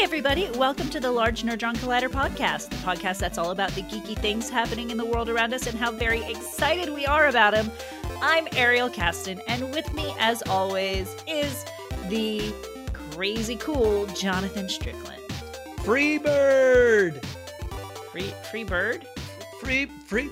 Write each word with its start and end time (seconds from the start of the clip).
everybody. 0.00 0.50
Welcome 0.56 0.90
to 0.90 1.00
the 1.00 1.10
Large 1.10 1.44
Nerdron 1.44 1.76
Collider 1.76 2.10
podcast, 2.10 2.68
the 2.68 2.76
podcast 2.76 3.18
that's 3.18 3.38
all 3.38 3.52
about 3.52 3.70
the 3.72 3.82
geeky 3.82 4.16
things 4.18 4.50
happening 4.50 4.90
in 4.90 4.96
the 4.96 5.04
world 5.04 5.28
around 5.28 5.54
us 5.54 5.66
and 5.66 5.78
how 5.78 5.92
very 5.92 6.22
excited 6.24 6.92
we 6.92 7.06
are 7.06 7.28
about 7.28 7.54
them. 7.54 7.70
I'm 8.20 8.48
Ariel 8.52 8.90
Casten, 8.90 9.40
and 9.46 9.72
with 9.72 9.94
me, 9.94 10.12
as 10.18 10.42
always, 10.42 11.14
is 11.28 11.64
the 12.08 12.52
crazy 12.92 13.56
cool 13.56 14.06
Jonathan 14.08 14.68
Strickland. 14.68 15.22
Free 15.84 16.18
bird! 16.18 17.24
Free, 18.10 18.32
free 18.50 18.64
bird? 18.64 19.06
Free, 19.60 19.86
free, 19.86 20.30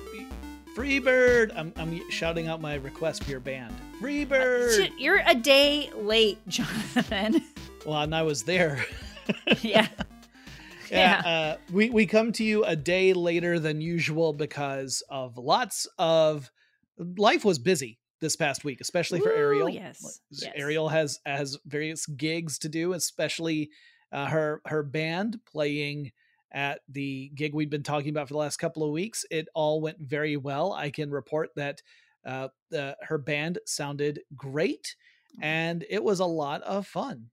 free 0.75 0.99
bird! 0.99 1.53
I'm, 1.55 1.73
I'm 1.77 2.09
shouting 2.11 2.47
out 2.47 2.59
my 2.59 2.75
request 2.75 3.23
for 3.23 3.31
your 3.31 3.39
band. 3.39 3.73
Free 3.99 4.25
bird! 4.25 4.81
Uh, 4.81 4.87
you're 4.97 5.23
a 5.25 5.35
day 5.35 5.89
late, 5.95 6.39
Jonathan. 6.47 7.43
Well, 7.85 8.01
and 8.01 8.13
I 8.13 8.23
was 8.23 8.43
there. 8.43 8.85
yeah. 9.61 9.87
Yeah, 10.91 11.21
uh, 11.25 11.57
we 11.71 11.89
we 11.89 12.05
come 12.05 12.31
to 12.33 12.43
you 12.43 12.63
a 12.65 12.75
day 12.75 13.13
later 13.13 13.57
than 13.57 13.81
usual 13.81 14.31
because 14.31 15.01
of 15.09 15.37
lots 15.37 15.87
of 15.97 16.51
life 16.97 17.43
was 17.43 17.57
busy 17.57 17.99
this 18.21 18.35
past 18.35 18.63
week, 18.63 18.79
especially 18.79 19.19
for 19.19 19.29
Ooh, 19.29 19.35
Ariel. 19.35 19.69
yes, 19.69 20.21
yes. 20.29 20.51
Ariel 20.55 20.89
has 20.89 21.19
has 21.25 21.57
various 21.65 22.05
gigs 22.05 22.59
to 22.59 22.69
do, 22.69 22.93
especially 22.93 23.71
uh, 24.11 24.27
her 24.27 24.61
her 24.65 24.83
band 24.83 25.39
playing 25.51 26.11
at 26.51 26.81
the 26.87 27.31
gig 27.35 27.53
we've 27.55 27.69
been 27.69 27.83
talking 27.83 28.09
about 28.09 28.27
for 28.27 28.35
the 28.35 28.39
last 28.39 28.57
couple 28.57 28.83
of 28.83 28.91
weeks. 28.91 29.25
It 29.31 29.47
all 29.55 29.81
went 29.81 29.97
very 29.99 30.37
well. 30.37 30.73
I 30.73 30.91
can 30.91 31.09
report 31.09 31.49
that 31.55 31.81
uh, 32.25 32.49
the, 32.69 32.95
her 33.01 33.17
band 33.17 33.59
sounded 33.65 34.21
great, 34.35 34.95
and 35.41 35.83
it 35.89 36.03
was 36.03 36.19
a 36.19 36.25
lot 36.25 36.61
of 36.61 36.87
fun. 36.87 37.29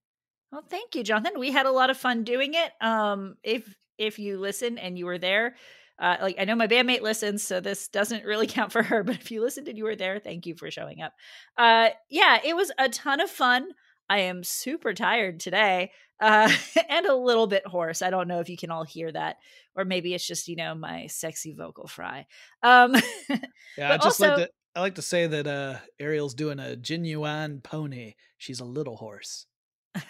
Well, 0.53 0.65
thank 0.69 0.95
you, 0.95 1.05
Jonathan. 1.05 1.39
We 1.39 1.53
had 1.53 1.67
a 1.67 1.70
lot 1.70 1.91
of 1.91 1.97
fun 1.97 2.25
doing 2.25 2.55
it. 2.55 2.73
Um, 2.81 3.37
if 3.43 3.75
if 3.98 4.19
you 4.19 4.39
listen 4.39 4.79
and 4.79 4.98
you 4.98 5.06
were 5.06 5.19
there, 5.19 5.56
uh, 5.98 6.17
like 6.20 6.37
I 6.39 6.45
know 6.45 6.56
my 6.56 6.67
bandmate 6.67 7.03
listens, 7.03 7.43
so 7.43 7.61
this 7.61 7.89
doesn't 7.89 8.25
really 8.25 8.47
count 8.48 8.73
for 8.73 8.83
her. 8.83 9.05
But 9.05 9.17
if 9.17 9.31
you 9.31 9.43
listened 9.43 9.69
and 9.69 9.78
you 9.78 9.84
were 9.84 9.97
there, 9.97 10.19
thank 10.19 10.47
you 10.47 10.55
for 10.56 10.71
showing 10.71 11.03
up. 11.03 11.12
Uh, 11.56 11.91
yeah, 12.09 12.39
it 12.45 12.56
was 12.56 12.73
a 12.78 12.89
ton 12.89 13.21
of 13.21 13.31
fun. 13.31 13.69
I 14.09 14.21
am 14.21 14.43
super 14.43 14.93
tired 14.93 15.39
today 15.39 15.93
uh, 16.21 16.53
and 16.89 17.06
a 17.06 17.15
little 17.15 17.47
bit 17.47 17.65
hoarse. 17.67 18.03
I 18.03 18.11
don't 18.11 18.27
know 18.27 18.41
if 18.41 18.48
you 18.48 18.56
can 18.56 18.73
all 18.73 18.84
hear 18.84 19.12
that, 19.12 19.37
or 19.77 19.84
maybe 19.84 20.15
it's 20.15 20.27
just 20.27 20.48
you 20.48 20.56
know 20.56 20.75
my 20.75 21.06
sexy 21.06 21.55
vocal 21.55 21.87
fry. 21.87 22.27
Um, 22.62 22.97
Yeah, 23.78 23.93
I 23.93 23.97
just 23.97 24.21
also- 24.21 24.37
like 24.37 24.47
to 24.47 24.51
I 24.75 24.81
like 24.81 24.95
to 24.97 25.03
say 25.03 25.27
that 25.27 25.47
uh, 25.47 25.78
Ariel's 25.98 26.34
doing 26.34 26.59
a 26.61 26.77
genuine 26.77 27.61
pony. 27.61 28.15
She's 28.39 28.61
a 28.61 28.65
little 28.65 28.97
horse. 28.97 29.47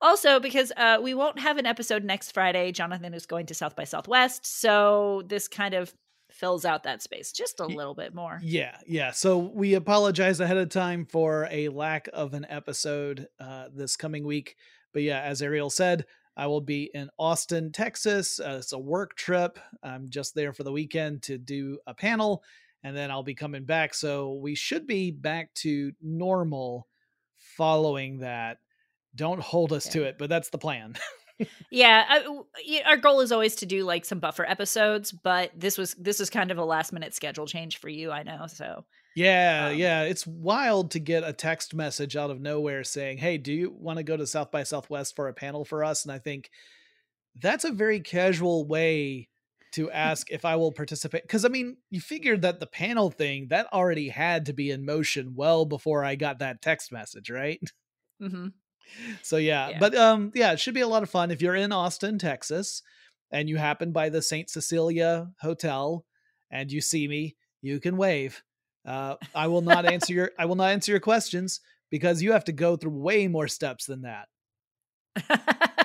also, 0.00 0.40
because 0.40 0.72
uh, 0.76 0.98
we 1.02 1.14
won't 1.14 1.38
have 1.38 1.58
an 1.58 1.66
episode 1.66 2.04
next 2.04 2.32
Friday, 2.32 2.72
Jonathan 2.72 3.14
is 3.14 3.26
going 3.26 3.46
to 3.46 3.54
South 3.54 3.76
by 3.76 3.84
Southwest, 3.84 4.46
so 4.46 5.22
this 5.26 5.48
kind 5.48 5.74
of 5.74 5.94
fills 6.30 6.64
out 6.64 6.82
that 6.82 7.02
space 7.02 7.32
just 7.32 7.60
a 7.60 7.66
little 7.66 7.94
bit 7.94 8.14
more. 8.14 8.38
Yeah, 8.42 8.76
yeah. 8.86 9.12
So 9.12 9.38
we 9.38 9.74
apologize 9.74 10.40
ahead 10.40 10.58
of 10.58 10.68
time 10.68 11.06
for 11.06 11.48
a 11.50 11.70
lack 11.70 12.08
of 12.12 12.34
an 12.34 12.46
episode 12.48 13.28
uh, 13.40 13.68
this 13.74 13.96
coming 13.96 14.26
week. 14.26 14.56
But 14.92 15.02
yeah, 15.02 15.22
as 15.22 15.40
Ariel 15.40 15.70
said, 15.70 16.04
I 16.36 16.48
will 16.48 16.60
be 16.60 16.90
in 16.92 17.08
Austin, 17.18 17.72
Texas. 17.72 18.38
Uh, 18.38 18.56
it's 18.58 18.72
a 18.72 18.78
work 18.78 19.16
trip. 19.16 19.58
I'm 19.82 20.10
just 20.10 20.34
there 20.34 20.52
for 20.52 20.64
the 20.64 20.72
weekend 20.72 21.22
to 21.24 21.38
do 21.38 21.78
a 21.86 21.94
panel, 21.94 22.42
and 22.82 22.94
then 22.94 23.10
I'll 23.10 23.22
be 23.22 23.34
coming 23.34 23.64
back. 23.64 23.94
So 23.94 24.34
we 24.34 24.54
should 24.54 24.86
be 24.86 25.10
back 25.10 25.54
to 25.54 25.92
normal 26.02 26.88
following 27.56 28.18
that. 28.18 28.58
Don't 29.14 29.40
hold 29.40 29.72
us 29.72 29.88
to 29.88 30.04
it, 30.04 30.18
but 30.18 30.28
that's 30.28 30.50
the 30.50 30.58
plan. 30.58 30.94
Yeah, 31.70 32.04
I, 32.08 32.82
our 32.86 32.96
goal 32.96 33.20
is 33.20 33.30
always 33.30 33.56
to 33.56 33.66
do 33.66 33.84
like 33.84 34.06
some 34.06 34.20
buffer 34.20 34.46
episodes, 34.46 35.12
but 35.12 35.50
this 35.54 35.76
was 35.76 35.92
this 35.94 36.18
is 36.18 36.30
kind 36.30 36.50
of 36.50 36.56
a 36.56 36.64
last 36.64 36.94
minute 36.94 37.14
schedule 37.14 37.46
change 37.46 37.76
for 37.76 37.90
you, 37.90 38.10
I 38.10 38.22
know. 38.22 38.46
So 38.46 38.86
Yeah, 39.14 39.68
Um, 39.70 39.76
yeah. 39.76 40.02
It's 40.04 40.26
wild 40.26 40.92
to 40.92 40.98
get 40.98 41.24
a 41.24 41.34
text 41.34 41.74
message 41.74 42.16
out 42.16 42.30
of 42.30 42.40
nowhere 42.40 42.84
saying, 42.84 43.18
Hey, 43.18 43.36
do 43.36 43.52
you 43.52 43.70
want 43.70 43.98
to 43.98 44.02
go 44.02 44.16
to 44.16 44.26
South 44.26 44.50
by 44.50 44.62
Southwest 44.62 45.14
for 45.14 45.28
a 45.28 45.34
panel 45.34 45.66
for 45.66 45.84
us? 45.84 46.04
And 46.06 46.12
I 46.12 46.18
think 46.18 46.50
that's 47.42 47.64
a 47.64 47.70
very 47.70 48.00
casual 48.00 48.66
way 48.66 49.28
to 49.76 49.90
ask 49.90 50.30
if 50.30 50.44
I 50.44 50.56
will 50.56 50.72
participate. 50.72 51.22
Because 51.22 51.44
I 51.46 51.48
mean, 51.48 51.78
you 51.90 52.00
figured 52.00 52.42
that 52.42 52.60
the 52.60 52.66
panel 52.66 53.10
thing 53.10 53.48
that 53.50 53.72
already 53.72 54.08
had 54.10 54.46
to 54.46 54.52
be 54.52 54.70
in 54.70 54.84
motion 54.84 55.34
well 55.36 55.64
before 55.64 56.04
I 56.04 56.16
got 56.16 56.40
that 56.40 56.62
text 56.62 56.92
message, 56.92 57.30
right? 57.30 57.60
mhm. 58.22 58.52
So 59.22 59.36
yeah, 59.36 59.70
Yeah. 59.70 59.78
but 59.78 59.94
um 59.96 60.32
yeah, 60.34 60.52
it 60.52 60.60
should 60.60 60.74
be 60.74 60.80
a 60.80 60.88
lot 60.88 61.02
of 61.02 61.10
fun 61.10 61.30
if 61.30 61.42
you're 61.42 61.54
in 61.56 61.72
Austin, 61.72 62.18
Texas, 62.18 62.82
and 63.30 63.48
you 63.48 63.56
happen 63.56 63.92
by 63.92 64.08
the 64.08 64.22
St. 64.22 64.48
Cecilia 64.50 65.30
Hotel 65.40 66.04
and 66.50 66.70
you 66.72 66.80
see 66.80 67.08
me, 67.08 67.36
you 67.62 67.80
can 67.80 67.96
wave. 67.96 68.42
Uh 68.86 69.16
I 69.34 69.48
will 69.48 69.62
not 69.62 69.86
answer 69.86 70.12
your 70.12 70.30
I 70.38 70.46
will 70.46 70.56
not 70.56 70.70
answer 70.70 70.92
your 70.92 71.00
questions 71.00 71.60
because 71.90 72.22
you 72.22 72.32
have 72.32 72.44
to 72.44 72.52
go 72.52 72.76
through 72.76 72.92
way 72.92 73.28
more 73.28 73.48
steps 73.48 73.86
than 73.86 74.02
that. 74.02 74.28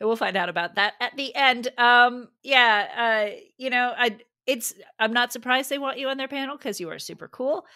we'll 0.00 0.16
find 0.16 0.36
out 0.36 0.48
about 0.48 0.76
that 0.76 0.94
at 1.00 1.16
the 1.16 1.34
end. 1.34 1.68
Um, 1.78 2.28
yeah, 2.42 3.30
uh, 3.34 3.36
you 3.56 3.70
know, 3.70 3.94
I 3.96 4.18
it's 4.46 4.74
I'm 4.98 5.12
not 5.12 5.32
surprised 5.32 5.70
they 5.70 5.78
want 5.78 5.98
you 5.98 6.08
on 6.08 6.16
their 6.16 6.28
panel 6.28 6.56
because 6.56 6.80
you 6.80 6.90
are 6.90 6.98
super 6.98 7.28
cool. 7.28 7.66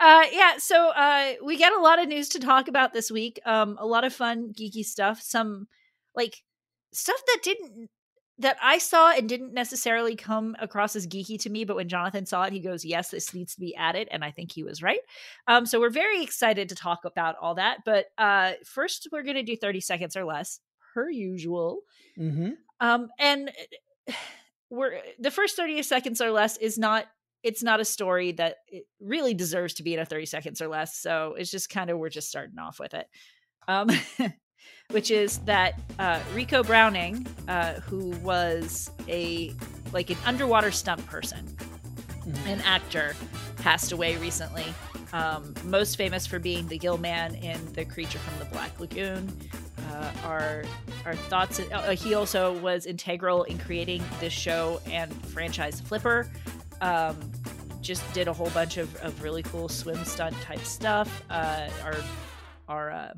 Uh, 0.00 0.24
yeah, 0.32 0.56
so 0.58 0.88
uh, 0.90 1.34
we 1.44 1.56
get 1.56 1.72
a 1.72 1.80
lot 1.80 2.00
of 2.00 2.08
news 2.08 2.28
to 2.30 2.40
talk 2.40 2.66
about 2.66 2.92
this 2.92 3.10
week. 3.10 3.38
Um, 3.44 3.76
a 3.78 3.86
lot 3.86 4.04
of 4.04 4.12
fun, 4.12 4.52
geeky 4.52 4.84
stuff. 4.84 5.20
Some 5.20 5.68
like 6.14 6.42
stuff 6.92 7.20
that 7.26 7.40
didn't 7.42 7.88
that 8.38 8.56
I 8.62 8.78
saw 8.78 9.12
and 9.12 9.28
didn't 9.28 9.52
necessarily 9.52 10.16
come 10.16 10.56
across 10.58 10.96
as 10.96 11.06
geeky 11.06 11.38
to 11.42 11.50
me, 11.50 11.64
but 11.64 11.76
when 11.76 11.88
Jonathan 11.88 12.26
saw 12.26 12.44
it, 12.44 12.52
he 12.52 12.60
goes, 12.60 12.84
"Yes, 12.84 13.10
this 13.10 13.34
needs 13.34 13.54
to 13.54 13.60
be 13.60 13.74
added," 13.76 14.08
and 14.10 14.24
I 14.24 14.30
think 14.30 14.52
he 14.52 14.64
was 14.64 14.82
right. 14.82 15.00
Um, 15.46 15.66
so 15.66 15.78
we're 15.78 15.90
very 15.90 16.22
excited 16.22 16.68
to 16.70 16.74
talk 16.74 17.04
about 17.04 17.36
all 17.40 17.54
that. 17.56 17.78
But 17.84 18.06
uh, 18.18 18.52
first, 18.64 19.08
we're 19.12 19.22
going 19.22 19.36
to 19.36 19.42
do 19.42 19.56
thirty 19.56 19.80
seconds 19.80 20.16
or 20.16 20.24
less, 20.24 20.60
per 20.92 21.10
usual. 21.10 21.80
Mm-hmm. 22.18 22.50
Um, 22.80 23.08
and 23.18 23.50
we're 24.70 25.00
the 25.18 25.30
first 25.30 25.56
30 25.56 25.82
seconds 25.82 26.20
or 26.20 26.30
less 26.30 26.56
is 26.56 26.78
not 26.78 27.06
it's 27.42 27.62
not 27.62 27.80
a 27.80 27.84
story 27.84 28.30
that 28.32 28.58
it 28.68 28.84
really 29.00 29.34
deserves 29.34 29.74
to 29.74 29.82
be 29.82 29.94
in 29.94 30.00
a 30.00 30.06
30 30.06 30.26
seconds 30.26 30.62
or 30.62 30.68
less. 30.68 30.96
So 30.96 31.34
it's 31.36 31.50
just 31.50 31.68
kind 31.68 31.90
of 31.90 31.98
we're 31.98 32.08
just 32.08 32.28
starting 32.28 32.58
off 32.58 32.78
with 32.78 32.94
it. 32.94 33.06
Um 33.68 33.90
which 34.90 35.10
is 35.10 35.38
that 35.38 35.78
uh 35.98 36.20
Ricou 36.34 36.64
Browning, 36.64 37.26
uh, 37.48 37.74
who 37.80 38.10
was 38.22 38.90
a 39.08 39.52
like 39.92 40.10
an 40.10 40.16
underwater 40.24 40.70
stunt 40.70 41.04
person, 41.06 41.56
an 42.46 42.60
actor, 42.62 43.14
passed 43.56 43.92
away 43.92 44.16
recently. 44.16 44.66
Um, 45.12 45.54
most 45.64 45.96
famous 45.96 46.26
for 46.26 46.38
being 46.38 46.66
the 46.68 46.78
Gill 46.78 46.96
Man 46.96 47.34
in 47.34 47.60
The 47.74 47.84
Creature 47.84 48.18
from 48.18 48.38
the 48.38 48.46
Black 48.46 48.80
Lagoon. 48.80 49.30
Uh, 49.90 50.12
our 50.24 50.64
our 51.04 51.14
thoughts. 51.14 51.60
Uh, 51.60 51.90
he 51.90 52.14
also 52.14 52.58
was 52.60 52.86
integral 52.86 53.44
in 53.44 53.58
creating 53.58 54.02
this 54.20 54.32
show 54.32 54.80
and 54.86 55.12
franchise 55.26 55.80
Flipper. 55.80 56.30
Um, 56.80 57.16
just 57.80 58.10
did 58.12 58.28
a 58.28 58.32
whole 58.32 58.50
bunch 58.50 58.76
of, 58.76 58.94
of 58.96 59.22
really 59.22 59.42
cool 59.42 59.68
swim 59.68 60.04
stunt 60.04 60.40
type 60.40 60.60
stuff. 60.60 61.22
Uh, 61.28 61.68
our 61.82 61.96
our 62.68 62.90
uh, 62.90 63.12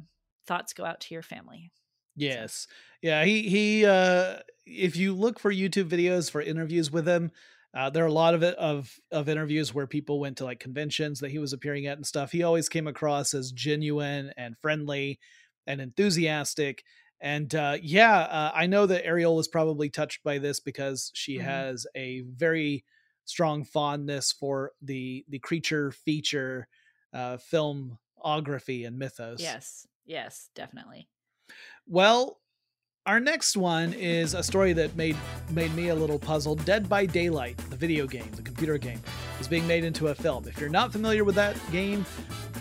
thoughts 0.46 0.72
go 0.72 0.84
out 0.84 1.00
to 1.00 1.14
your 1.14 1.22
family. 1.22 1.70
Yes. 2.16 2.66
Yeah, 3.02 3.24
he 3.24 3.48
he 3.48 3.84
uh 3.84 4.38
if 4.66 4.96
you 4.96 5.14
look 5.14 5.38
for 5.38 5.52
YouTube 5.52 5.88
videos 5.88 6.30
for 6.30 6.40
interviews 6.40 6.90
with 6.90 7.06
him, 7.06 7.32
uh 7.76 7.90
there 7.90 8.04
are 8.04 8.08
a 8.08 8.12
lot 8.12 8.34
of 8.34 8.42
it 8.42 8.54
of 8.56 8.98
of 9.10 9.28
interviews 9.28 9.74
where 9.74 9.86
people 9.86 10.20
went 10.20 10.38
to 10.38 10.44
like 10.44 10.60
conventions 10.60 11.20
that 11.20 11.30
he 11.30 11.38
was 11.38 11.52
appearing 11.52 11.86
at 11.86 11.98
and 11.98 12.06
stuff. 12.06 12.32
He 12.32 12.42
always 12.42 12.68
came 12.68 12.86
across 12.86 13.34
as 13.34 13.52
genuine 13.52 14.32
and 14.36 14.56
friendly 14.58 15.18
and 15.66 15.80
enthusiastic. 15.80 16.84
And 17.20 17.54
uh 17.54 17.78
yeah, 17.80 18.18
uh, 18.18 18.52
I 18.54 18.66
know 18.66 18.86
that 18.86 19.06
Ariel 19.06 19.36
was 19.36 19.48
probably 19.48 19.88
touched 19.88 20.22
by 20.22 20.38
this 20.38 20.60
because 20.60 21.10
she 21.14 21.38
Mhm. 21.38 21.42
has 21.44 21.86
a 21.94 22.20
very 22.22 22.84
strong 23.24 23.64
fondness 23.64 24.32
for 24.32 24.72
the 24.82 25.24
the 25.28 25.38
creature 25.38 25.90
feature 25.90 26.68
uh 27.12 27.38
filmography 27.38 28.86
and 28.86 28.98
mythos. 28.98 29.40
Yes, 29.40 29.86
yes, 30.04 30.50
definitely. 30.54 31.08
Well, 31.86 32.40
our 33.06 33.20
next 33.20 33.56
one 33.56 33.92
is 33.92 34.32
a 34.34 34.42
story 34.42 34.72
that 34.74 34.96
made 34.96 35.16
made 35.50 35.74
me 35.74 35.88
a 35.88 35.94
little 35.94 36.18
puzzled. 36.18 36.64
Dead 36.64 36.88
by 36.88 37.04
Daylight, 37.06 37.56
the 37.70 37.76
video 37.76 38.06
game, 38.06 38.30
the 38.32 38.42
computer 38.42 38.78
game, 38.78 39.00
is 39.40 39.48
being 39.48 39.66
made 39.66 39.84
into 39.84 40.08
a 40.08 40.14
film. 40.14 40.48
If 40.48 40.58
you're 40.58 40.70
not 40.70 40.90
familiar 40.92 41.22
with 41.24 41.34
that 41.34 41.56
game, 41.70 42.06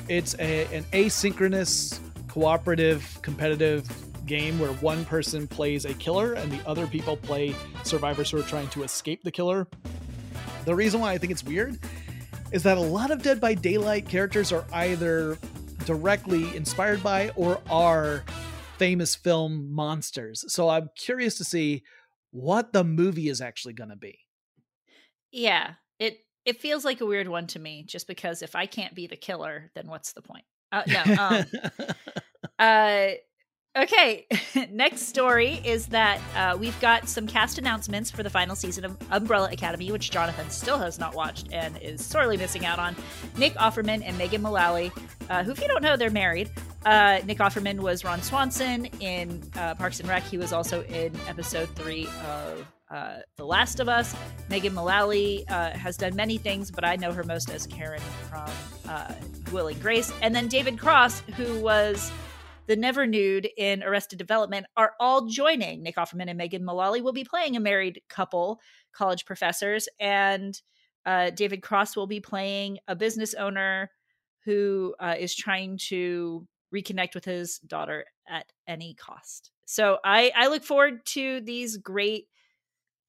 it's 0.09 0.35
a, 0.39 0.65
an 0.75 0.83
asynchronous, 0.91 1.99
cooperative, 2.33 3.19
competitive 3.21 3.87
game 4.25 4.57
where 4.57 4.71
one 4.73 5.05
person 5.05 5.47
plays 5.47 5.85
a 5.85 5.93
killer 5.93 6.33
and 6.33 6.51
the 6.51 6.67
other 6.67 6.87
people 6.87 7.15
play 7.15 7.53
survivors 7.83 8.31
who 8.31 8.39
are 8.39 8.43
trying 8.43 8.67
to 8.69 8.81
escape 8.81 9.21
the 9.23 9.29
killer. 9.29 9.67
The 10.65 10.73
reason 10.73 10.99
why 10.99 11.11
I 11.11 11.19
think 11.19 11.31
it's 11.31 11.43
weird 11.43 11.77
is 12.51 12.63
that 12.63 12.77
a 12.79 12.81
lot 12.81 13.11
of 13.11 13.21
Dead 13.21 13.39
by 13.39 13.53
Daylight 13.53 14.09
characters 14.09 14.51
are 14.51 14.65
either 14.73 15.37
directly 15.85 16.55
inspired 16.57 17.03
by 17.03 17.29
or 17.35 17.61
are 17.69 18.23
famous 18.79 19.13
film 19.13 19.71
monsters. 19.71 20.43
So 20.47 20.69
I'm 20.69 20.89
curious 20.97 21.37
to 21.37 21.43
see 21.43 21.83
what 22.31 22.73
the 22.73 22.83
movie 22.83 23.29
is 23.29 23.41
actually 23.41 23.73
going 23.73 23.91
to 23.91 23.95
be. 23.95 24.17
Yeah, 25.31 25.73
it 25.99 26.17
it 26.45 26.59
feels 26.59 26.83
like 26.83 26.99
a 26.99 27.05
weird 27.05 27.27
one 27.27 27.45
to 27.47 27.59
me, 27.59 27.83
just 27.87 28.07
because 28.07 28.41
if 28.41 28.55
I 28.55 28.65
can't 28.65 28.95
be 28.95 29.05
the 29.05 29.17
killer, 29.17 29.69
then 29.75 29.85
what's 29.85 30.13
the 30.13 30.23
point? 30.23 30.45
Uh, 30.73 30.81
no. 30.87 31.15
Um, 31.19 31.45
uh, 32.59 33.07
okay. 33.77 34.25
Next 34.71 35.03
story 35.03 35.61
is 35.63 35.87
that 35.87 36.19
uh, 36.35 36.57
we've 36.57 36.79
got 36.81 37.07
some 37.07 37.27
cast 37.27 37.59
announcements 37.59 38.09
for 38.09 38.23
the 38.23 38.29
final 38.29 38.55
season 38.55 38.83
of 38.83 38.97
Umbrella 39.11 39.49
Academy, 39.51 39.91
which 39.91 40.09
Jonathan 40.09 40.49
still 40.49 40.79
has 40.79 40.97
not 40.97 41.15
watched 41.15 41.53
and 41.53 41.77
is 41.77 42.03
sorely 42.03 42.37
missing 42.37 42.65
out 42.65 42.79
on. 42.79 42.95
Nick 43.37 43.53
Offerman 43.53 44.01
and 44.03 44.17
Megan 44.17 44.41
Mullally, 44.41 44.91
uh, 45.29 45.43
who, 45.43 45.51
if 45.51 45.61
you 45.61 45.67
don't 45.67 45.83
know, 45.83 45.95
they're 45.95 46.09
married. 46.09 46.49
Uh, 46.85 47.19
Nick 47.25 47.37
Offerman 47.37 47.79
was 47.79 48.03
Ron 48.03 48.21
Swanson 48.21 48.85
in 48.99 49.43
uh, 49.55 49.75
Parks 49.75 49.99
and 49.99 50.09
Rec. 50.09 50.23
He 50.23 50.37
was 50.37 50.51
also 50.51 50.83
in 50.85 51.15
episode 51.27 51.69
three 51.75 52.07
of 52.27 52.65
uh, 52.93 53.19
The 53.37 53.45
Last 53.45 53.79
of 53.79 53.89
Us. 53.89 54.15
Megan 54.49 54.73
Mullally 54.73 55.45
uh, 55.47 55.71
has 55.71 55.97
done 55.97 56.15
many 56.15 56.37
things, 56.37 56.69
but 56.69 56.85
I 56.85 56.95
know 56.95 57.11
her 57.11 57.23
most 57.23 57.49
as 57.49 57.65
Karen 57.65 58.01
from 58.29 58.49
uh, 58.87 59.13
Will 59.51 59.67
and 59.67 59.81
Grace. 59.81 60.13
And 60.21 60.35
then 60.35 60.47
David 60.47 60.77
Cross, 60.77 61.21
who 61.35 61.59
was 61.59 62.11
the 62.67 62.75
Never 62.75 63.07
Nude 63.07 63.49
in 63.57 63.83
Arrested 63.83 64.19
Development, 64.19 64.65
are 64.77 64.93
all 64.99 65.25
joining. 65.25 65.81
Nick 65.81 65.95
Offerman 65.95 66.29
and 66.29 66.37
Megan 66.37 66.63
Mullally 66.63 67.01
will 67.01 67.13
be 67.13 67.23
playing 67.23 67.57
a 67.57 67.59
married 67.59 68.01
couple, 68.09 68.61
college 68.93 69.25
professors, 69.25 69.89
and 69.99 70.61
uh, 71.05 71.31
David 71.31 71.61
Cross 71.61 71.95
will 71.95 72.07
be 72.07 72.19
playing 72.19 72.77
a 72.87 72.95
business 72.95 73.33
owner 73.33 73.89
who 74.45 74.93
uh, 74.99 75.15
is 75.17 75.35
trying 75.35 75.77
to 75.77 76.47
reconnect 76.73 77.15
with 77.15 77.25
his 77.25 77.59
daughter 77.59 78.05
at 78.29 78.45
any 78.67 78.93
cost. 78.93 79.51
So 79.65 79.97
I, 80.03 80.31
I 80.35 80.47
look 80.47 80.63
forward 80.63 81.05
to 81.07 81.41
these 81.41 81.77
great 81.77 82.27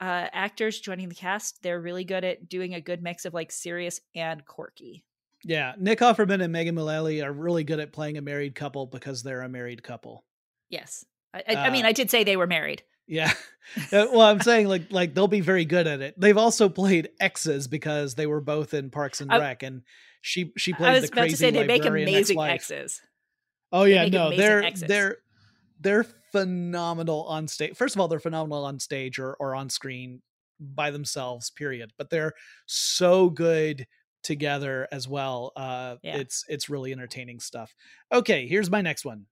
uh, 0.01 0.29
actors 0.33 0.81
joining 0.81 1.09
the 1.09 1.15
cast. 1.15 1.63
They're 1.63 1.81
really 1.81 2.05
good 2.05 2.25
at 2.25 2.49
doing 2.49 2.75
a 2.75 2.81
good 2.81 3.03
mix 3.03 3.25
of 3.25 3.35
like 3.35 3.53
serious 3.53 4.01
and 4.15 4.45
quirky. 4.45 5.05
Yeah, 5.45 5.75
Nick 5.79 6.01
Offerman 6.01 6.43
and 6.43 6.53
Megan 6.53 6.75
Mullally 6.75 7.23
are 7.23 7.33
really 7.33 7.65
good 7.65 7.81
at 7.81 7.93
playing 7.93 8.17
a 8.17 8.23
married 8.23 8.55
couple 8.55 8.87
because 8.87 9.23
they're 9.23 9.43
a 9.43 9.49
married 9.49 9.83
couple. 9.83 10.25
Yes, 10.71 11.05
I, 11.35 11.43
I, 11.49 11.55
uh, 11.55 11.61
I 11.61 11.71
mean 11.71 11.85
I 11.85 11.93
did 11.93 12.11
say 12.11 12.25
they 12.25 12.37
were 12.37 12.47
married. 12.47 12.83
Yeah, 13.07 13.33
uh, 13.93 14.07
well, 14.11 14.23
I'm 14.23 14.41
saying 14.41 14.69
like 14.69 14.91
like 14.91 15.15
they'll 15.15 15.29
be 15.29 15.43
very 15.43 15.67
good 15.67 15.87
at 15.87 16.01
it. 16.01 16.19
They've 16.19 16.39
also 16.39 16.69
played 16.69 17.11
exes 17.21 17.69
because 17.69 18.15
they 18.15 18.27
were 18.27 18.41
both 18.41 18.73
in 18.73 18.91
Parks 18.91 19.21
and 19.21 19.31
Rec, 19.31 19.63
and 19.63 19.83
she 20.23 20.53
she 20.57 20.73
played. 20.73 20.89
I 20.89 20.95
was 20.95 21.11
the 21.11 21.13
about 21.13 21.31
to 21.31 21.37
say 21.37 21.51
they 21.51 21.67
make 21.67 21.85
amazing 21.85 22.41
exes. 22.41 23.03
Oh 23.71 23.85
yeah, 23.85 24.07
no, 24.09 24.35
they're 24.35 24.63
exes. 24.63 24.89
they're 24.89 25.19
they're 25.81 26.07
phenomenal 26.35 27.23
on 27.25 27.47
stage. 27.47 27.77
First 27.77 27.95
of 27.95 28.01
all, 28.01 28.09
they're 28.09 28.19
phenomenal 28.19 28.65
on 28.65 28.81
stage 28.81 29.21
or 29.21 29.35
or 29.35 29.55
on 29.55 29.71
screen 29.71 30.21
by 30.59 30.91
themselves. 30.91 31.51
Period. 31.51 31.93
But 31.97 32.11
they're 32.11 32.33
so 32.67 33.31
good 33.31 33.87
together 34.25 34.89
as 34.91 35.07
well. 35.07 35.53
Uh, 35.55 35.97
yeah. 36.03 36.17
It's 36.17 36.45
it's 36.49 36.69
really 36.69 36.91
entertaining 36.91 37.39
stuff. 37.39 37.73
Okay, 38.13 38.49
here's 38.49 38.71
my 38.71 38.81
next 38.81 39.05
one. 39.05 39.27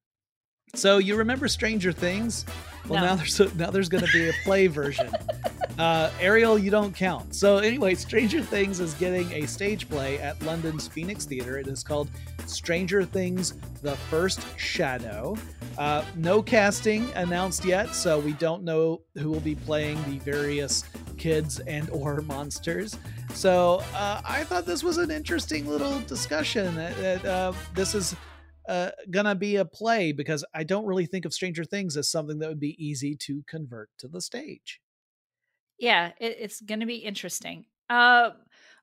So 0.75 0.97
you 0.97 1.17
remember 1.17 1.49
Stranger 1.49 1.93
Things? 1.93 2.47
Well, 2.89 3.01
no. 3.01 3.09
now 3.09 3.17
there's 3.17 3.39
a, 3.41 3.55
now 3.57 3.71
there's 3.71 3.91
going 3.91 4.07
to 4.07 4.13
be 4.13 4.31
a 4.31 4.33
play 4.43 4.69
version. 4.69 5.11
uh, 5.79 6.11
Ariel, 6.19 6.59
you 6.59 6.71
don't 6.71 6.95
count. 6.95 7.35
So 7.35 7.59
anyway, 7.59 7.95
Stranger 7.95 8.43
Things 8.43 8.81
is 8.81 8.95
getting 8.95 9.31
a 9.33 9.47
stage 9.47 9.87
play 9.89 10.19
at 10.19 10.43
London's 10.43 10.89
Phoenix 10.89 11.27
Theatre. 11.27 11.59
It 11.59 11.69
is 11.69 11.83
called 11.85 12.09
Stranger 12.47 13.05
Things: 13.05 13.53
The 13.83 13.97
First 14.09 14.41
Shadow. 14.59 15.37
Uh, 15.77 16.05
no 16.17 16.43
casting 16.43 17.11
announced 17.17 17.67
yet, 17.67 17.95
so 17.95 18.19
we 18.19 18.33
don't 18.35 18.63
know 18.63 19.03
who 19.19 19.31
will 19.31 19.41
be 19.41 19.55
playing 19.55 20.03
the 20.05 20.19
various 20.21 20.85
kids 21.19 21.61
and 21.61 21.89
or 21.91 22.21
monsters. 22.23 22.97
So 23.35 23.83
uh, 23.95 24.23
I 24.25 24.45
thought 24.45 24.65
this 24.65 24.83
was 24.83 24.97
an 24.97 25.11
interesting 25.11 25.67
little 25.67 26.01
discussion. 26.01 26.75
That 26.75 27.25
uh, 27.27 27.53
this 27.75 27.95
is 27.95 28.17
uh, 28.69 28.91
gonna 29.11 29.35
be 29.35 29.57
a 29.57 29.65
play 29.65 30.13
because 30.13 30.45
I 30.55 30.65
don't 30.65 30.87
really 30.87 31.07
think 31.07 31.25
of 31.25 31.35
Stranger 31.35 31.65
Things 31.65 31.97
as 31.97 32.11
something 32.11 32.39
that 32.39 32.49
would 32.49 32.61
be 32.61 32.77
easy 32.85 33.17
to 33.17 33.43
convert 33.49 33.91
to 33.99 34.09
the 34.09 34.21
stage. 34.21 34.81
Yeah, 35.79 36.13
it, 36.21 36.37
it's 36.39 36.61
gonna 36.61 36.87
be 36.87 36.97
interesting. 36.97 37.67
Uh, 37.91 38.31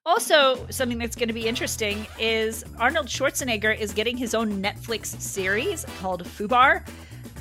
also, 0.05 0.65
something 0.69 0.97
that's 0.97 1.15
to 1.15 1.33
be 1.33 1.47
interesting 1.47 2.07
is 2.17 2.63
Arnold 2.77 3.07
Schwarzenegger 3.07 3.77
is 3.77 3.93
getting 3.93 4.17
his 4.17 4.33
own 4.33 4.61
Netflix 4.61 5.07
series 5.19 5.85
called 5.99 6.23
Fubar, 6.23 6.87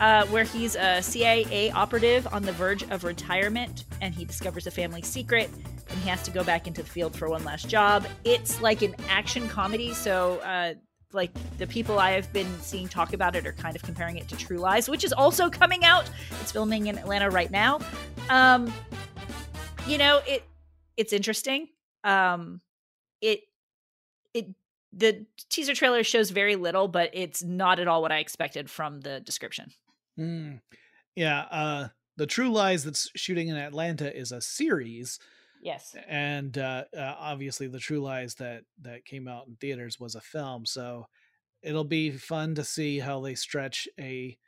uh, 0.00 0.26
where 0.26 0.44
he's 0.44 0.76
a 0.76 1.00
CIA 1.02 1.70
operative 1.70 2.26
on 2.32 2.42
the 2.42 2.52
verge 2.52 2.82
of 2.90 3.04
retirement 3.04 3.84
and 4.00 4.14
he 4.14 4.24
discovers 4.24 4.66
a 4.66 4.70
family 4.70 5.02
secret 5.02 5.50
and 5.88 5.98
he 6.00 6.08
has 6.08 6.22
to 6.24 6.30
go 6.30 6.44
back 6.44 6.66
into 6.66 6.82
the 6.82 6.88
field 6.88 7.16
for 7.16 7.28
one 7.28 7.44
last 7.44 7.68
job. 7.68 8.06
It's 8.24 8.60
like 8.60 8.82
an 8.82 8.94
action 9.08 9.48
comedy, 9.48 9.94
so 9.94 10.38
uh, 10.40 10.74
like 11.12 11.30
the 11.58 11.66
people 11.66 11.98
I 11.98 12.10
have 12.10 12.30
been 12.32 12.48
seeing 12.60 12.88
talk 12.88 13.12
about 13.12 13.34
it 13.34 13.46
are 13.46 13.52
kind 13.52 13.74
of 13.74 13.82
comparing 13.82 14.18
it 14.18 14.28
to 14.28 14.36
True 14.36 14.58
Lies, 14.58 14.88
which 14.88 15.04
is 15.04 15.12
also 15.12 15.48
coming 15.48 15.84
out. 15.84 16.08
It's 16.40 16.52
filming 16.52 16.88
in 16.88 16.98
Atlanta 16.98 17.30
right 17.30 17.50
now. 17.50 17.80
Um, 18.28 18.72
you 19.86 19.98
know, 19.98 20.20
it 20.26 20.44
it's 20.96 21.12
interesting. 21.12 21.68
Um, 22.04 22.60
it 23.20 23.40
it 24.34 24.48
the 24.92 25.24
teaser 25.48 25.74
trailer 25.74 26.04
shows 26.04 26.30
very 26.30 26.56
little, 26.56 26.88
but 26.88 27.10
it's 27.14 27.42
not 27.42 27.80
at 27.80 27.88
all 27.88 28.02
what 28.02 28.12
I 28.12 28.18
expected 28.18 28.70
from 28.70 29.00
the 29.00 29.20
description. 29.20 29.70
Mm, 30.18 30.60
yeah, 31.16 31.40
uh, 31.50 31.88
the 32.16 32.26
True 32.26 32.50
Lies 32.50 32.84
that's 32.84 33.10
shooting 33.16 33.48
in 33.48 33.56
Atlanta 33.56 34.14
is 34.14 34.32
a 34.32 34.40
series. 34.40 35.18
Yes. 35.62 35.94
And 36.06 36.56
uh, 36.56 36.84
uh, 36.96 37.14
obviously, 37.18 37.66
the 37.68 37.78
True 37.78 38.00
Lies 38.00 38.34
that 38.36 38.64
that 38.82 39.04
came 39.04 39.26
out 39.28 39.46
in 39.48 39.56
theaters 39.56 39.98
was 39.98 40.14
a 40.14 40.20
film, 40.20 40.64
so 40.66 41.06
it'll 41.62 41.84
be 41.84 42.10
fun 42.10 42.54
to 42.56 42.64
see 42.64 42.98
how 43.00 43.20
they 43.20 43.34
stretch 43.34 43.88
a 43.98 44.38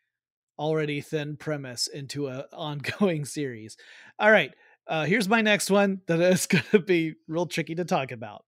already 0.58 1.00
thin 1.00 1.36
premise 1.36 1.86
into 1.86 2.28
a 2.28 2.46
ongoing 2.52 3.24
series. 3.24 3.76
All 4.18 4.30
right, 4.30 4.52
uh, 4.86 5.04
here's 5.04 5.28
my 5.28 5.42
next 5.42 5.70
one 5.70 6.02
that 6.06 6.20
is 6.20 6.46
going 6.48 6.64
to 6.72 6.80
be 6.80 7.14
real 7.28 7.46
tricky 7.46 7.74
to 7.76 7.84
talk 7.84 8.12
about. 8.12 8.44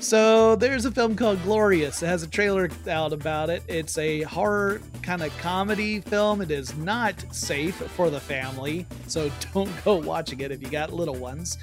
So 0.00 0.54
there's 0.54 0.84
a 0.84 0.92
film 0.92 1.16
called 1.16 1.42
Glorious. 1.42 2.04
It 2.04 2.06
has 2.06 2.22
a 2.22 2.28
trailer 2.28 2.70
out 2.88 3.12
about 3.12 3.50
it. 3.50 3.64
It's 3.66 3.98
a 3.98 4.22
horror 4.22 4.80
kind 5.02 5.22
of 5.22 5.36
comedy 5.38 6.00
film. 6.00 6.40
It 6.40 6.52
is 6.52 6.76
not 6.76 7.16
safe 7.34 7.74
for 7.74 8.08
the 8.08 8.20
family, 8.20 8.86
so 9.08 9.28
don't 9.54 9.84
go 9.84 9.96
watching 9.96 10.40
it 10.40 10.52
if 10.52 10.62
you 10.62 10.68
got 10.68 10.92
little 10.92 11.16
ones. 11.16 11.58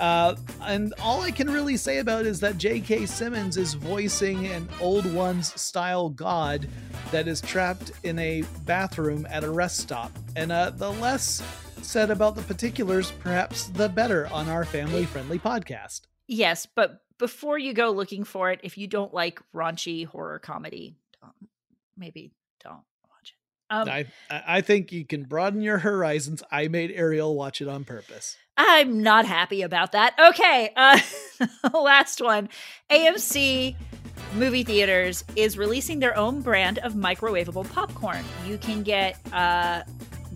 Uh, 0.00 0.34
and 0.62 0.94
all 0.98 1.20
I 1.20 1.30
can 1.30 1.50
really 1.50 1.76
say 1.76 1.98
about 1.98 2.22
it 2.22 2.26
is 2.26 2.40
that 2.40 2.56
J.K. 2.56 3.04
Simmons 3.04 3.58
is 3.58 3.74
voicing 3.74 4.46
an 4.46 4.66
old 4.80 5.12
ones 5.12 5.60
style 5.60 6.08
god 6.08 6.66
that 7.12 7.28
is 7.28 7.42
trapped 7.42 7.92
in 8.02 8.18
a 8.18 8.44
bathroom 8.64 9.26
at 9.28 9.44
a 9.44 9.50
rest 9.50 9.76
stop. 9.76 10.10
And 10.36 10.50
uh, 10.50 10.70
the 10.70 10.90
less 10.90 11.42
said 11.82 12.10
about 12.10 12.34
the 12.34 12.42
particulars, 12.42 13.10
perhaps 13.10 13.66
the 13.66 13.90
better 13.90 14.26
on 14.32 14.48
our 14.48 14.64
family 14.64 15.04
friendly 15.04 15.38
podcast. 15.38 16.02
Yes, 16.26 16.66
but 16.66 17.03
before 17.24 17.58
you 17.58 17.72
go 17.72 17.90
looking 17.90 18.22
for 18.22 18.50
it, 18.50 18.60
if 18.62 18.76
you 18.76 18.86
don't 18.86 19.14
like 19.14 19.40
raunchy 19.54 20.04
horror 20.04 20.38
comedy, 20.38 20.94
don't, 21.22 21.48
maybe 21.96 22.30
don't 22.62 22.82
watch 23.08 23.32
it. 23.32 23.74
Um, 23.74 23.88
I 23.88 24.04
I 24.30 24.60
think 24.60 24.92
you 24.92 25.06
can 25.06 25.22
broaden 25.22 25.62
your 25.62 25.78
horizons. 25.78 26.42
I 26.50 26.68
made 26.68 26.90
Ariel 26.90 27.34
watch 27.34 27.62
it 27.62 27.68
on 27.68 27.84
purpose. 27.84 28.36
I'm 28.58 29.02
not 29.02 29.24
happy 29.24 29.62
about 29.62 29.92
that. 29.92 30.14
Okay, 30.20 30.70
uh, 30.76 31.00
last 31.72 32.20
one. 32.20 32.50
AMC 32.90 33.74
movie 34.34 34.62
theaters 34.62 35.24
is 35.34 35.56
releasing 35.56 36.00
their 36.00 36.14
own 36.18 36.42
brand 36.42 36.78
of 36.80 36.92
microwavable 36.92 37.72
popcorn. 37.72 38.22
You 38.46 38.58
can 38.58 38.82
get 38.82 39.18
uh, 39.32 39.80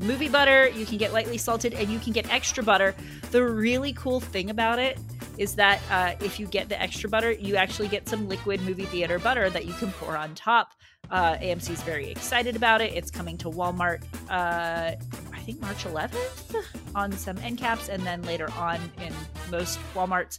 movie 0.01 0.29
butter, 0.29 0.69
you 0.69 0.87
can 0.87 0.99
get 0.99 1.13
lightly 1.13 1.39
salted, 1.39 1.75
and 1.75 1.89
you 1.89 1.99
can 1.99 2.13
get 2.13 2.31
extra 2.33 2.63
butter. 2.63 2.95
The 3.31 3.45
really 3.45 3.93
cool 3.93 4.21
thing 4.21 4.51
about 4.51 4.79
it 4.79 4.99
is 5.39 5.55
that 5.55 5.81
uh, 5.91 6.15
if 6.25 6.41
you 6.41 6.47
get 6.47 6.69
the 6.69 6.81
extra 6.81 7.09
butter, 7.09 7.33
you 7.33 7.57
actually 7.57 7.89
get 7.89 8.09
some 8.09 8.29
liquid 8.29 8.61
movie 8.63 8.85
theater 8.87 9.19
butter 9.19 9.49
that 9.51 9.67
you 9.67 9.73
can 9.75 9.93
pour 9.93 10.17
on 10.17 10.35
top. 10.35 10.73
Uh, 11.11 11.37
AMC 11.37 11.71
is 11.71 11.83
very 11.83 12.11
excited 12.11 12.57
about 12.57 12.81
it. 12.81 12.93
It's 12.93 13.11
coming 13.11 13.39
to 13.39 13.49
Walmart, 13.49 14.03
uh, 14.29 14.95
I 15.33 15.41
think 15.45 15.61
March 15.61 15.85
11th 15.85 16.65
on 16.95 17.13
some 17.13 17.39
end 17.39 17.59
caps, 17.59 17.89
and 17.89 18.05
then 18.05 18.23
later 18.23 18.51
on 18.53 18.81
in 19.01 19.15
most 19.51 19.79
Walmarts. 19.95 20.39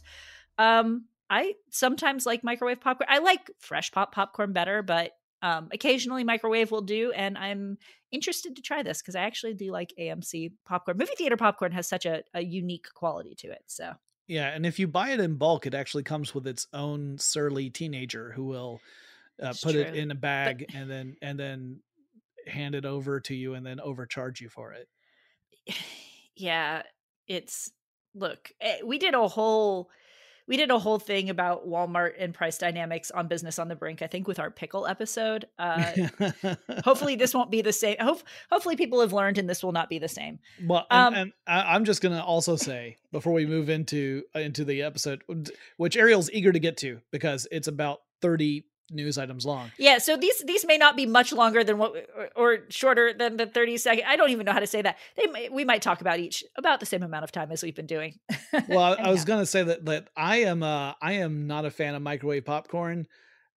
Um, 0.58 1.06
I 1.28 1.54
sometimes 1.70 2.26
like 2.26 2.44
microwave 2.44 2.80
popcorn. 2.80 3.08
I 3.10 3.18
like 3.18 3.50
fresh 3.58 3.90
pop 3.92 4.14
popcorn 4.14 4.52
better, 4.52 4.82
but 4.82 5.12
um, 5.42 5.68
occasionally 5.72 6.24
microwave 6.24 6.70
will 6.70 6.82
do. 6.82 7.12
And 7.12 7.38
I'm 7.38 7.78
interested 8.12 8.56
to 8.56 8.62
try 8.62 8.82
this 8.82 9.00
because 9.00 9.16
I 9.16 9.22
actually 9.22 9.54
do 9.54 9.70
like 9.70 9.92
AMC 9.98 10.52
popcorn. 10.66 10.96
Movie 10.98 11.14
theater 11.16 11.36
popcorn 11.36 11.72
has 11.72 11.88
such 11.88 12.06
a, 12.06 12.22
a 12.34 12.42
unique 12.42 12.86
quality 12.94 13.34
to 13.36 13.50
it. 13.50 13.62
So 13.66 13.92
yeah, 14.26 14.48
and 14.48 14.64
if 14.64 14.78
you 14.78 14.86
buy 14.86 15.10
it 15.10 15.20
in 15.20 15.36
bulk, 15.36 15.66
it 15.66 15.74
actually 15.74 16.04
comes 16.04 16.34
with 16.34 16.46
its 16.46 16.66
own 16.72 17.18
surly 17.18 17.68
teenager 17.70 18.32
who 18.32 18.44
will 18.44 18.80
uh, 19.42 19.52
put 19.62 19.72
true. 19.72 19.80
it 19.80 19.96
in 19.96 20.10
a 20.10 20.14
bag 20.14 20.66
but... 20.68 20.76
and 20.76 20.90
then 20.90 21.16
and 21.20 21.38
then 21.38 21.80
hand 22.46 22.74
it 22.74 22.84
over 22.84 23.20
to 23.20 23.34
you 23.34 23.54
and 23.54 23.66
then 23.66 23.80
overcharge 23.80 24.40
you 24.40 24.48
for 24.48 24.72
it. 24.72 24.88
Yeah, 26.36 26.84
it's 27.28 27.70
look, 28.14 28.50
eh, 28.62 28.78
we 28.82 28.96
did 28.96 29.12
a 29.12 29.28
whole 29.28 29.90
we 30.50 30.56
did 30.56 30.72
a 30.72 30.80
whole 30.80 30.98
thing 30.98 31.30
about 31.30 31.68
Walmart 31.68 32.14
and 32.18 32.34
price 32.34 32.58
dynamics 32.58 33.12
on 33.12 33.28
Business 33.28 33.60
on 33.60 33.68
the 33.68 33.76
Brink, 33.76 34.02
I 34.02 34.08
think 34.08 34.26
with 34.26 34.40
our 34.40 34.50
pickle 34.50 34.84
episode. 34.84 35.46
Uh 35.60 35.92
hopefully 36.84 37.14
this 37.14 37.32
won't 37.32 37.52
be 37.52 37.62
the 37.62 37.72
same. 37.72 37.96
Hope 38.00 38.22
hopefully 38.50 38.74
people 38.74 39.00
have 39.00 39.12
learned 39.12 39.38
and 39.38 39.48
this 39.48 39.62
will 39.62 39.70
not 39.70 39.88
be 39.88 40.00
the 40.00 40.08
same. 40.08 40.40
Well, 40.66 40.88
and, 40.90 41.14
um, 41.14 41.14
and 41.14 41.32
I, 41.46 41.76
am 41.76 41.84
just 41.84 42.02
gonna 42.02 42.20
also 42.20 42.56
say 42.56 42.96
before 43.12 43.32
we 43.32 43.46
move 43.46 43.70
into 43.70 44.24
into 44.34 44.64
the 44.64 44.82
episode, 44.82 45.22
which 45.76 45.96
Ariel's 45.96 46.28
eager 46.32 46.50
to 46.50 46.58
get 46.58 46.76
to 46.78 47.00
because 47.12 47.46
it's 47.52 47.68
about 47.68 48.00
30 48.20 48.64
news 48.90 49.18
items 49.18 49.46
long. 49.46 49.70
Yeah, 49.78 49.98
so 49.98 50.16
these 50.16 50.42
these 50.46 50.66
may 50.66 50.76
not 50.76 50.96
be 50.96 51.06
much 51.06 51.32
longer 51.32 51.64
than 51.64 51.78
what 51.78 51.94
or, 52.16 52.30
or, 52.36 52.58
shorter 52.68 53.12
than 53.12 53.36
the 53.36 53.46
30 53.46 53.78
second. 53.78 54.04
I 54.06 54.16
don't 54.16 54.30
even 54.30 54.44
know 54.46 54.52
how 54.52 54.60
to 54.60 54.66
say 54.66 54.82
that. 54.82 54.98
They 55.16 55.26
may, 55.26 55.48
we 55.48 55.64
might 55.64 55.82
talk 55.82 56.00
about 56.00 56.18
each 56.18 56.44
about 56.56 56.80
the 56.80 56.86
same 56.86 57.02
amount 57.02 57.24
of 57.24 57.32
time 57.32 57.50
as 57.52 57.62
we've 57.62 57.74
been 57.74 57.86
doing. 57.86 58.18
well, 58.68 58.96
I, 58.98 59.08
I 59.08 59.10
was 59.10 59.24
going 59.24 59.40
to 59.40 59.46
say 59.46 59.62
that 59.62 59.84
that 59.86 60.08
I 60.16 60.38
am 60.38 60.62
uh 60.62 60.94
I 61.00 61.14
am 61.14 61.46
not 61.46 61.64
a 61.64 61.70
fan 61.70 61.94
of 61.94 62.02
microwave 62.02 62.44
popcorn. 62.44 63.06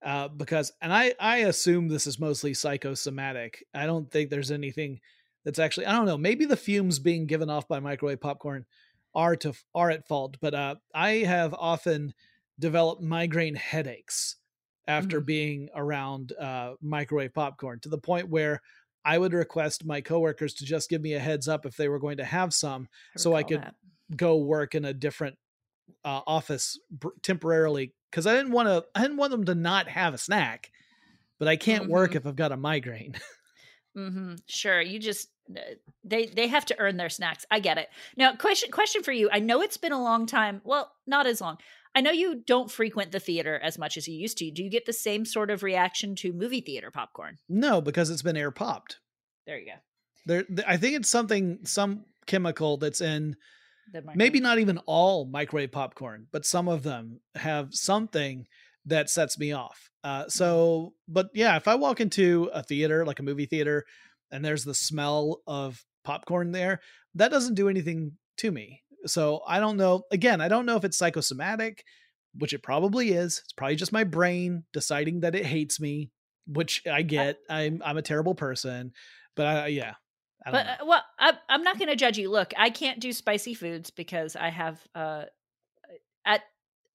Uh, 0.03 0.27
because 0.27 0.71
and 0.81 0.91
I 0.91 1.13
I 1.19 1.37
assume 1.37 1.87
this 1.87 2.07
is 2.07 2.19
mostly 2.19 2.53
psychosomatic. 2.53 3.63
I 3.73 3.85
don't 3.85 4.11
think 4.11 4.29
there's 4.29 4.51
anything 4.51 4.99
that's 5.45 5.59
actually 5.59 5.85
I 5.85 5.93
don't 5.93 6.05
know. 6.05 6.17
Maybe 6.17 6.45
the 6.45 6.57
fumes 6.57 6.99
being 6.99 7.25
given 7.25 7.49
off 7.49 7.67
by 7.67 7.79
microwave 7.79 8.19
popcorn 8.19 8.65
are 9.15 9.35
to 9.37 9.53
are 9.73 9.89
at 9.89 10.07
fault, 10.07 10.37
but 10.41 10.53
uh, 10.53 10.75
I 10.93 11.09
have 11.19 11.53
often 11.53 12.13
developed 12.59 13.01
migraine 13.01 13.55
headaches 13.55 14.37
after 14.87 15.17
mm-hmm. 15.17 15.25
being 15.25 15.69
around 15.75 16.33
uh, 16.33 16.73
microwave 16.81 17.33
popcorn 17.33 17.79
to 17.81 17.89
the 17.89 17.97
point 17.97 18.29
where 18.29 18.61
I 19.05 19.17
would 19.17 19.33
request 19.33 19.85
my 19.85 20.01
coworkers 20.01 20.53
to 20.55 20.65
just 20.65 20.89
give 20.89 21.01
me 21.01 21.13
a 21.13 21.19
heads 21.19 21.47
up 21.47 21.65
if 21.65 21.75
they 21.75 21.89
were 21.89 21.99
going 21.99 22.17
to 22.17 22.25
have 22.25 22.53
some, 22.53 22.87
I 23.15 23.19
so 23.19 23.35
I 23.35 23.43
could 23.43 23.61
that. 23.61 23.75
go 24.15 24.37
work 24.37 24.75
in 24.75 24.85
a 24.85 24.93
different 24.93 25.37
uh, 26.05 26.21
office 26.25 26.79
br- 26.89 27.09
temporarily 27.21 27.93
because 28.09 28.27
I 28.27 28.33
didn't 28.33 28.51
want 28.51 28.67
to. 28.67 28.85
I 28.95 29.01
didn't 29.01 29.17
want 29.17 29.31
them 29.31 29.45
to 29.45 29.55
not 29.55 29.87
have 29.87 30.13
a 30.13 30.17
snack, 30.17 30.71
but 31.39 31.47
I 31.47 31.55
can't 31.55 31.83
mm-hmm. 31.83 31.91
work 31.91 32.15
if 32.15 32.25
I've 32.25 32.35
got 32.35 32.51
a 32.51 32.57
migraine. 32.57 33.15
mm-hmm. 33.97 34.35
Sure, 34.47 34.81
you 34.81 34.99
just 34.99 35.29
uh, 35.49 35.59
they 36.03 36.27
they 36.27 36.47
have 36.47 36.65
to 36.65 36.79
earn 36.79 36.97
their 36.97 37.09
snacks. 37.09 37.45
I 37.51 37.59
get 37.59 37.77
it. 37.77 37.89
Now, 38.15 38.35
question 38.35 38.71
question 38.71 39.03
for 39.03 39.11
you. 39.11 39.29
I 39.31 39.39
know 39.39 39.61
it's 39.61 39.77
been 39.77 39.91
a 39.91 40.01
long 40.01 40.25
time. 40.25 40.61
Well, 40.63 40.91
not 41.05 41.27
as 41.27 41.41
long. 41.41 41.57
I 41.95 42.01
know 42.01 42.11
you 42.11 42.41
don't 42.45 42.71
frequent 42.71 43.11
the 43.11 43.19
theater 43.19 43.59
as 43.61 43.77
much 43.77 43.97
as 43.97 44.07
you 44.07 44.15
used 44.15 44.37
to. 44.39 44.51
Do 44.51 44.63
you 44.63 44.69
get 44.69 44.85
the 44.85 44.93
same 44.93 45.25
sort 45.25 45.51
of 45.51 45.63
reaction 45.63 46.15
to 46.17 46.33
movie 46.33 46.61
theater 46.61 46.91
popcorn? 46.91 47.37
No, 47.47 47.81
because 47.81 48.09
it's 48.09 48.23
been 48.23 48.37
air 48.37 48.51
popped. 48.51 48.97
There 49.45 49.59
you 49.59 49.65
go. 49.65 49.71
There, 50.25 50.45
I 50.67 50.77
think 50.77 50.95
it's 50.95 51.09
something, 51.09 51.59
some 51.65 52.05
chemical 52.25 52.77
that's 52.77 53.01
in 53.01 53.35
maybe 54.15 54.39
not 54.39 54.59
even 54.59 54.79
all 54.85 55.25
microwave 55.25 55.71
popcorn, 55.71 56.27
but 56.31 56.45
some 56.45 56.67
of 56.67 56.83
them 56.83 57.19
have 57.35 57.69
something 57.71 58.47
that 58.85 59.09
sets 59.09 59.37
me 59.37 59.51
off. 59.51 59.89
Uh, 60.03 60.21
mm-hmm. 60.21 60.29
so, 60.29 60.93
but 61.07 61.29
yeah, 61.33 61.55
if 61.57 61.67
I 61.67 61.75
walk 61.75 62.01
into 62.01 62.49
a 62.53 62.63
theater, 62.63 63.05
like 63.05 63.19
a 63.19 63.23
movie 63.23 63.45
theater, 63.45 63.83
and 64.31 64.43
there's 64.43 64.63
the 64.63 64.73
smell 64.73 65.41
of 65.47 65.83
popcorn 66.03 66.51
there, 66.51 66.79
that 67.15 67.31
doesn't 67.31 67.55
do 67.55 67.69
anything 67.69 68.13
to 68.37 68.51
me. 68.51 68.81
So 69.05 69.41
I 69.47 69.59
don't 69.59 69.77
know. 69.77 70.03
Again, 70.11 70.41
I 70.41 70.47
don't 70.47 70.65
know 70.65 70.75
if 70.75 70.83
it's 70.83 70.97
psychosomatic, 70.97 71.83
which 72.37 72.53
it 72.53 72.63
probably 72.63 73.11
is. 73.11 73.41
It's 73.43 73.53
probably 73.53 73.75
just 73.75 73.91
my 73.91 74.03
brain 74.03 74.63
deciding 74.73 75.21
that 75.21 75.35
it 75.35 75.45
hates 75.45 75.79
me, 75.79 76.11
which 76.47 76.83
I 76.91 77.01
get. 77.01 77.37
I'm 77.49 77.81
I'm 77.83 77.97
a 77.97 78.01
terrible 78.01 78.35
person, 78.35 78.91
but 79.35 79.45
I, 79.45 79.67
yeah. 79.67 79.93
I 80.45 80.51
but 80.51 80.67
uh, 80.67 80.85
well, 80.85 81.03
I, 81.19 81.33
I'm 81.49 81.63
not 81.63 81.77
going 81.77 81.89
to 81.89 81.95
judge 81.95 82.17
you. 82.17 82.29
Look, 82.29 82.53
I 82.57 82.69
can't 82.69 82.99
do 82.99 83.13
spicy 83.13 83.53
foods 83.53 83.89
because 83.89 84.35
I 84.35 84.49
have 84.49 84.81
uh 84.95 85.25
at 86.25 86.41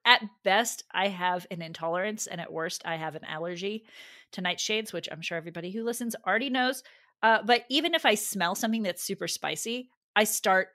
at 0.05 0.23
best 0.45 0.85
I 0.93 1.09
have 1.09 1.47
an 1.51 1.63
intolerance, 1.63 2.27
and 2.27 2.41
at 2.41 2.53
worst 2.53 2.83
I 2.85 2.97
have 2.97 3.15
an 3.15 3.25
allergy 3.25 3.85
to 4.33 4.43
nightshades, 4.43 4.93
which 4.93 5.09
I'm 5.11 5.23
sure 5.23 5.39
everybody 5.39 5.71
who 5.71 5.85
listens 5.85 6.17
already 6.27 6.51
knows. 6.51 6.83
Uh, 7.23 7.43
but 7.45 7.65
even 7.69 7.95
if 7.95 8.07
I 8.07 8.15
smell 8.15 8.55
something 8.55 8.83
that's 8.83 9.03
super 9.03 9.27
spicy, 9.27 9.91
I 10.15 10.25
start 10.25 10.69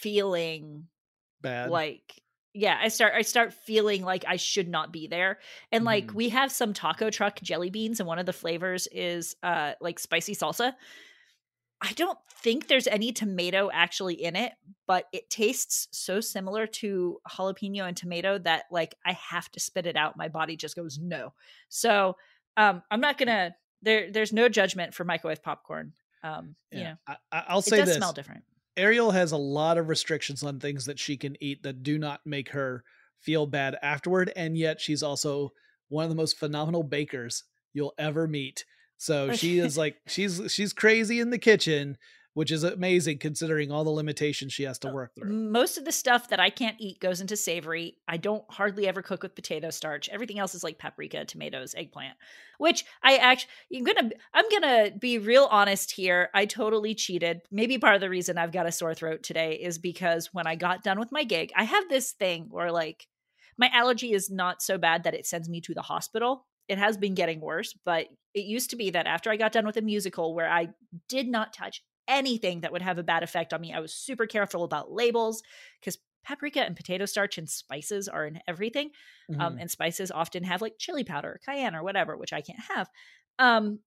feeling 0.00 0.86
bad. 1.42 1.70
like 1.70 2.22
yeah 2.52 2.78
i 2.80 2.88
start 2.88 3.12
i 3.14 3.22
start 3.22 3.52
feeling 3.52 4.02
like 4.02 4.24
i 4.26 4.36
should 4.36 4.68
not 4.68 4.92
be 4.92 5.06
there 5.06 5.38
and 5.70 5.84
like 5.84 6.08
mm. 6.08 6.14
we 6.14 6.28
have 6.28 6.50
some 6.50 6.72
taco 6.72 7.10
truck 7.10 7.40
jelly 7.42 7.70
beans 7.70 8.00
and 8.00 8.06
one 8.06 8.18
of 8.18 8.26
the 8.26 8.32
flavors 8.32 8.88
is 8.92 9.36
uh 9.42 9.72
like 9.80 9.98
spicy 9.98 10.34
salsa. 10.34 10.74
I 11.82 11.92
don't 11.92 12.18
think 12.42 12.68
there's 12.68 12.86
any 12.86 13.10
tomato 13.10 13.70
actually 13.72 14.22
in 14.22 14.36
it 14.36 14.52
but 14.86 15.06
it 15.12 15.30
tastes 15.30 15.88
so 15.92 16.20
similar 16.20 16.66
to 16.66 17.18
jalapeno 17.26 17.86
and 17.88 17.96
tomato 17.96 18.36
that 18.38 18.64
like 18.70 18.96
i 19.06 19.12
have 19.12 19.50
to 19.52 19.60
spit 19.60 19.86
it 19.86 19.96
out 19.96 20.16
my 20.16 20.28
body 20.28 20.56
just 20.56 20.76
goes 20.76 20.98
no. 20.98 21.32
So 21.68 22.16
um 22.56 22.82
i'm 22.90 23.00
not 23.00 23.16
gonna 23.16 23.54
there 23.80 24.10
there's 24.10 24.32
no 24.32 24.48
judgment 24.48 24.92
for 24.92 25.04
microwave 25.04 25.42
popcorn 25.42 25.92
um 26.22 26.56
yeah. 26.70 26.78
you 26.78 26.84
know? 26.84 27.16
I, 27.32 27.54
will 27.54 27.62
say 27.62 27.76
it 27.76 27.80
does 27.80 27.88
this. 27.90 27.96
smell 27.96 28.12
different 28.12 28.42
Ariel 28.80 29.10
has 29.10 29.32
a 29.32 29.36
lot 29.36 29.76
of 29.76 29.88
restrictions 29.88 30.42
on 30.42 30.58
things 30.58 30.86
that 30.86 30.98
she 30.98 31.16
can 31.16 31.36
eat 31.42 31.62
that 31.62 31.82
do 31.82 31.98
not 31.98 32.20
make 32.24 32.48
her 32.50 32.82
feel 33.18 33.46
bad 33.46 33.76
afterward, 33.82 34.32
and 34.34 34.56
yet 34.56 34.80
she's 34.80 35.02
also 35.02 35.52
one 35.88 36.04
of 36.04 36.08
the 36.08 36.16
most 36.16 36.38
phenomenal 36.38 36.82
bakers 36.82 37.44
you'll 37.74 37.92
ever 37.98 38.26
meet. 38.26 38.64
So 38.96 39.32
she 39.34 39.58
is 39.58 39.76
like 39.76 39.96
she's 40.06 40.40
she's 40.48 40.72
crazy 40.72 41.20
in 41.20 41.28
the 41.28 41.38
kitchen, 41.38 41.98
which 42.34 42.50
is 42.50 42.62
amazing 42.62 43.18
considering 43.18 43.72
all 43.72 43.84
the 43.84 43.90
limitations 43.90 44.52
she 44.52 44.62
has 44.62 44.78
to 44.78 44.88
uh, 44.88 44.92
work 44.92 45.14
through. 45.14 45.32
Most 45.32 45.78
of 45.78 45.84
the 45.84 45.92
stuff 45.92 46.28
that 46.28 46.40
I 46.40 46.50
can't 46.50 46.76
eat 46.78 47.00
goes 47.00 47.20
into 47.20 47.36
savory. 47.36 47.96
I 48.06 48.16
don't 48.16 48.44
hardly 48.48 48.86
ever 48.86 49.02
cook 49.02 49.22
with 49.22 49.34
potato 49.34 49.70
starch. 49.70 50.08
Everything 50.08 50.38
else 50.38 50.54
is 50.54 50.62
like 50.62 50.78
paprika, 50.78 51.24
tomatoes, 51.24 51.74
eggplant, 51.76 52.16
which 52.58 52.84
I 53.02 53.16
actually 53.16 53.50
I'm 53.76 53.84
going 53.84 54.10
to 54.10 54.16
I'm 54.32 54.48
going 54.48 54.62
to 54.62 54.98
be 54.98 55.18
real 55.18 55.48
honest 55.50 55.92
here. 55.92 56.30
I 56.34 56.46
totally 56.46 56.94
cheated. 56.94 57.42
Maybe 57.50 57.78
part 57.78 57.94
of 57.94 58.00
the 58.00 58.10
reason 58.10 58.38
I've 58.38 58.52
got 58.52 58.66
a 58.66 58.72
sore 58.72 58.94
throat 58.94 59.22
today 59.22 59.54
is 59.54 59.78
because 59.78 60.30
when 60.32 60.46
I 60.46 60.54
got 60.54 60.84
done 60.84 61.00
with 61.00 61.12
my 61.12 61.24
gig, 61.24 61.52
I 61.56 61.64
have 61.64 61.88
this 61.88 62.12
thing 62.12 62.46
where 62.50 62.70
like 62.70 63.06
my 63.58 63.70
allergy 63.74 64.12
is 64.12 64.30
not 64.30 64.62
so 64.62 64.78
bad 64.78 65.04
that 65.04 65.14
it 65.14 65.26
sends 65.26 65.48
me 65.48 65.60
to 65.62 65.74
the 65.74 65.82
hospital 65.82 66.46
it 66.70 66.78
has 66.78 66.96
been 66.96 67.14
getting 67.14 67.40
worse, 67.40 67.74
but 67.84 68.06
it 68.32 68.44
used 68.44 68.70
to 68.70 68.76
be 68.76 68.90
that 68.90 69.08
after 69.08 69.28
I 69.28 69.36
got 69.36 69.50
done 69.50 69.66
with 69.66 69.76
a 69.76 69.82
musical 69.82 70.36
where 70.36 70.48
I 70.48 70.68
did 71.08 71.26
not 71.26 71.52
touch 71.52 71.82
anything 72.10 72.60
that 72.60 72.72
would 72.72 72.82
have 72.82 72.98
a 72.98 73.02
bad 73.02 73.22
effect 73.22 73.54
on 73.54 73.60
me. 73.62 73.72
I 73.72 73.80
was 73.80 73.94
super 73.94 74.26
careful 74.26 74.64
about 74.64 74.92
labels 74.92 75.42
because 75.80 75.96
paprika 76.24 76.60
and 76.60 76.76
potato 76.76 77.06
starch 77.06 77.38
and 77.38 77.48
spices 77.48 78.08
are 78.08 78.26
in 78.26 78.40
everything. 78.46 78.90
Um, 79.30 79.34
mm-hmm. 79.34 79.40
Um, 79.40 79.58
and 79.58 79.70
spices 79.70 80.10
often 80.10 80.44
have 80.44 80.60
like 80.60 80.74
chili 80.78 81.04
powder, 81.04 81.28
or 81.28 81.40
cayenne, 81.46 81.74
or 81.74 81.82
whatever, 81.82 82.16
which 82.16 82.32
I 82.32 82.42
can't 82.42 82.60
have. 82.74 82.88
Um, 83.38 83.78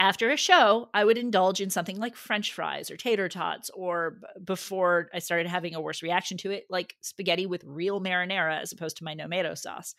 after 0.00 0.30
a 0.30 0.36
show, 0.36 0.90
I 0.92 1.04
would 1.04 1.16
indulge 1.16 1.60
in 1.60 1.70
something 1.70 1.98
like 1.98 2.16
French 2.16 2.52
fries 2.52 2.90
or 2.90 2.96
tater 2.96 3.28
tots, 3.28 3.70
or 3.70 4.18
b- 4.20 4.26
before 4.44 5.08
I 5.14 5.20
started 5.20 5.46
having 5.46 5.74
a 5.74 5.80
worse 5.80 6.02
reaction 6.02 6.36
to 6.38 6.50
it, 6.50 6.66
like 6.68 6.96
spaghetti 7.00 7.46
with 7.46 7.62
real 7.64 8.00
marinara 8.00 8.60
as 8.60 8.72
opposed 8.72 8.96
to 8.98 9.04
my 9.04 9.14
tomato 9.14 9.54
sauce. 9.54 9.94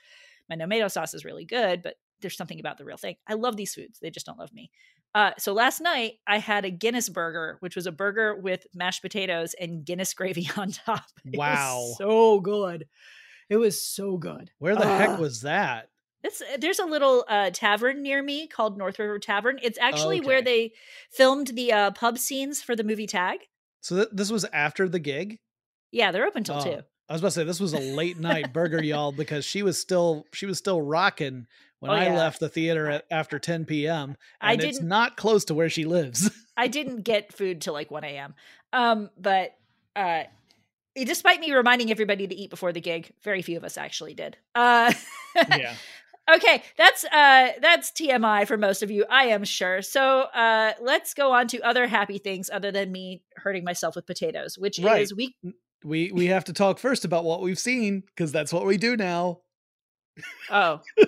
My 0.50 0.58
tomato 0.58 0.90
sauce 0.90 1.14
is 1.14 1.26
really 1.26 1.46
good, 1.46 1.82
but 1.82 1.96
there's 2.20 2.38
something 2.38 2.60
about 2.60 2.78
the 2.78 2.86
real 2.86 2.98
thing. 2.98 3.16
I 3.26 3.36
love 3.36 3.56
these 3.56 3.74
foods; 3.74 4.00
they 4.00 4.10
just 4.10 4.26
don't 4.26 4.38
love 4.38 4.54
me. 4.54 4.70
Uh, 5.16 5.32
so 5.38 5.54
last 5.54 5.80
night 5.80 6.16
I 6.28 6.40
had 6.40 6.66
a 6.66 6.70
Guinness 6.70 7.08
burger, 7.08 7.56
which 7.62 7.78
was 7.78 7.88
a 7.88 7.92
burger 7.92 8.36
with 8.36 8.68
mashed 8.76 9.02
potatoes 9.02 9.56
and 9.60 9.86
Guinness 9.86 10.14
gravy 10.14 10.50
on 10.58 10.72
top. 10.72 11.06
It 11.24 11.38
wow, 11.38 11.94
so 11.98 12.42
good! 12.42 12.86
It 13.50 13.56
was 13.56 13.82
so 13.82 14.18
good. 14.18 14.52
Where 14.60 14.76
the 14.76 14.86
uh, 14.86 14.98
heck 14.98 15.18
was 15.18 15.42
that? 15.42 15.88
It's 16.22 16.42
uh, 16.42 16.58
there's 16.60 16.80
a 16.80 16.86
little 16.86 17.24
uh, 17.30 17.52
tavern 17.54 18.02
near 18.02 18.22
me 18.22 18.46
called 18.48 18.78
North 18.78 19.00
River 19.00 19.18
Tavern. 19.18 19.58
It's 19.64 19.80
actually 19.80 20.20
okay. 20.20 20.28
where 20.28 20.42
they 20.42 20.74
filmed 21.12 21.48
the 21.48 21.72
uh, 21.72 21.92
pub 21.92 22.18
scenes 22.18 22.62
for 22.62 22.76
the 22.76 22.84
movie 22.84 23.08
Tag. 23.08 23.40
So 23.80 23.96
th- 23.96 24.10
this 24.12 24.30
was 24.30 24.46
after 24.52 24.90
the 24.90 25.00
gig. 25.00 25.40
Yeah, 25.92 26.12
they're 26.12 26.26
open 26.26 26.44
till 26.44 26.62
two. 26.62 26.82
I 27.08 27.14
was 27.14 27.22
about 27.22 27.28
to 27.28 27.32
say 27.32 27.44
this 27.44 27.60
was 27.60 27.74
a 27.74 27.80
late 27.80 28.20
night 28.20 28.52
burger, 28.52 28.84
y'all, 28.84 29.12
because 29.12 29.46
she 29.46 29.64
was 29.64 29.80
still 29.80 30.26
she 30.34 30.46
was 30.46 30.58
still 30.58 30.82
rocking 30.82 31.48
when 31.80 31.92
oh, 31.92 31.96
I 31.96 32.06
yeah. 32.06 32.18
left 32.18 32.40
the 32.40 32.50
theater 32.50 32.90
at, 32.90 33.06
after 33.12 33.40
10 33.40 33.66
p.m. 33.66 34.16
And 34.42 34.62
I 34.62 34.66
it's 34.66 34.82
not 34.82 35.18
close 35.18 35.46
to 35.46 35.54
where 35.54 35.70
she 35.70 35.86
lives. 35.86 36.30
I 36.58 36.68
didn't 36.68 37.02
get 37.02 37.34
food 37.34 37.62
till 37.62 37.74
like 37.74 37.92
1 37.92 38.04
a.m. 38.04 38.36
Um, 38.74 39.10
but 39.18 39.56
uh, 39.96 40.24
despite 40.96 41.40
me 41.40 41.54
reminding 41.54 41.92
everybody 41.92 42.28
to 42.28 42.36
eat 42.36 42.50
before 42.50 42.72
the 42.72 42.82
gig, 42.82 43.12
very 43.24 43.42
few 43.42 43.58
of 43.58 43.64
us 43.64 43.78
actually 43.78 44.14
did. 44.14 44.38
Uh, 44.54 44.94
yeah. 45.50 45.76
Okay, 46.34 46.64
that's 46.76 47.06
uh 47.06 47.52
that's 47.62 47.92
TMI 47.92 48.48
for 48.48 48.58
most 48.58 48.82
of 48.82 48.90
you, 48.90 49.06
I 49.08 49.26
am 49.26 49.44
sure. 49.44 49.84
So 49.84 50.22
uh 50.22 50.74
let's 50.82 51.14
go 51.14 51.32
on 51.32 51.48
to 51.50 51.62
other 51.62 51.86
happy 51.86 52.18
things 52.18 52.50
other 52.52 52.72
than 52.72 52.92
me 52.92 53.22
hurting 53.36 53.64
myself 53.64 53.96
with 53.96 54.08
potatoes, 54.08 54.58
which 54.58 54.80
right. 54.80 55.04
is 55.04 55.14
we 55.14 55.36
we 55.84 56.12
we 56.12 56.26
have 56.28 56.46
to 56.46 56.54
talk 56.54 56.80
first 56.80 57.06
about 57.06 57.26
what 57.26 57.42
we've 57.42 57.60
seen 57.60 58.02
because 58.08 58.32
that's 58.32 58.52
what 58.52 58.66
we 58.66 58.78
do 58.78 58.98
now. 58.98 59.42
Oh. 60.50 60.82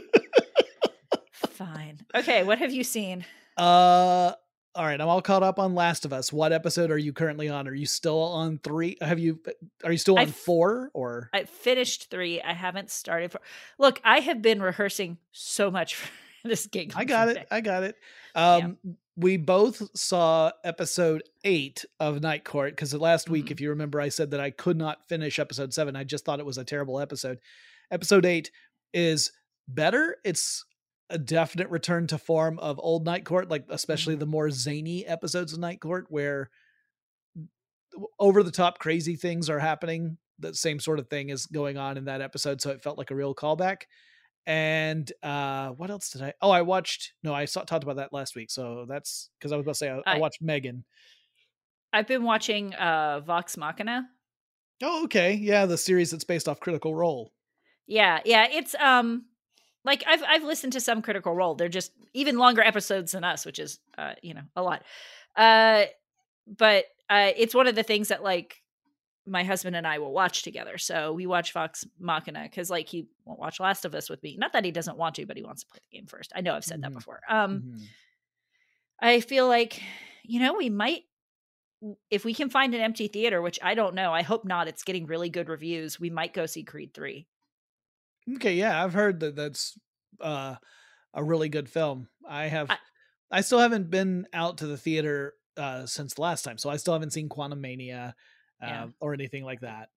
Fine. 1.58 2.00
Okay, 2.14 2.44
what 2.44 2.60
have 2.60 2.72
you 2.72 2.84
seen? 2.84 3.26
Uh, 3.58 4.32
all 4.76 4.86
right. 4.86 5.00
I'm 5.02 5.08
all 5.08 5.22
caught 5.24 5.42
up 5.42 5.58
on 5.58 5.74
Last 5.74 6.06
of 6.06 6.14
Us. 6.14 6.32
What 6.32 6.54
episode 6.54 6.92
are 6.92 6.98
you 6.98 7.14
currently 7.14 7.50
on? 7.50 7.68
Are 7.68 7.74
you 7.74 7.88
still 7.88 8.22
on 8.22 8.60
three? 8.64 8.98
Have 9.02 9.18
you? 9.18 9.40
Are 9.84 9.92
you 9.92 9.98
still 9.98 10.16
on 10.16 10.22
I've- 10.24 10.32
four? 10.32 10.92
Or 10.94 11.30
I 11.34 11.46
finished 11.46 12.12
three. 12.12 12.40
I 12.42 12.54
haven't 12.54 12.92
started. 12.92 13.32
For, 13.32 13.42
look, 13.80 14.00
I 14.04 14.20
have 14.20 14.42
been 14.42 14.62
rehearsing 14.62 15.18
so 15.32 15.72
much 15.72 15.96
for 15.96 16.10
this 16.44 16.68
gig. 16.68 16.94
I 16.96 17.06
got 17.06 17.30
it. 17.30 17.48
I 17.50 17.62
got 17.62 17.82
it. 17.84 17.96
Um, 18.36 18.78
we 19.16 19.38
both 19.38 19.82
saw 19.98 20.52
episode 20.64 21.24
eight 21.44 21.84
of 22.00 22.22
Night 22.22 22.44
Court 22.44 22.74
because 22.74 22.94
last 22.94 23.32
week, 23.32 23.48
Mhm. 23.48 23.52
if 23.52 23.62
you 23.62 23.70
remember, 23.70 24.00
I 24.00 24.10
said 24.10 24.30
that 24.30 24.40
I 24.40 24.52
could 24.52 24.78
not 24.78 25.08
finish 25.10 25.40
episode 25.40 25.74
seven. 25.74 25.96
I 25.96 26.04
just 26.04 26.24
thought 26.24 26.40
it 26.40 26.46
was 26.46 26.60
a 26.60 26.64
terrible 26.64 27.00
episode. 27.00 27.40
Episode 27.90 28.28
eight 28.28 28.52
is 28.94 29.32
better. 29.68 30.18
It's 30.24 30.64
a 31.10 31.18
definite 31.18 31.70
return 31.70 32.08
to 32.08 32.18
form 32.18 32.60
of 32.60 32.80
old 32.80 33.06
Night 33.06 33.24
Court, 33.26 33.50
like 33.50 33.66
especially 33.70 34.16
Mhm. 34.16 34.20
the 34.20 34.26
more 34.26 34.50
zany 34.52 35.06
episodes 35.06 35.54
of 35.54 35.60
Night 35.60 35.80
Court 35.80 36.08
where 36.10 36.50
over 38.20 38.44
the 38.44 38.52
top 38.52 38.80
crazy 38.80 39.16
things 39.16 39.50
are 39.50 39.60
happening. 39.60 40.18
The 40.40 40.54
same 40.54 40.80
sort 40.80 41.00
of 41.00 41.10
thing 41.10 41.30
is 41.30 41.46
going 41.48 41.78
on 41.78 41.98
in 41.98 42.06
that 42.06 42.22
episode, 42.22 42.62
so 42.62 42.70
it 42.72 42.82
felt 42.84 42.98
like 42.98 43.10
a 43.12 43.16
real 43.16 43.34
callback. 43.34 43.84
And 44.46 45.12
uh 45.24 45.70
what 45.72 45.90
else 45.90 46.10
did 46.10 46.22
I? 46.22 46.34
Oh, 46.42 46.52
I 46.52 46.62
watched. 46.62 47.14
No, 47.24 47.34
I 47.34 47.46
saw, 47.46 47.64
talked 47.64 47.84
about 47.84 47.98
that 47.98 48.14
last 48.14 48.36
week. 48.36 48.50
So 48.52 48.86
that's 48.88 49.30
because 49.40 49.52
I 49.52 49.58
was 49.58 49.64
about 49.66 49.72
to 49.72 49.78
say 49.78 49.90
I, 49.90 49.98
I 49.98 50.16
I- 50.16 50.20
watched 50.20 50.42
Megan. 50.42 50.86
I've 51.94 52.08
been 52.08 52.24
watching 52.24 52.74
uh 52.76 53.22
Vox 53.22 53.58
Machina. 53.58 54.08
Oh, 54.84 55.06
okay, 55.06 55.34
yeah, 55.34 55.66
the 55.66 55.78
series 55.78 56.12
that's 56.12 56.24
based 56.24 56.48
off 56.48 56.60
Critical 56.60 56.94
Role. 56.94 57.34
Yeah, 57.88 58.20
yeah. 58.26 58.48
It's 58.52 58.76
um 58.76 59.26
like 59.88 60.04
I've 60.06 60.22
I've 60.28 60.44
listened 60.44 60.74
to 60.74 60.80
some 60.82 61.02
Critical 61.02 61.34
Role. 61.34 61.56
They're 61.56 61.70
just 61.70 61.92
even 62.14 62.38
longer 62.38 62.62
episodes 62.62 63.14
than 63.14 63.24
us, 63.24 63.44
which 63.46 63.58
is 63.58 63.80
uh, 63.98 64.14
you 64.22 64.36
know, 64.36 64.44
a 64.56 64.62
lot. 64.62 64.84
Uh 65.36 65.86
but 66.46 66.86
uh 67.10 67.32
it's 67.36 67.56
one 67.56 67.66
of 67.68 67.74
the 67.76 67.84
things 67.84 68.10
that 68.10 68.22
like 68.24 68.62
my 69.26 69.44
husband 69.44 69.76
and 69.76 69.86
I 69.88 70.00
will 70.00 70.14
watch 70.14 70.44
together. 70.44 70.78
So 70.78 71.12
we 71.14 71.26
watch 71.26 71.52
Vox 71.54 71.86
Machina 72.00 72.44
because 72.44 72.70
like 72.70 72.88
he 72.88 73.08
won't 73.26 73.40
watch 73.40 73.60
Last 73.60 73.84
of 73.86 73.94
Us 73.96 74.10
with 74.10 74.22
me. 74.24 74.38
Not 74.38 74.54
that 74.54 74.64
he 74.64 74.72
doesn't 74.72 74.98
want 74.98 75.16
to, 75.16 75.26
but 75.26 75.36
he 75.38 75.44
wants 75.44 75.64
to 75.64 75.68
play 75.68 75.80
the 75.90 75.98
game 75.98 76.06
first. 76.08 76.32
I 76.36 76.42
know 76.42 76.54
I've 76.54 76.64
said 76.64 76.82
that 76.84 76.92
Mhm. 76.92 76.96
before. 76.96 77.20
Um 77.30 77.62
Mhm. 77.62 77.88
I 79.02 79.20
feel 79.22 79.48
like, 79.48 79.82
you 80.24 80.40
know, 80.40 80.54
we 80.54 80.70
might 80.70 81.04
if 82.10 82.26
we 82.26 82.34
can 82.34 82.50
find 82.50 82.74
an 82.74 82.82
empty 82.82 83.08
theater, 83.08 83.42
which 83.42 83.60
I 83.62 83.76
don't 83.76 83.94
know, 83.94 84.12
I 84.12 84.24
hope 84.24 84.44
not. 84.46 84.68
It's 84.68 84.84
getting 84.84 85.06
really 85.06 85.30
good 85.30 85.48
reviews. 85.50 86.00
We 86.00 86.10
might 86.10 86.34
go 86.34 86.46
see 86.48 86.64
Creed 86.64 86.94
3. 86.94 87.28
Okay, 88.36 88.56
yeah, 88.56 88.84
I've 88.84 88.94
heard 88.94 89.20
that 89.22 89.36
that's 89.36 89.78
uh, 90.20 90.56
a 91.14 91.24
really 91.24 91.50
good 91.50 91.70
film. 91.70 92.10
I 92.28 92.48
have, 92.48 92.70
I, 92.70 92.78
I- 93.32 93.42
still 93.42 93.60
haven't 93.60 93.90
been 93.90 94.28
out 94.34 94.60
to 94.60 94.68
the 94.68 94.78
theater 94.78 95.36
uh, 95.58 95.86
since 95.86 96.16
the 96.16 96.22
last 96.22 96.44
time, 96.44 96.58
so 96.58 96.70
I 96.70 96.78
still 96.78 96.94
haven't 96.94 97.12
seen 97.14 97.30
Quantumania 97.30 98.14
uh, 98.62 98.66
Yeah. 98.68 98.88
or 99.00 99.14
anything 99.14 99.44
like 99.44 99.62
that. 99.62 99.90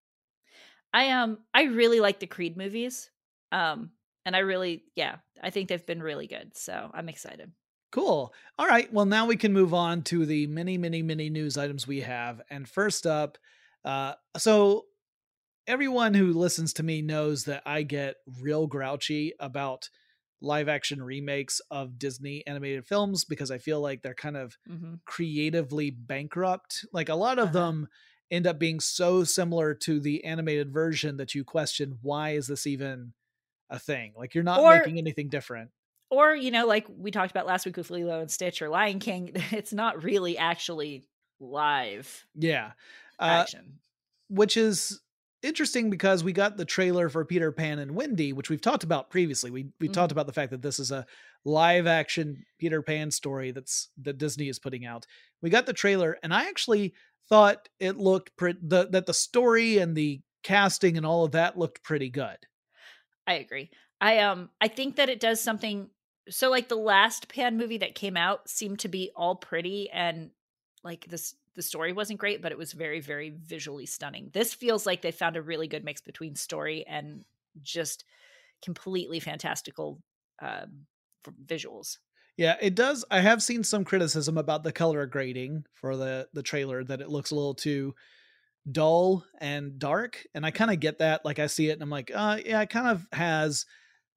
I 0.92 1.10
um 1.10 1.44
I 1.54 1.64
really 1.64 2.00
like 2.00 2.20
the 2.20 2.26
Creed 2.26 2.56
movies. 2.56 3.10
Um 3.52 3.92
and 4.24 4.36
I 4.36 4.40
really 4.40 4.84
yeah, 4.94 5.18
I 5.42 5.50
think 5.50 5.68
they've 5.68 5.84
been 5.86 6.02
really 6.02 6.26
good. 6.26 6.56
So 6.56 6.90
I'm 6.92 7.08
excited. 7.08 7.52
Cool. 7.92 8.32
All 8.58 8.68
right. 8.68 8.92
Well, 8.92 9.04
now 9.06 9.26
we 9.26 9.36
can 9.36 9.52
move 9.52 9.74
on 9.74 10.02
to 10.04 10.24
the 10.24 10.46
many, 10.46 10.78
many, 10.78 11.02
many 11.02 11.28
news 11.28 11.58
items 11.58 11.88
we 11.88 12.02
have. 12.02 12.40
And 12.48 12.68
first 12.68 13.04
up, 13.04 13.36
uh, 13.84 14.14
so 14.36 14.86
everyone 15.70 16.14
who 16.14 16.32
listens 16.32 16.72
to 16.74 16.82
me 16.82 17.02
knows 17.02 17.44
that 17.44 17.62
I 17.66 17.82
get 17.82 18.16
real 18.40 18.66
grouchy 18.66 19.32
about 19.40 19.88
live 20.40 20.68
action 20.68 21.02
remakes 21.02 21.60
of 21.70 21.98
Disney 21.98 22.46
animated 22.46 22.86
films 22.86 23.24
because 23.24 23.50
I 23.50 23.58
feel 23.58 23.80
like 23.80 24.02
they're 24.02 24.14
kind 24.14 24.36
of 24.36 24.56
hmm 24.66 24.94
creatively 25.06 25.90
bankrupt. 25.90 26.84
Like 26.92 27.08
a 27.08 27.14
lot 27.14 27.38
of 27.38 27.52
Uh-huh. 27.52 27.52
them 27.52 27.88
end 28.30 28.46
up 28.46 28.58
being 28.58 28.80
so 28.80 29.24
similar 29.24 29.74
to 29.74 30.00
the 30.00 30.24
animated 30.24 30.72
version 30.72 31.16
that 31.18 31.34
you 31.34 31.44
question 31.44 31.98
why 32.02 32.30
is 32.30 32.46
this 32.46 32.66
even 32.66 33.14
a 33.70 33.78
thing? 33.78 34.14
Like 34.16 34.34
you're 34.34 34.44
not 34.44 34.64
Or- 34.64 34.82
making 34.82 34.98
anything 34.98 35.30
different. 35.30 35.72
Or, 36.10 36.34
you 36.34 36.50
know, 36.50 36.66
like 36.66 36.86
we 36.88 37.10
talked 37.12 37.30
about 37.30 37.46
last 37.46 37.64
week 37.64 37.76
with 37.76 37.90
Lilo 37.90 38.20
and 38.20 38.30
Stitch 38.30 38.60
or 38.60 38.68
Lion 38.68 38.98
King, 38.98 39.30
it's 39.34 39.72
not 39.72 40.02
really 40.02 40.36
actually 40.36 41.08
live 41.38 42.26
Yeah. 42.34 42.72
Uh, 43.18 43.46
action. 43.46 43.80
which 44.28 44.56
is 44.56 45.00
interesting 45.42 45.90
because 45.90 46.22
we 46.24 46.32
got 46.32 46.56
the 46.56 46.64
trailer 46.64 47.08
for 47.08 47.24
Peter 47.24 47.52
Pan 47.52 47.78
and 47.78 47.94
Wendy, 47.94 48.32
which 48.32 48.50
we've 48.50 48.60
talked 48.60 48.84
about 48.84 49.10
previously. 49.10 49.50
We 49.50 49.70
we 49.80 49.88
Mhm. 49.88 49.92
talked 49.94 50.12
about 50.12 50.26
the 50.26 50.32
fact 50.32 50.50
that 50.52 50.62
this 50.62 50.78
is 50.78 50.90
a 50.90 51.06
live 51.44 51.86
action 51.86 52.44
Peter 52.58 52.82
Pan 52.82 53.10
story 53.10 53.50
that's 53.50 53.88
that 53.98 54.18
Disney 54.18 54.48
is 54.48 54.58
putting 54.58 54.84
out. 54.84 55.06
We 55.42 55.50
got 55.50 55.66
the 55.66 55.72
trailer, 55.72 56.18
and 56.22 56.32
I 56.34 56.48
actually 56.48 56.94
thought 57.28 57.68
it 57.78 57.96
looked 57.96 58.36
pretty 58.36 58.58
the, 58.62 58.88
that 58.88 59.06
the 59.06 59.14
story 59.14 59.78
and 59.78 59.96
the 59.96 60.22
casting 60.42 60.96
and 60.96 61.06
all 61.06 61.24
of 61.24 61.32
that 61.32 61.58
looked 61.58 61.82
pretty 61.82 62.10
good. 62.10 62.38
I 63.26 63.34
agree. 63.34 63.70
I 64.00 64.18
um 64.20 64.50
I 64.60 64.68
think 64.68 64.96
that 64.96 65.08
it 65.08 65.20
does 65.20 65.40
something 65.40 65.90
so 66.28 66.50
like 66.50 66.68
the 66.68 66.76
last 66.76 67.28
Pan 67.28 67.56
movie 67.56 67.78
that 67.78 67.94
came 67.94 68.16
out 68.16 68.48
seemed 68.48 68.80
to 68.80 68.88
be 68.88 69.10
all 69.14 69.36
pretty 69.36 69.90
and 69.90 70.30
like 70.82 71.06
this 71.06 71.34
the 71.54 71.62
story 71.62 71.92
wasn't 71.92 72.20
great, 72.20 72.42
but 72.42 72.52
it 72.52 72.58
was 72.58 72.72
very, 72.72 73.00
very 73.00 73.30
visually 73.30 73.86
stunning. 73.86 74.30
This 74.32 74.54
feels 74.54 74.86
like 74.86 75.02
they 75.02 75.12
found 75.12 75.36
a 75.36 75.42
really 75.42 75.68
good 75.68 75.84
mix 75.84 76.00
between 76.00 76.34
story 76.36 76.86
and 76.86 77.24
just 77.62 78.04
completely 78.62 79.20
fantastical 79.20 80.02
um 80.40 80.86
visuals. 81.46 81.98
Yeah, 82.36 82.56
it 82.60 82.74
does. 82.74 83.04
I 83.10 83.20
have 83.20 83.42
seen 83.42 83.64
some 83.64 83.84
criticism 83.84 84.38
about 84.38 84.62
the 84.62 84.72
color 84.72 85.04
grading 85.06 85.66
for 85.72 85.96
the 85.96 86.28
the 86.32 86.42
trailer 86.42 86.82
that 86.84 87.00
it 87.00 87.10
looks 87.10 87.30
a 87.30 87.34
little 87.34 87.54
too 87.54 87.94
dull 88.70 89.24
and 89.40 89.78
dark, 89.78 90.26
and 90.34 90.46
I 90.46 90.50
kind 90.50 90.70
of 90.70 90.80
get 90.80 90.98
that. 90.98 91.24
Like 91.24 91.38
I 91.38 91.46
see 91.48 91.70
it 91.70 91.74
and 91.74 91.82
I'm 91.82 91.90
like, 91.90 92.10
uh 92.14 92.40
yeah, 92.44 92.62
it 92.62 92.70
kind 92.70 92.88
of 92.88 93.06
has 93.12 93.66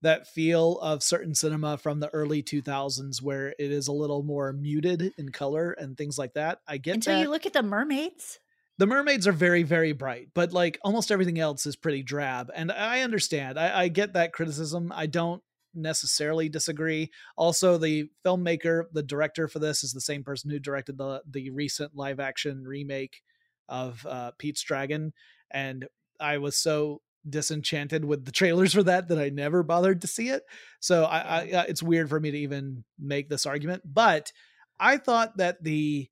that 0.03 0.27
feel 0.27 0.77
of 0.79 1.01
certain 1.01 1.33
cinema 1.33 1.77
from 1.77 1.99
the 1.99 2.09
early 2.09 2.43
2000s 2.43 3.21
where 3.21 3.49
it 3.57 3.71
is 3.71 3.87
a 3.87 3.91
little 3.93 4.21
more 4.23 4.53
muted 4.53 5.11
in 5.17 5.31
color 5.31 5.71
and 5.71 5.97
things 5.97 6.17
like 6.17 6.33
that. 6.35 6.59
I 6.67 6.77
get 6.77 6.95
Until 6.95 7.15
that. 7.15 7.21
you 7.21 7.29
look 7.29 7.45
at 7.45 7.53
the 7.53 7.63
mermaids. 7.63 8.39
the 8.77 8.85
mermaids 8.87 9.27
are 9.27 9.31
very 9.33 9.63
very 9.63 9.91
bright 9.93 10.29
but 10.33 10.51
like 10.53 10.77
almost 10.83 11.11
everything 11.11 11.39
else 11.39 11.65
is 11.65 11.75
pretty 11.75 12.01
drab 12.03 12.49
and 12.55 12.71
i 12.71 13.01
understand 13.01 13.59
i, 13.59 13.83
I 13.83 13.87
get 13.87 14.13
that 14.13 14.33
criticism 14.33 14.91
i 14.95 15.05
don't 15.05 15.41
necessarily 15.75 16.49
disagree 16.49 17.11
also 17.37 17.77
the 17.77 18.09
filmmaker 18.25 18.85
the 18.91 19.03
director 19.03 19.47
for 19.47 19.59
this 19.59 19.83
is 19.83 19.93
the 19.93 20.01
same 20.01 20.23
person 20.23 20.49
who 20.49 20.59
directed 20.59 20.97
the 20.97 21.21
the 21.29 21.49
recent 21.51 21.95
live 21.95 22.19
action 22.19 22.63
remake 22.63 23.21
of 23.69 24.05
uh 24.07 24.31
pete's 24.39 24.61
dragon 24.63 25.13
and 25.51 25.85
i 26.19 26.37
was 26.39 26.57
so 26.57 27.01
disenchanted 27.29 28.03
with 28.05 28.25
the 28.25 28.31
trailers 28.31 28.73
for 28.73 28.83
that 28.83 29.07
that 29.07 29.19
i 29.19 29.29
never 29.29 29.63
bothered 29.63 30.01
to 30.01 30.07
see 30.07 30.29
it 30.29 30.43
so 30.79 31.03
i, 31.05 31.19
I 31.19 31.51
uh, 31.51 31.63
it's 31.67 31.81
weird 31.83 32.09
for 32.09 32.19
me 32.19 32.31
to 32.31 32.37
even 32.37 32.83
make 32.99 33.29
this 33.29 33.45
argument 33.45 33.81
but 33.85 34.31
i 34.79 34.97
thought 34.97 35.37
that 35.37 35.63
the 35.63 36.09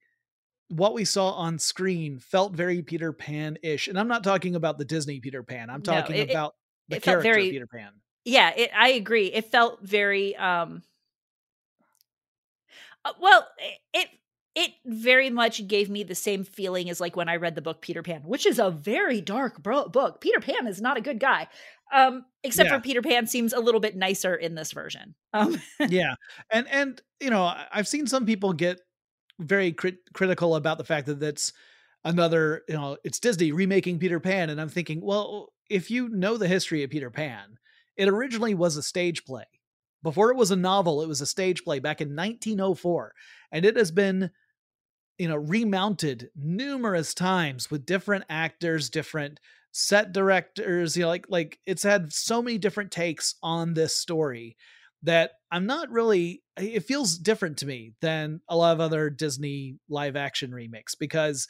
what 0.69 0.93
we 0.93 1.03
saw 1.03 1.31
on 1.31 1.59
screen 1.59 2.17
felt 2.17 2.55
very 2.55 2.81
Peter 2.81 3.11
Pan 3.11 3.57
ish. 3.61 3.89
And 3.89 3.99
I'm 3.99 4.07
not 4.07 4.23
talking 4.23 4.55
about 4.55 4.77
the 4.77 4.85
Disney 4.85 5.19
Peter 5.19 5.43
Pan. 5.43 5.69
I'm 5.69 5.81
talking 5.81 6.15
it- 6.15 6.29
it- 6.29 6.31
about 6.31 6.55
the 6.87 6.95
it 6.95 7.03
character 7.03 7.33
very- 7.33 7.49
Peter 7.51 7.67
Pan. 7.67 7.91
Yeah, 8.23 8.51
it, 8.55 8.71
I 8.73 8.91
agree. 8.91 9.25
It 9.33 9.51
felt 9.51 9.81
very 9.81 10.33
um 10.37 10.81
uh, 13.03 13.11
well, 13.19 13.45
it 13.93 14.07
it 14.55 14.71
very 14.85 15.29
much 15.29 15.65
gave 15.67 15.89
me 15.89 16.03
the 16.03 16.15
same 16.15 16.43
feeling 16.43 16.89
as 16.89 16.99
like 16.99 17.15
when 17.15 17.29
I 17.29 17.37
read 17.37 17.55
the 17.55 17.61
book 17.61 17.81
Peter 17.81 18.03
Pan, 18.03 18.21
which 18.25 18.45
is 18.45 18.59
a 18.59 18.69
very 18.69 19.21
dark 19.21 19.63
bro- 19.63 19.87
book. 19.87 20.19
Peter 20.21 20.39
Pan 20.39 20.67
is 20.67 20.81
not 20.81 20.97
a 20.97 21.01
good 21.01 21.19
guy. 21.19 21.47
Um 21.93 22.25
except 22.43 22.69
Yeah. 22.69 22.77
for 22.77 22.81
Peter 22.81 23.01
Pan 23.01 23.27
seems 23.27 23.53
a 23.53 23.59
little 23.59 23.79
bit 23.79 23.95
nicer 23.95 24.35
in 24.35 24.55
this 24.55 24.71
version. 24.73 25.15
Um 25.33 25.61
yeah. 25.89 26.15
And, 26.51 26.67
and, 26.69 27.01
you 27.19 27.29
know, 27.29 27.53
I've 27.71 27.87
seen 27.87 28.07
some 28.07 28.25
people 28.25 28.51
get 28.53 28.79
very 29.39 29.71
crit- 29.71 30.13
critical 30.13 30.55
about 30.55 30.77
the 30.77 30.83
fact 30.83 31.07
that 31.07 31.19
that's 31.19 31.53
another, 32.03 32.63
you 32.67 32.75
know, 32.75 32.97
it's 33.03 33.19
Disney 33.19 33.51
remaking 33.51 33.99
Peter 33.99 34.19
Pan. 34.19 34.49
And 34.49 34.59
I'm 34.59 34.69
thinking, 34.69 35.01
well, 35.01 35.53
if 35.69 35.89
you 35.89 36.09
know 36.09 36.35
the 36.37 36.47
history 36.47 36.83
of 36.83 36.89
Peter 36.89 37.09
Pan, 37.09 37.57
it 37.95 38.09
originally 38.09 38.53
was 38.53 38.75
a 38.75 38.83
stage 38.83 39.23
play. 39.23 39.45
Before 40.03 40.31
it 40.31 40.37
was 40.37 40.51
a 40.51 40.55
novel, 40.55 41.01
it 41.03 41.07
was 41.07 41.21
a 41.21 41.25
stage 41.27 41.63
play 41.63 41.79
back 41.79 42.01
in 42.01 42.09
1904. 42.15 43.13
And 43.51 43.65
it 43.65 43.77
has 43.77 43.91
been 43.91 44.31
you 45.17 45.27
know 45.27 45.35
remounted 45.35 46.29
numerous 46.35 47.13
times 47.13 47.69
with 47.69 47.85
different 47.85 48.25
actors 48.29 48.89
different 48.89 49.39
set 49.71 50.11
directors 50.11 50.95
you 50.97 51.03
know 51.03 51.07
like 51.09 51.25
like 51.29 51.59
it's 51.65 51.83
had 51.83 52.11
so 52.11 52.41
many 52.41 52.57
different 52.57 52.91
takes 52.91 53.35
on 53.43 53.73
this 53.73 53.95
story 53.95 54.57
that 55.03 55.31
i'm 55.51 55.65
not 55.65 55.89
really 55.89 56.43
it 56.57 56.81
feels 56.83 57.17
different 57.17 57.57
to 57.57 57.65
me 57.65 57.93
than 58.01 58.41
a 58.49 58.57
lot 58.57 58.73
of 58.73 58.79
other 58.79 59.09
disney 59.09 59.77
live 59.89 60.15
action 60.15 60.53
remakes 60.53 60.95
because 60.95 61.47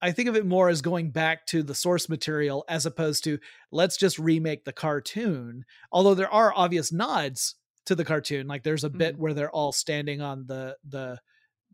i 0.00 0.10
think 0.10 0.28
of 0.28 0.36
it 0.36 0.46
more 0.46 0.68
as 0.68 0.82
going 0.82 1.10
back 1.10 1.46
to 1.46 1.62
the 1.62 1.74
source 1.74 2.08
material 2.08 2.64
as 2.68 2.86
opposed 2.86 3.24
to 3.24 3.38
let's 3.70 3.96
just 3.96 4.18
remake 4.18 4.64
the 4.64 4.72
cartoon 4.72 5.64
although 5.92 6.14
there 6.14 6.32
are 6.32 6.52
obvious 6.56 6.92
nods 6.92 7.56
to 7.84 7.96
the 7.96 8.04
cartoon. 8.04 8.46
Like 8.46 8.62
there's 8.62 8.84
a 8.84 8.90
bit 8.90 9.16
Mhm. 9.16 9.18
where 9.18 9.34
they're 9.34 9.50
all 9.50 9.72
standing 9.72 10.20
on 10.20 10.46
the 10.46 10.76
the 10.88 11.18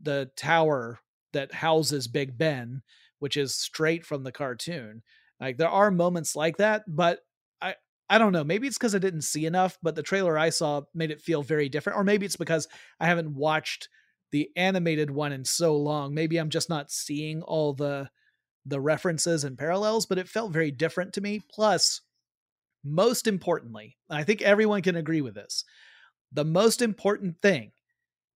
the 0.01 0.31
tower 0.37 1.01
that 1.33 1.55
houses 1.55 2.09
Big 2.09 2.37
Ben, 2.39 2.83
which 3.19 3.37
is 3.37 3.55
straight 3.55 4.05
from 4.05 4.25
the 4.25 4.33
cartoon. 4.33 5.03
Like 5.41 5.57
there 5.57 5.69
are 5.69 5.91
moments 5.91 6.35
like 6.35 6.57
that, 6.59 6.85
but 6.87 7.21
I 7.61 7.75
I 8.09 8.19
don't 8.19 8.33
know. 8.33 8.45
Maybe 8.45 8.67
it's 8.67 8.79
because 8.79 8.95
I 8.95 8.99
didn't 8.99 9.23
see 9.23 9.47
enough, 9.47 9.79
but 9.83 9.95
the 9.95 10.03
trailer 10.03 10.39
I 10.39 10.51
saw 10.51 10.83
made 10.95 11.11
it 11.11 11.21
feel 11.21 11.43
very 11.43 11.69
different. 11.69 11.99
Or 11.99 12.05
maybe 12.05 12.27
it's 12.27 12.37
because 12.37 12.67
I 12.99 13.07
haven't 13.07 13.35
watched 13.35 13.89
the 14.31 14.51
animated 14.57 15.11
one 15.11 15.33
in 15.33 15.45
so 15.45 15.77
long. 15.77 16.15
Maybe 16.15 16.37
I'm 16.37 16.51
just 16.51 16.69
not 16.69 16.91
seeing 16.91 17.43
all 17.43 17.73
the 17.75 18.11
the 18.67 18.81
references 18.81 19.45
and 19.45 19.57
parallels, 19.57 20.07
but 20.07 20.19
it 20.19 20.29
felt 20.29 20.53
very 20.53 20.71
different 20.71 21.15
to 21.15 21.21
me. 21.21 21.41
Plus, 21.51 22.03
most 22.85 23.27
importantly, 23.27 23.97
I 24.11 24.25
think 24.25 24.43
everyone 24.43 24.83
can 24.83 24.97
agree 24.97 25.21
with 25.21 25.35
this. 25.35 25.65
The 26.33 26.45
most 26.45 26.83
important 26.83 27.41
thing 27.41 27.73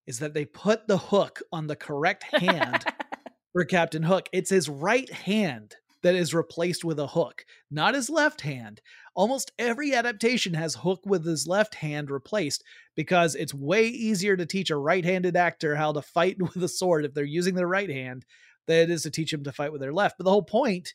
is 0.06 0.18
that 0.18 0.34
they 0.34 0.44
put 0.44 0.86
the 0.88 0.98
hook 0.98 1.40
on 1.52 1.66
the 1.66 1.76
correct 1.76 2.24
hand 2.24 2.84
for 3.52 3.64
Captain 3.64 4.02
Hook. 4.02 4.28
It's 4.32 4.50
his 4.50 4.68
right 4.68 5.10
hand 5.10 5.76
that 6.02 6.14
is 6.14 6.34
replaced 6.34 6.84
with 6.84 6.98
a 6.98 7.06
hook, 7.06 7.44
not 7.70 7.94
his 7.94 8.10
left 8.10 8.40
hand. 8.40 8.80
Almost 9.14 9.52
every 9.58 9.94
adaptation 9.94 10.54
has 10.54 10.74
Hook 10.74 11.00
with 11.06 11.24
his 11.24 11.46
left 11.46 11.76
hand 11.76 12.10
replaced 12.10 12.64
because 12.96 13.34
it's 13.34 13.54
way 13.54 13.86
easier 13.86 14.36
to 14.36 14.46
teach 14.46 14.70
a 14.70 14.76
right 14.76 15.04
handed 15.04 15.36
actor 15.36 15.76
how 15.76 15.92
to 15.92 16.02
fight 16.02 16.36
with 16.40 16.62
a 16.62 16.68
sword 16.68 17.04
if 17.04 17.14
they're 17.14 17.24
using 17.24 17.54
their 17.54 17.68
right 17.68 17.90
hand 17.90 18.24
than 18.66 18.78
it 18.78 18.90
is 18.90 19.02
to 19.02 19.10
teach 19.10 19.30
them 19.30 19.44
to 19.44 19.52
fight 19.52 19.72
with 19.72 19.80
their 19.80 19.92
left. 19.92 20.16
But 20.18 20.24
the 20.24 20.30
whole 20.30 20.42
point 20.42 20.94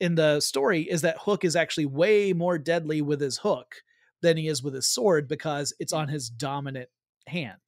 in 0.00 0.14
the 0.14 0.40
story 0.40 0.82
is 0.82 1.02
that 1.02 1.18
Hook 1.18 1.44
is 1.44 1.56
actually 1.56 1.86
way 1.86 2.32
more 2.32 2.58
deadly 2.58 3.02
with 3.02 3.20
his 3.20 3.38
hook 3.38 3.76
than 4.22 4.36
he 4.36 4.48
is 4.48 4.62
with 4.62 4.74
his 4.74 4.86
sword 4.86 5.28
because 5.28 5.72
it's 5.78 5.92
on 5.92 6.08
his 6.08 6.28
dominant 6.28 6.88
hand. 7.26 7.58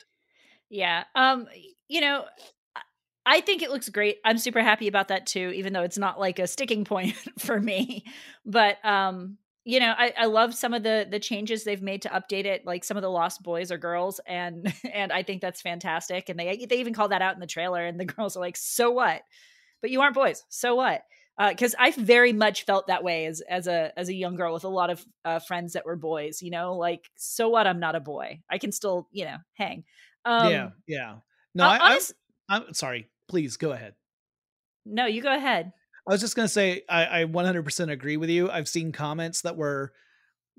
Yeah. 0.70 1.04
Um, 1.14 1.46
you 1.88 2.00
know, 2.00 2.24
I- 3.26 3.40
think 3.40 3.62
it 3.62 3.70
looks 3.70 3.88
great. 3.88 4.18
I'm 4.24 4.38
super 4.38 4.62
happy 4.62 4.88
about 4.88 5.08
that 5.08 5.26
too, 5.26 5.52
even 5.54 5.72
though 5.72 5.82
it's 5.82 5.98
not 5.98 6.18
like 6.20 6.38
a 6.38 6.46
sticking 6.46 6.84
point 6.84 7.14
for 7.38 7.60
me. 7.60 8.04
But 8.44 8.84
um, 8.84 9.38
you 9.64 9.80
know, 9.80 9.94
I, 9.96 10.12
I 10.18 10.26
love 10.26 10.54
some 10.54 10.74
of 10.74 10.82
the 10.82 11.06
the 11.10 11.20
changes 11.20 11.64
they've 11.64 11.82
made 11.82 12.02
to 12.02 12.08
update 12.08 12.44
it, 12.46 12.66
like 12.66 12.84
some 12.84 12.96
of 12.96 13.02
the 13.02 13.10
lost 13.10 13.42
boys 13.42 13.70
or 13.72 13.78
girls, 13.78 14.20
and 14.26 14.72
and 14.94 15.12
I 15.12 15.22
think 15.22 15.42
that's 15.42 15.62
fantastic. 15.62 16.28
And 16.28 16.38
they 16.38 16.66
they 16.68 16.78
even 16.80 16.94
call 16.94 17.08
that 17.08 17.22
out 17.22 17.34
in 17.34 17.40
the 17.40 17.46
trailer, 17.46 17.84
and 17.84 17.98
the 18.00 18.04
girls 18.06 18.36
are 18.36 18.40
like, 18.40 18.56
"So 18.56 18.90
what? 18.90 19.22
But 19.80 19.90
you 19.90 20.00
aren't 20.00 20.14
boys. 20.14 20.44
So 20.48 20.74
what?" 20.76 21.02
Because 21.38 21.74
I 21.78 21.90
very 21.92 22.34
much 22.34 22.66
felt 22.66 22.88
that 22.88 23.02
way 23.02 23.24
as 23.26 23.40
as 23.42 23.66
a 23.66 23.92
as 23.98 24.08
a 24.10 24.14
young 24.14 24.36
girl 24.36 24.52
with 24.52 24.64
a 24.64 24.68
lot 24.68 24.90
of 24.90 25.04
uh, 25.24 25.38
friends 25.38 25.72
that 25.72 25.86
were 25.86 25.96
boys. 25.96 26.42
You 26.42 26.50
know, 26.50 26.74
like, 26.76 27.08
so 27.16 27.48
what? 27.48 27.66
I'm 27.66 27.80
not 27.80 27.94
a 27.96 28.00
boy. 28.00 28.42
I 28.50 28.58
can 28.58 28.72
still, 28.72 29.08
you 29.10 29.24
know, 29.24 29.38
hang. 29.54 29.84
Um, 30.24 30.50
yeah, 30.52 30.68
yeah. 30.86 31.16
No, 31.54 31.64
hon- 31.64 31.80
I, 31.80 31.84
I'm- 32.50 32.64
I'm 32.66 32.74
sorry. 32.74 33.08
Please 33.28 33.56
go 33.56 33.72
ahead. 33.72 33.94
no, 34.86 35.06
you 35.06 35.22
go 35.22 35.34
ahead. 35.34 35.72
I 36.08 36.12
was 36.12 36.20
just 36.20 36.34
gonna 36.34 36.48
say 36.48 36.82
I, 36.88 37.20
I 37.20 37.24
100% 37.24 37.90
agree 37.92 38.16
with 38.16 38.30
you. 38.30 38.50
I've 38.50 38.68
seen 38.68 38.90
comments 38.92 39.42
that 39.42 39.56
were 39.56 39.92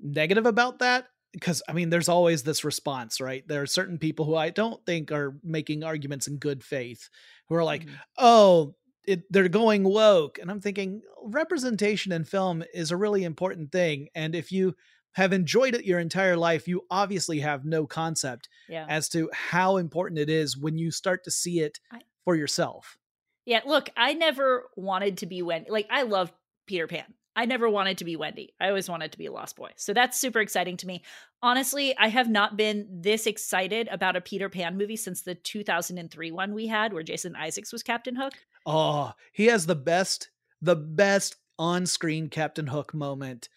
negative 0.00 0.46
about 0.46 0.78
that 0.80 1.06
because 1.32 1.62
I 1.68 1.72
mean, 1.72 1.90
there's 1.90 2.08
always 2.08 2.42
this 2.42 2.64
response, 2.64 3.20
right? 3.20 3.46
There 3.46 3.62
are 3.62 3.66
certain 3.66 3.98
people 3.98 4.24
who 4.24 4.36
I 4.36 4.50
don't 4.50 4.84
think 4.86 5.10
are 5.12 5.36
making 5.42 5.84
arguments 5.84 6.26
in 6.28 6.38
good 6.38 6.62
faith 6.64 7.08
who 7.48 7.54
are 7.56 7.64
like, 7.64 7.84
Mhm. 7.86 7.90
"Oh, 8.18 8.74
it, 9.06 9.24
they're 9.30 9.48
going 9.48 9.82
woke," 9.84 10.38
and 10.38 10.50
I'm 10.50 10.60
thinking 10.60 11.02
representation 11.24 12.12
in 12.12 12.24
film 12.24 12.62
is 12.72 12.90
a 12.90 12.96
really 12.96 13.24
important 13.24 13.72
thing, 13.72 14.08
and 14.14 14.34
if 14.34 14.52
you 14.52 14.74
have 15.12 15.32
enjoyed 15.32 15.74
it 15.74 15.84
your 15.84 15.98
entire 15.98 16.36
life, 16.36 16.66
you 16.66 16.82
obviously 16.90 17.40
have 17.40 17.64
no 17.64 17.86
concept 17.86 18.48
yeah. 18.68 18.86
as 18.88 19.08
to 19.10 19.30
how 19.32 19.76
important 19.76 20.18
it 20.18 20.30
is 20.30 20.56
when 20.56 20.78
you 20.78 20.90
start 20.90 21.24
to 21.24 21.30
see 21.30 21.60
it 21.60 21.80
I- 21.90 22.00
for 22.24 22.34
yourself. 22.34 22.98
Yeah, 23.44 23.60
look, 23.66 23.90
I 23.96 24.14
never 24.14 24.68
wanted 24.76 25.18
to 25.18 25.26
be 25.26 25.42
Wendy. 25.42 25.70
Like, 25.70 25.88
I 25.90 26.02
love 26.02 26.32
Peter 26.66 26.86
Pan. 26.86 27.14
I 27.34 27.46
never 27.46 27.68
wanted 27.68 27.98
to 27.98 28.04
be 28.04 28.14
Wendy. 28.14 28.54
I 28.60 28.68
always 28.68 28.88
wanted 28.88 29.12
to 29.12 29.18
be 29.18 29.26
a 29.26 29.32
Lost 29.32 29.56
Boy. 29.56 29.70
So 29.76 29.94
that's 29.94 30.18
super 30.18 30.40
exciting 30.40 30.76
to 30.78 30.86
me. 30.86 31.02
Honestly, 31.42 31.96
I 31.96 32.08
have 32.08 32.28
not 32.28 32.56
been 32.56 32.86
this 32.90 33.26
excited 33.26 33.88
about 33.90 34.16
a 34.16 34.20
Peter 34.20 34.48
Pan 34.48 34.76
movie 34.76 34.96
since 34.96 35.22
the 35.22 35.34
2003 35.34 36.30
one 36.30 36.54
we 36.54 36.66
had 36.66 36.92
where 36.92 37.02
Jason 37.02 37.34
Isaacs 37.34 37.72
was 37.72 37.82
Captain 37.82 38.14
Hook. 38.14 38.34
Oh, 38.66 39.12
he 39.32 39.46
has 39.46 39.66
the 39.66 39.74
best, 39.74 40.30
the 40.60 40.76
best 40.76 41.36
on-screen 41.58 42.28
Captain 42.28 42.66
Hook 42.66 42.92
moment, 42.92 43.48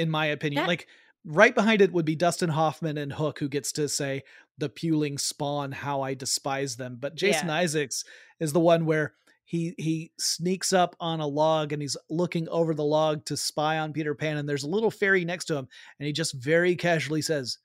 in 0.00 0.10
my 0.10 0.26
opinion. 0.26 0.62
That- 0.62 0.68
like 0.68 0.86
right 1.24 1.54
behind 1.54 1.82
it 1.82 1.92
would 1.92 2.06
be 2.06 2.16
Dustin 2.16 2.50
Hoffman 2.50 2.96
and 2.98 3.12
Hook, 3.12 3.38
who 3.38 3.48
gets 3.48 3.72
to 3.72 3.88
say, 3.88 4.22
"The 4.58 4.68
puling 4.68 5.18
spawn, 5.18 5.72
how 5.72 6.00
I 6.02 6.14
despise 6.14 6.76
them." 6.76 6.96
But 6.98 7.14
Jason 7.14 7.48
Yeah. 7.48 7.54
Isaacs 7.56 8.04
is 8.40 8.52
the 8.52 8.60
one 8.60 8.86
where 8.86 9.14
he 9.44 9.74
he 9.78 10.12
sneaks 10.18 10.72
up 10.72 10.96
on 11.00 11.20
a 11.20 11.26
log 11.26 11.72
and 11.72 11.82
he's 11.82 11.96
looking 12.08 12.48
over 12.48 12.72
the 12.72 12.84
log 12.84 13.24
to 13.26 13.36
spy 13.36 13.78
on 13.78 13.92
Peter 13.92 14.14
Pan, 14.14 14.36
and 14.36 14.48
there's 14.48 14.62
a 14.62 14.68
little 14.68 14.90
fairy 14.90 15.24
next 15.24 15.46
to 15.46 15.56
him, 15.56 15.68
and 15.98 16.06
he 16.06 16.12
just 16.12 16.34
very 16.34 16.74
casually 16.76 17.20
says. 17.22 17.58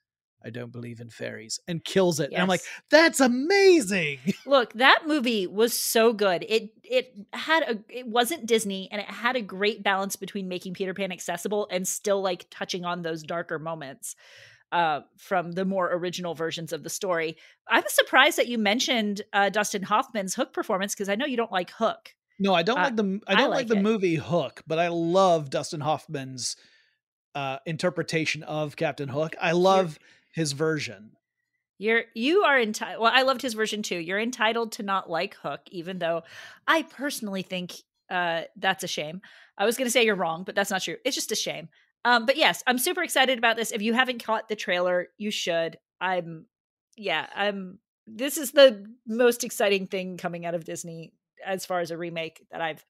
I 0.46 0.50
don't 0.50 0.70
believe 0.72 1.00
in 1.00 1.10
fairies 1.10 1.58
and 1.66 1.84
kills 1.84 2.20
it. 2.20 2.30
And 2.32 2.40
I'm 2.40 2.46
like, 2.48 2.62
that's 2.90 3.18
amazing. 3.20 4.18
Look, 4.46 4.72
that 4.74 5.00
movie 5.06 5.46
was 5.46 5.74
so 5.74 6.12
good. 6.12 6.44
It 6.48 6.70
it 6.84 7.12
had 7.32 7.62
a 7.64 7.78
it 7.88 8.06
wasn't 8.06 8.46
Disney 8.46 8.88
and 8.92 9.00
it 9.00 9.08
had 9.08 9.34
a 9.36 9.42
great 9.42 9.82
balance 9.82 10.14
between 10.16 10.46
making 10.48 10.74
Peter 10.74 10.94
Pan 10.94 11.10
accessible 11.10 11.66
and 11.70 11.86
still 11.86 12.22
like 12.22 12.46
touching 12.50 12.84
on 12.84 13.02
those 13.02 13.22
darker 13.22 13.58
moments 13.58 14.14
uh 14.72 15.00
from 15.16 15.52
the 15.52 15.64
more 15.64 15.92
original 15.92 16.34
versions 16.34 16.72
of 16.72 16.82
the 16.82 16.90
story. 16.90 17.36
I 17.68 17.80
was 17.80 17.92
surprised 17.94 18.38
that 18.38 18.48
you 18.48 18.58
mentioned 18.58 19.22
uh 19.32 19.48
Dustin 19.48 19.82
Hoffman's 19.82 20.34
Hook 20.34 20.52
performance 20.52 20.94
because 20.94 21.08
I 21.08 21.16
know 21.16 21.26
you 21.26 21.36
don't 21.36 21.52
like 21.52 21.70
Hook. 21.70 22.14
No, 22.38 22.52
I 22.54 22.62
don't 22.62 22.78
Uh, 22.78 22.82
like 22.84 22.96
the 22.96 23.20
I 23.26 23.32
I 23.32 23.34
don't 23.36 23.50
like, 23.50 23.56
like 23.58 23.68
the 23.68 23.76
it. 23.76 23.82
movie 23.82 24.16
Hook, 24.16 24.62
but 24.66 24.78
I 24.78 24.88
love 24.88 25.50
Dustin 25.50 25.80
Hoffman's 25.80 26.56
uh 27.34 27.58
interpretation 27.66 28.42
of 28.42 28.76
Captain 28.76 29.08
Hook. 29.08 29.36
I 29.40 29.52
love 29.52 29.98
his 30.36 30.52
version. 30.52 31.12
You're 31.78 32.04
you 32.14 32.42
are 32.42 32.60
entitled. 32.60 33.02
Well, 33.02 33.12
I 33.12 33.22
loved 33.22 33.40
his 33.42 33.54
version 33.54 33.82
too. 33.82 33.96
You're 33.96 34.20
entitled 34.20 34.72
to 34.72 34.82
not 34.82 35.10
like 35.10 35.34
Hook, 35.34 35.62
even 35.70 35.98
though 35.98 36.22
I 36.68 36.82
personally 36.82 37.42
think 37.42 37.72
uh, 38.10 38.42
that's 38.56 38.84
a 38.84 38.88
shame. 38.88 39.22
I 39.58 39.64
was 39.64 39.78
going 39.78 39.86
to 39.86 39.90
say 39.90 40.04
you're 40.04 40.14
wrong, 40.14 40.44
but 40.44 40.54
that's 40.54 40.70
not 40.70 40.82
true. 40.82 40.96
It's 41.04 41.16
just 41.16 41.32
a 41.32 41.36
shame. 41.36 41.68
Um, 42.04 42.26
but 42.26 42.36
yes, 42.36 42.62
I'm 42.66 42.78
super 42.78 43.02
excited 43.02 43.38
about 43.38 43.56
this. 43.56 43.72
If 43.72 43.80
you 43.80 43.94
haven't 43.94 44.22
caught 44.22 44.48
the 44.48 44.56
trailer, 44.56 45.08
you 45.18 45.30
should. 45.30 45.78
I'm, 46.00 46.44
yeah, 46.96 47.26
I'm. 47.34 47.78
This 48.06 48.36
is 48.36 48.52
the 48.52 48.86
most 49.06 49.42
exciting 49.42 49.86
thing 49.86 50.18
coming 50.18 50.46
out 50.46 50.54
of 50.54 50.64
Disney 50.64 51.12
as 51.44 51.66
far 51.66 51.80
as 51.80 51.90
a 51.90 51.98
remake 51.98 52.46
that 52.52 52.60
I've 52.60 52.84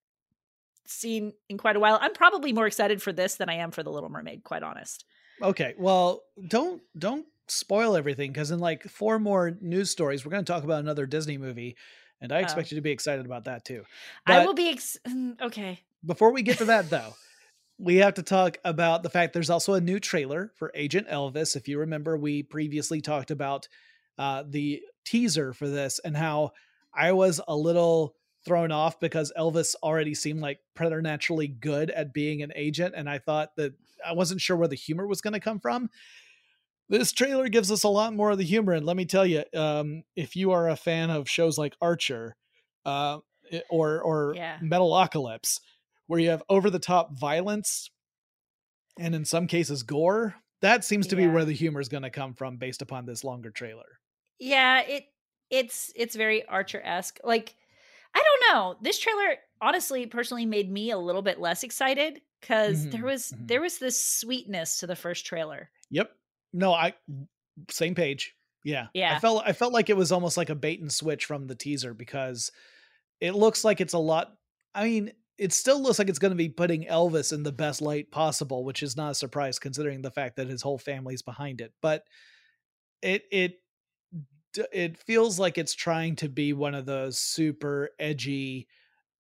seen 0.87 1.33
in 1.49 1.59
quite 1.59 1.77
a 1.77 1.81
while. 1.81 1.99
I'm 2.01 2.13
probably 2.13 2.53
more 2.53 2.67
excited 2.67 3.01
for 3.01 3.13
this 3.13 3.37
than 3.37 3.49
I 3.49 3.55
am 3.55 3.71
for 3.71 3.83
The 3.83 3.91
Little 3.91 4.11
Mermaid. 4.11 4.43
Quite 4.43 4.63
honest. 4.63 5.05
Okay, 5.41 5.75
well, 5.79 6.23
don't 6.49 6.83
don't 6.99 7.27
spoil 7.49 7.97
everything 7.97 8.33
because 8.33 8.51
in 8.51 8.59
like 8.59 8.85
four 8.85 9.19
more 9.19 9.57
news 9.61 9.91
stories, 9.91 10.25
we're 10.25 10.31
going 10.31 10.45
to 10.45 10.53
talk 10.53 10.65
about 10.65 10.81
another 10.81 11.07
Disney 11.07 11.39
movie, 11.39 11.77
and 12.21 12.33
I 12.33 12.39
Oh. 12.39 12.43
expect 12.43 12.71
you 12.71 12.77
to 12.77 12.83
be 12.83 12.91
excited 12.91 13.27
about 13.27 13.45
that 13.45 13.65
too. 13.65 13.85
I 14.27 14.45
will 14.45 14.55
be 14.55 14.69
ex- 14.71 14.99
mm, 15.07 15.41
okay. 15.41 15.81
Before 16.05 16.33
we 16.33 16.43
get 16.43 16.59
to 16.59 16.67
that, 16.67 16.91
though, 16.91 17.15
we 17.79 17.97
have 17.97 18.15
to 18.15 18.23
talk 18.23 18.59
about 18.65 19.03
the 19.03 19.11
fact 19.11 19.33
there's 19.35 19.51
also 19.51 19.75
a 19.75 19.81
new 19.81 20.01
trailer 20.01 20.53
for 20.57 20.73
Agent 20.75 21.09
Elvis. 21.09 21.57
If 21.57 21.69
you 21.69 21.81
remember, 21.81 22.17
we 22.17 22.43
previously 22.43 23.01
talked 23.01 23.31
about 23.31 23.69
uh, 24.19 24.45
the 24.49 24.83
teaser 25.05 25.53
for 25.53 25.69
this 25.69 25.99
and 25.99 26.17
how 26.17 26.53
I 26.95 27.13
was 27.13 27.41
a 27.47 27.57
little 27.57 28.15
thrown 28.45 28.71
off 28.73 29.01
because 29.01 29.33
Elvis 29.37 29.75
already 29.83 30.15
seemed 30.15 30.41
like 30.41 30.61
preternaturally 30.75 31.49
good 31.49 31.91
at 31.91 32.15
being 32.15 32.43
an 32.43 32.53
agent, 32.55 32.95
and 32.97 33.11
I 33.11 33.19
thought 33.19 33.57
that 33.57 33.75
I 34.07 34.13
wasn't 34.13 34.41
sure 34.41 34.57
where 34.57 34.69
the 34.69 34.77
humor 34.77 35.07
was 35.07 35.21
going 35.21 35.35
to 35.35 35.41
come 35.41 35.59
from. 35.61 35.91
This 36.89 37.11
trailer 37.13 37.49
gives 37.49 37.73
us 37.73 37.83
a 37.83 37.89
lot 37.89 38.15
more 38.15 38.31
of 38.31 38.39
the 38.39 38.45
humor, 38.45 38.73
and 38.73 38.87
let 38.87 38.97
me 38.97 39.07
tell 39.07 39.27
you, 39.27 39.45
um, 39.55 40.05
if 40.15 40.37
you 40.37 40.53
are 40.53 40.69
a 40.69 40.77
fan 40.77 41.11
of 41.11 41.29
shows 41.29 41.59
like 41.59 41.77
Archer, 41.81 42.37
uh, 42.85 43.19
or 43.69 44.01
or 44.03 44.39
Yeah. 44.39 44.63
Metalocalypse, 44.63 45.61
where 46.07 46.21
you 46.21 46.31
have 46.31 46.45
over 46.49 46.71
the 46.71 46.79
top 46.79 47.19
violence 47.19 47.91
and 48.99 49.15
in 49.15 49.25
some 49.25 49.47
cases 49.47 49.83
gore, 49.83 50.37
that 50.61 50.85
seems 50.85 51.07
to 51.09 51.17
be 51.17 51.29
where 51.29 51.45
the 51.45 51.53
humor 51.53 51.81
is 51.81 51.89
going 51.89 52.03
to 52.03 52.11
come 52.11 52.35
from 52.35 52.57
based 52.57 52.83
upon 52.83 53.05
this 53.07 53.25
longer 53.25 53.51
trailer. 53.51 54.01
yeah 54.39 54.81
it 54.83 55.07
it's 55.51 55.93
it's 55.97 56.15
very 56.15 56.45
archer-esque 56.47 57.19
like 57.25 57.57
i 58.15 58.23
don't 58.23 58.55
know 58.55 58.77
this 58.83 58.99
trailer 58.99 59.37
honestly 59.61 60.07
personally 60.07 60.47
made 60.47 60.71
me 60.71 60.91
a 60.91 60.99
little 60.99 61.23
bit 61.23 61.39
less 61.41 61.63
excited 61.63 62.21
because 62.41 62.87
there 62.89 63.05
Mhm, 63.05 63.05
was 63.05 63.33
mhm. 63.33 63.47
there 63.49 63.61
was 63.61 63.79
this 63.79 64.03
sweetness 64.03 64.79
to 64.79 64.87
the 64.87 64.97
first 64.97 65.25
trailer 65.27 65.71
Yep. 65.91 66.17
No, 66.53 66.73
I 66.73 66.95
same 67.71 67.95
page. 67.95 68.35
Yeah. 68.65 68.89
Yeah. 68.95 69.15
I 69.15 69.19
felt 69.19 69.43
I 69.47 69.53
felt 69.53 69.73
like 69.73 69.91
it 69.91 69.97
was 69.97 70.13
almost 70.13 70.37
like 70.37 70.51
a 70.51 70.55
bait 70.55 70.81
and 70.81 70.93
switch 70.93 71.25
from 71.25 71.47
the 71.47 71.55
teaser 71.55 71.95
because 71.95 72.51
it 73.21 73.35
looks 73.35 73.65
like 73.65 73.81
it's 73.81 73.95
a 73.95 73.99
lot 73.99 74.33
I 74.75 74.85
mean, 74.85 75.13
it 75.39 75.53
still 75.53 75.81
looks 75.83 75.99
like 75.99 76.09
it's 76.09 76.19
going 76.19 76.33
to 76.33 76.37
be 76.37 76.49
putting 76.51 76.85
Elvis 76.85 77.33
in 77.33 77.43
the 77.43 77.53
best 77.53 77.81
light 77.81 78.11
possible, 78.11 78.65
which 78.65 78.83
is 78.83 78.97
not 78.97 79.13
a 79.13 79.15
surprise 79.15 79.59
considering 79.59 80.03
the 80.03 80.11
fact 80.11 80.37
that 80.37 80.49
his 80.49 80.63
whole 80.63 80.79
family's 80.79 81.23
behind 81.23 81.61
it. 81.61 81.73
But 81.81 82.05
it 83.03 83.25
it 83.31 83.61
it 84.73 84.97
feels 84.99 85.39
like 85.39 85.59
it's 85.59 85.75
trying 85.75 86.17
to 86.17 86.29
be 86.29 86.53
one 86.53 86.75
of 86.75 86.87
those 86.87 87.19
super 87.19 87.91
edgy 87.99 88.69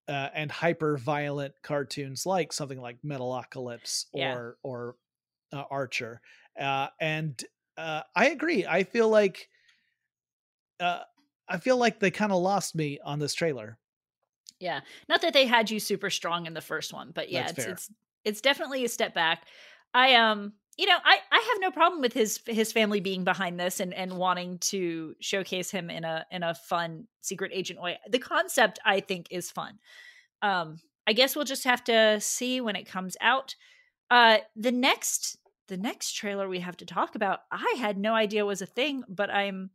uh, 0.08 0.28
and 0.34 0.50
hyper 0.50 0.96
violent 0.96 1.52
cartoons 1.62 2.24
like 2.24 2.52
something 2.52 2.80
like 2.80 2.98
Metalocalypse 3.04 4.06
or 4.12 4.20
Yeah. 4.20 4.38
or 4.62 4.96
uh, 5.52 5.64
Archer. 5.70 6.20
Uh, 6.58 6.88
and 7.00 7.42
uh, 7.76 8.02
I 8.14 8.28
agree. 8.30 8.66
I 8.66 8.84
feel 8.84 9.08
like 9.08 9.48
uh, 10.80 11.02
I 11.48 11.58
feel 11.58 11.76
like 11.76 12.00
they 12.00 12.10
kind 12.10 12.32
of 12.32 12.42
lost 12.42 12.74
me 12.74 12.98
on 13.00 13.18
this 13.18 13.34
trailer. 13.34 13.78
Yeah. 14.58 14.80
Not 15.08 15.20
that 15.22 15.32
they 15.32 15.46
had 15.46 15.70
you 15.70 15.80
super 15.80 16.10
strong 16.10 16.46
in 16.46 16.54
the 16.54 16.60
first 16.60 16.92
one, 16.92 17.10
but 17.12 17.30
yeah, 17.30 17.46
That's 17.46 17.52
it's 17.52 17.64
fair. 17.64 17.72
it's 17.72 17.90
it's 18.24 18.40
definitely 18.40 18.84
a 18.84 18.88
step 18.88 19.14
back. 19.14 19.46
I 19.94 20.14
um 20.14 20.54
you 20.78 20.86
know, 20.86 20.98
I 21.04 21.18
I 21.30 21.50
have 21.52 21.60
no 21.60 21.70
problem 21.70 22.00
with 22.00 22.12
his 22.12 22.40
his 22.46 22.72
family 22.72 23.00
being 23.00 23.24
behind 23.24 23.60
this 23.60 23.80
and 23.80 23.92
and 23.92 24.16
wanting 24.16 24.58
to 24.60 25.14
showcase 25.20 25.70
him 25.70 25.90
in 25.90 26.04
a 26.04 26.24
in 26.30 26.42
a 26.42 26.54
fun 26.54 27.06
secret 27.20 27.50
agent 27.54 27.80
way. 27.82 27.98
The 28.08 28.18
concept 28.18 28.78
I 28.84 29.00
think 29.00 29.28
is 29.30 29.50
fun. 29.50 29.78
Um 30.42 30.80
I 31.06 31.12
guess 31.12 31.36
we'll 31.36 31.44
just 31.44 31.64
have 31.64 31.84
to 31.84 32.20
see 32.20 32.60
when 32.60 32.76
it 32.76 32.84
comes 32.86 33.16
out. 33.20 33.56
Uh 34.10 34.38
the 34.56 34.72
next 34.72 35.38
the 35.68 35.76
next 35.76 36.12
trailer 36.12 36.48
we 36.48 36.60
have 36.60 36.76
to 36.78 36.86
talk 36.86 37.14
about, 37.14 37.40
I 37.50 37.76
had 37.78 37.98
no 37.98 38.14
idea 38.14 38.46
was 38.46 38.62
a 38.62 38.66
thing, 38.66 39.02
but 39.08 39.30
I'm 39.30 39.70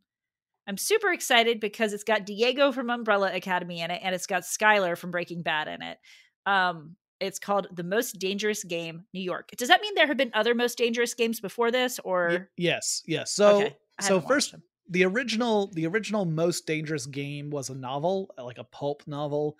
I'm 0.66 0.76
super 0.76 1.12
excited 1.12 1.58
because 1.58 1.92
it's 1.92 2.04
got 2.04 2.24
Diego 2.24 2.70
from 2.70 2.88
Umbrella 2.88 3.32
Academy 3.34 3.80
in 3.80 3.90
it, 3.90 4.00
and 4.02 4.14
it's 4.14 4.26
got 4.26 4.42
Skyler 4.42 4.96
from 4.96 5.10
Breaking 5.10 5.42
Bad 5.42 5.66
in 5.68 5.82
it. 5.82 5.98
Um, 6.46 6.96
it's 7.18 7.38
called 7.38 7.68
The 7.72 7.84
Most 7.84 8.18
Dangerous 8.18 8.62
Game, 8.64 9.04
New 9.12 9.20
York. 9.20 9.50
Does 9.56 9.68
that 9.68 9.80
mean 9.80 9.94
there 9.94 10.06
have 10.06 10.16
been 10.16 10.30
other 10.34 10.54
Most 10.54 10.78
Dangerous 10.78 11.14
games 11.14 11.40
before 11.40 11.70
this, 11.70 11.98
Y- 12.28 12.38
or 12.38 12.50
yes, 12.56 13.02
yes. 13.06 13.32
So 13.32 13.56
Okay, 13.56 13.76
so 14.00 14.20
first 14.20 14.54
the 14.88 15.04
original 15.04 15.68
the 15.68 15.86
original 15.86 16.24
most 16.24 16.66
dangerous 16.66 17.06
game 17.06 17.50
was 17.50 17.70
a 17.70 17.74
novel, 17.74 18.30
like 18.38 18.58
a 18.58 18.64
pulp 18.64 19.02
novel 19.06 19.56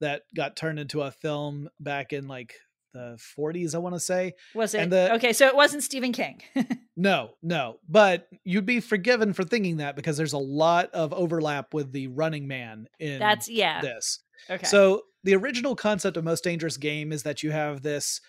that 0.00 0.22
got 0.36 0.56
turned 0.56 0.78
into 0.78 1.02
a 1.02 1.10
film 1.10 1.68
back 1.80 2.12
in 2.12 2.28
like 2.28 2.54
the 2.94 3.18
40s, 3.38 3.74
I 3.74 3.78
want 3.78 3.94
to 3.94 4.00
say. 4.00 4.32
was 4.54 4.74
it 4.74 4.88
the- 4.88 5.12
okay? 5.16 5.34
So 5.34 5.46
it 5.46 5.54
wasn't 5.54 5.82
Stephen 5.82 6.12
King. 6.12 6.40
No, 6.96 7.30
no, 7.42 7.80
but 7.88 8.28
you'd 8.44 8.66
be 8.66 8.78
forgiven 8.78 9.32
for 9.32 9.42
thinking 9.42 9.78
that 9.78 9.96
because 9.96 10.16
there's 10.16 10.32
a 10.32 10.38
lot 10.38 10.90
of 10.92 11.12
overlap 11.12 11.74
with 11.74 11.90
the 11.90 12.06
Running 12.06 12.46
Man 12.46 12.86
in 13.00 13.18
That's 13.18 13.48
yeah. 13.48 13.80
this. 13.80 14.20
Okay. 14.48 14.64
So 14.64 15.02
the 15.24 15.34
original 15.34 15.74
concept 15.74 16.16
of 16.16 16.22
most 16.22 16.44
dangerous 16.44 16.76
game 16.76 17.10
is 17.10 17.24
that 17.24 17.42
you 17.42 17.50
have 17.50 17.82
this 17.82 18.20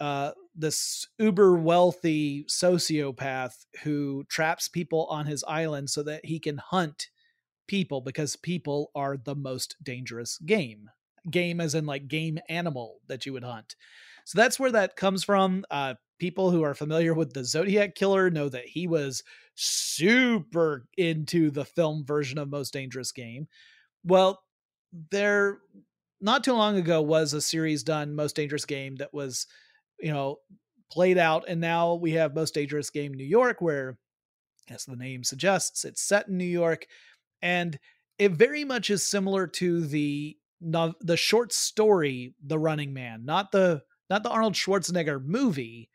uh 0.00 0.32
this 0.56 1.06
uber 1.20 1.54
wealthy 1.56 2.44
sociopath 2.50 3.52
who 3.84 4.24
traps 4.28 4.68
people 4.68 5.06
on 5.06 5.26
his 5.26 5.44
island 5.46 5.88
so 5.88 6.02
that 6.02 6.24
he 6.24 6.40
can 6.40 6.58
hunt 6.58 7.10
people 7.68 8.00
because 8.00 8.34
people 8.34 8.90
are 8.96 9.16
the 9.16 9.36
most 9.36 9.76
dangerous 9.82 10.38
game. 10.38 10.90
Game 11.30 11.60
as 11.60 11.74
in 11.74 11.86
like 11.86 12.08
game 12.08 12.38
animal 12.48 13.00
that 13.08 13.26
you 13.26 13.32
would 13.32 13.44
hunt. 13.44 13.76
So 14.24 14.38
that's 14.38 14.60
where 14.60 14.72
that 14.72 14.96
comes 14.96 15.24
from. 15.24 15.64
Uh 15.70 15.94
people 16.18 16.50
who 16.50 16.62
are 16.62 16.74
familiar 16.74 17.14
with 17.14 17.32
the 17.32 17.44
Zodiac 17.44 17.94
killer 17.94 18.30
know 18.30 18.48
that 18.50 18.66
he 18.66 18.86
was 18.86 19.24
super 19.54 20.86
into 20.98 21.50
the 21.50 21.64
film 21.64 22.04
version 22.04 22.38
of 22.38 22.50
Most 22.50 22.74
Dangerous 22.74 23.10
Game. 23.10 23.48
Well, 24.04 24.42
there 25.10 25.60
not 26.20 26.44
too 26.44 26.52
long 26.52 26.76
ago 26.76 27.00
was 27.00 27.32
a 27.32 27.40
series 27.40 27.82
done 27.82 28.14
most 28.14 28.36
dangerous 28.36 28.64
game 28.64 28.96
that 28.96 29.12
was 29.12 29.46
you 29.98 30.12
know 30.12 30.36
played 30.90 31.18
out 31.18 31.44
and 31.48 31.60
now 31.60 31.94
we 31.94 32.12
have 32.12 32.34
most 32.34 32.54
dangerous 32.54 32.90
game 32.90 33.14
new 33.14 33.24
york 33.24 33.60
where 33.60 33.98
as 34.68 34.84
the 34.84 34.96
name 34.96 35.24
suggests 35.24 35.84
it's 35.84 36.02
set 36.02 36.28
in 36.28 36.36
new 36.36 36.44
york 36.44 36.86
and 37.42 37.78
it 38.18 38.32
very 38.32 38.64
much 38.64 38.90
is 38.90 39.06
similar 39.06 39.46
to 39.46 39.86
the 39.86 40.36
no- 40.60 40.94
the 41.00 41.16
short 41.16 41.52
story 41.52 42.34
the 42.44 42.58
running 42.58 42.92
man 42.92 43.24
not 43.24 43.52
the 43.52 43.82
not 44.08 44.22
the 44.22 44.30
arnold 44.30 44.54
schwarzenegger 44.54 45.22
movie 45.24 45.88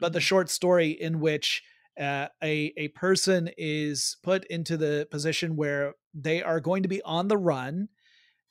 but 0.00 0.12
the 0.12 0.20
short 0.20 0.50
story 0.50 0.90
in 0.90 1.20
which 1.20 1.62
uh, 1.98 2.28
a 2.42 2.72
a 2.76 2.88
person 2.88 3.50
is 3.58 4.16
put 4.22 4.44
into 4.46 4.76
the 4.76 5.06
position 5.10 5.56
where 5.56 5.94
they 6.14 6.42
are 6.42 6.60
going 6.60 6.82
to 6.82 6.88
be 6.88 7.02
on 7.02 7.28
the 7.28 7.36
run 7.36 7.88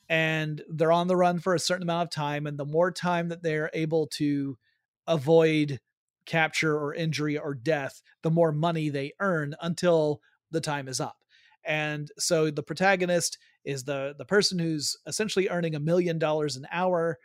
and 0.09 0.61
they're 0.69 0.91
on 0.91 1.07
the 1.07 1.15
run 1.15 1.39
for 1.39 1.53
a 1.53 1.59
certain 1.59 1.83
amount 1.83 2.07
of 2.07 2.09
time 2.11 2.47
and 2.47 2.57
the 2.57 2.65
more 2.65 2.91
time 2.91 3.29
that 3.29 3.43
they're 3.43 3.71
able 3.73 4.07
to 4.07 4.57
avoid 5.05 5.79
capture 6.25 6.77
or 6.77 6.93
injury 6.93 7.37
or 7.37 7.53
death 7.53 8.01
the 8.21 8.31
more 8.31 8.51
money 8.51 8.89
they 8.89 9.13
earn 9.19 9.55
until 9.61 10.21
the 10.51 10.61
time 10.61 10.87
is 10.87 10.99
up. 10.99 11.17
And 11.65 12.09
so 12.17 12.51
the 12.51 12.63
protagonist 12.63 13.37
is 13.67 13.83
the 13.83 14.15
the 14.17 14.25
person 14.25 14.57
who's 14.57 14.97
essentially 15.05 15.49
earning 15.49 15.75
a 15.75 15.79
million 15.79 16.17
dollars 16.17 16.55
an 16.55 16.65
hour 16.71 17.17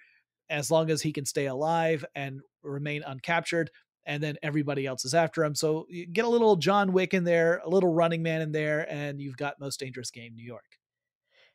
as 0.50 0.70
long 0.70 0.90
as 0.90 1.00
he 1.00 1.12
can 1.12 1.24
stay 1.24 1.46
alive 1.46 2.04
and 2.14 2.40
remain 2.62 3.02
uncaptured 3.02 3.68
and 4.04 4.22
then 4.22 4.36
everybody 4.42 4.84
else 4.84 5.04
is 5.04 5.14
after 5.14 5.42
him 5.44 5.54
so 5.54 5.86
you 5.88 6.06
get 6.06 6.24
a 6.24 6.28
little 6.28 6.56
john 6.56 6.92
wick 6.92 7.14
in 7.14 7.24
there 7.24 7.62
a 7.64 7.68
little 7.68 7.92
running 7.92 8.22
man 8.22 8.42
in 8.42 8.52
there 8.52 8.90
and 8.92 9.20
you've 9.20 9.36
got 9.36 9.58
most 9.60 9.80
dangerous 9.80 10.10
game 10.10 10.34
new 10.34 10.44
york 10.44 10.78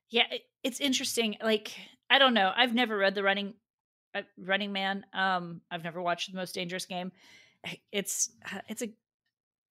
Yeah, 0.10 0.24
it's 0.64 0.80
interesting. 0.80 1.36
Like 1.42 1.74
I 2.10 2.20
don't 2.20 2.34
know. 2.34 2.52
I've 2.56 2.74
never 2.74 2.98
read 2.98 3.16
the 3.16 3.24
Running 3.24 3.54
uh, 4.16 4.22
Running 4.38 4.72
Man. 4.72 5.06
Um, 5.14 5.62
I've 5.70 5.84
never 5.84 6.02
watched 6.02 6.32
the 6.32 6.38
Most 6.38 6.56
Dangerous 6.56 6.86
Game. 6.86 7.12
It's 7.92 8.30
uh, 8.52 8.60
it's 8.70 8.82
a 8.82 8.88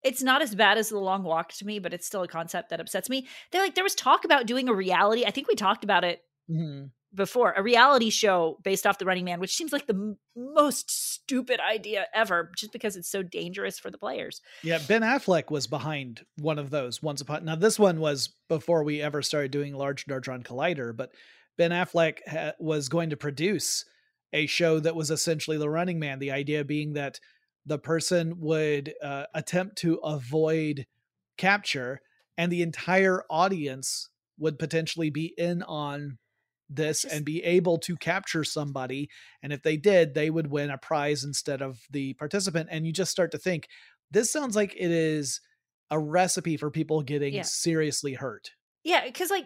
it's 0.05 0.23
not 0.23 0.41
as 0.41 0.55
bad 0.55 0.77
as 0.77 0.87
the 0.89 0.97
Long 0.99 1.23
Walk 1.23 1.51
to 1.53 1.65
me, 1.65 1.79
but 1.79 1.93
it's 1.93 2.05
still 2.07 2.23
a 2.23 2.27
concept 2.27 2.69
that 2.69 2.79
upsets 2.79 3.09
me. 3.09 3.27
They're 3.51 3.61
like 3.63 3.75
there 3.75 3.83
was 3.83 3.95
talk 3.95 4.23
about 4.23 4.45
doing 4.45 4.69
a 4.69 4.73
reality. 4.73 5.25
I 5.25 5.31
think 5.31 5.47
we 5.49 5.55
talked 5.55 5.83
about 5.83 6.03
it 6.05 6.21
Mhm. 6.49 6.91
before 7.13 7.53
a 7.53 7.63
reality 7.63 8.09
show 8.09 8.59
based 8.63 8.85
off 8.85 8.99
the 8.99 9.05
Running 9.05 9.25
Man, 9.25 9.39
which 9.39 9.55
seems 9.55 9.73
like 9.73 9.87
the 9.87 9.93
m- 9.95 10.17
most 10.35 10.91
stupid 10.91 11.59
idea 11.59 12.05
ever, 12.13 12.51
just 12.55 12.71
because 12.71 12.95
it's 12.95 13.09
so 13.09 13.23
dangerous 13.23 13.79
for 13.79 13.89
the 13.89 13.97
players. 13.97 14.41
Yeah, 14.63 14.79
Ben 14.87 15.01
Affleck 15.01 15.49
was 15.49 15.65
behind 15.65 16.25
one 16.37 16.59
of 16.59 16.69
those 16.69 17.01
once 17.01 17.21
upon. 17.21 17.43
Now 17.45 17.55
this 17.55 17.79
one 17.79 17.99
was 17.99 18.27
before 18.47 18.83
we 18.83 19.01
ever 19.01 19.21
started 19.21 19.51
doing 19.51 19.73
Large 19.73 20.05
Hadron 20.07 20.43
Collider, 20.43 20.95
but 20.95 21.11
Ben 21.57 21.71
Affleck 21.71 22.19
ha- 22.27 22.53
was 22.59 22.89
going 22.89 23.09
to 23.09 23.17
produce 23.17 23.85
a 24.33 24.45
show 24.45 24.79
that 24.81 24.95
was 24.95 25.09
essentially 25.09 25.57
the 25.57 25.69
Running 25.69 25.97
Man. 25.97 26.19
The 26.19 26.31
idea 26.31 26.63
being 26.65 26.93
that 26.93 27.19
the 27.65 27.79
person 27.79 28.39
would 28.39 28.93
uh, 29.01 29.25
attempt 29.33 29.77
to 29.79 29.95
avoid 29.97 30.85
capture, 31.37 31.99
and 32.37 32.51
the 32.51 32.61
entire 32.61 33.23
audience 33.29 34.09
would 34.37 34.59
potentially 34.59 35.09
be 35.09 35.33
in 35.37 35.63
on 35.63 36.17
this 36.69 37.03
just- 37.03 37.13
and 37.13 37.25
be 37.25 37.43
able 37.43 37.77
to 37.77 37.95
capture 37.95 38.43
somebody 38.43 39.07
and 39.43 39.53
if 39.53 39.61
they 39.61 39.77
did 39.77 40.15
they 40.15 40.31
would 40.31 40.47
win 40.47 40.71
a 40.71 40.77
prize 40.79 41.23
instead 41.23 41.61
of 41.61 41.79
the 41.91 42.13
participant 42.15 42.67
and 42.71 42.87
you 42.87 42.91
just 42.91 43.11
start 43.11 43.29
to 43.31 43.37
think 43.37 43.67
this 44.09 44.31
sounds 44.31 44.55
like 44.55 44.73
it 44.75 44.89
is 44.89 45.41
a 45.91 45.99
recipe 45.99 46.57
for 46.57 46.71
people 46.71 47.03
getting 47.03 47.35
Yeah. 47.35 47.43
seriously 47.43 48.13
hurt 48.13 48.49
Yeah, 48.83 49.05
because 49.05 49.29
like 49.29 49.45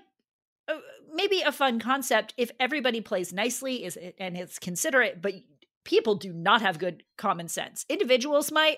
uh, 0.68 0.80
maybe 1.14 1.42
a 1.42 1.52
fun 1.52 1.80
concept 1.80 2.34
if 2.38 2.52
everybody 2.60 3.02
plays 3.02 3.34
nicely 3.34 3.84
is 3.84 3.98
and 4.20 4.38
it's 4.38 4.60
considerate, 4.60 5.22
but 5.22 5.34
people 5.90 6.14
do 6.14 6.32
not 6.32 6.62
have 6.62 6.78
good 6.78 7.02
common 7.18 7.48
sense. 7.48 7.84
Individuals 7.90 8.52
might. 8.52 8.78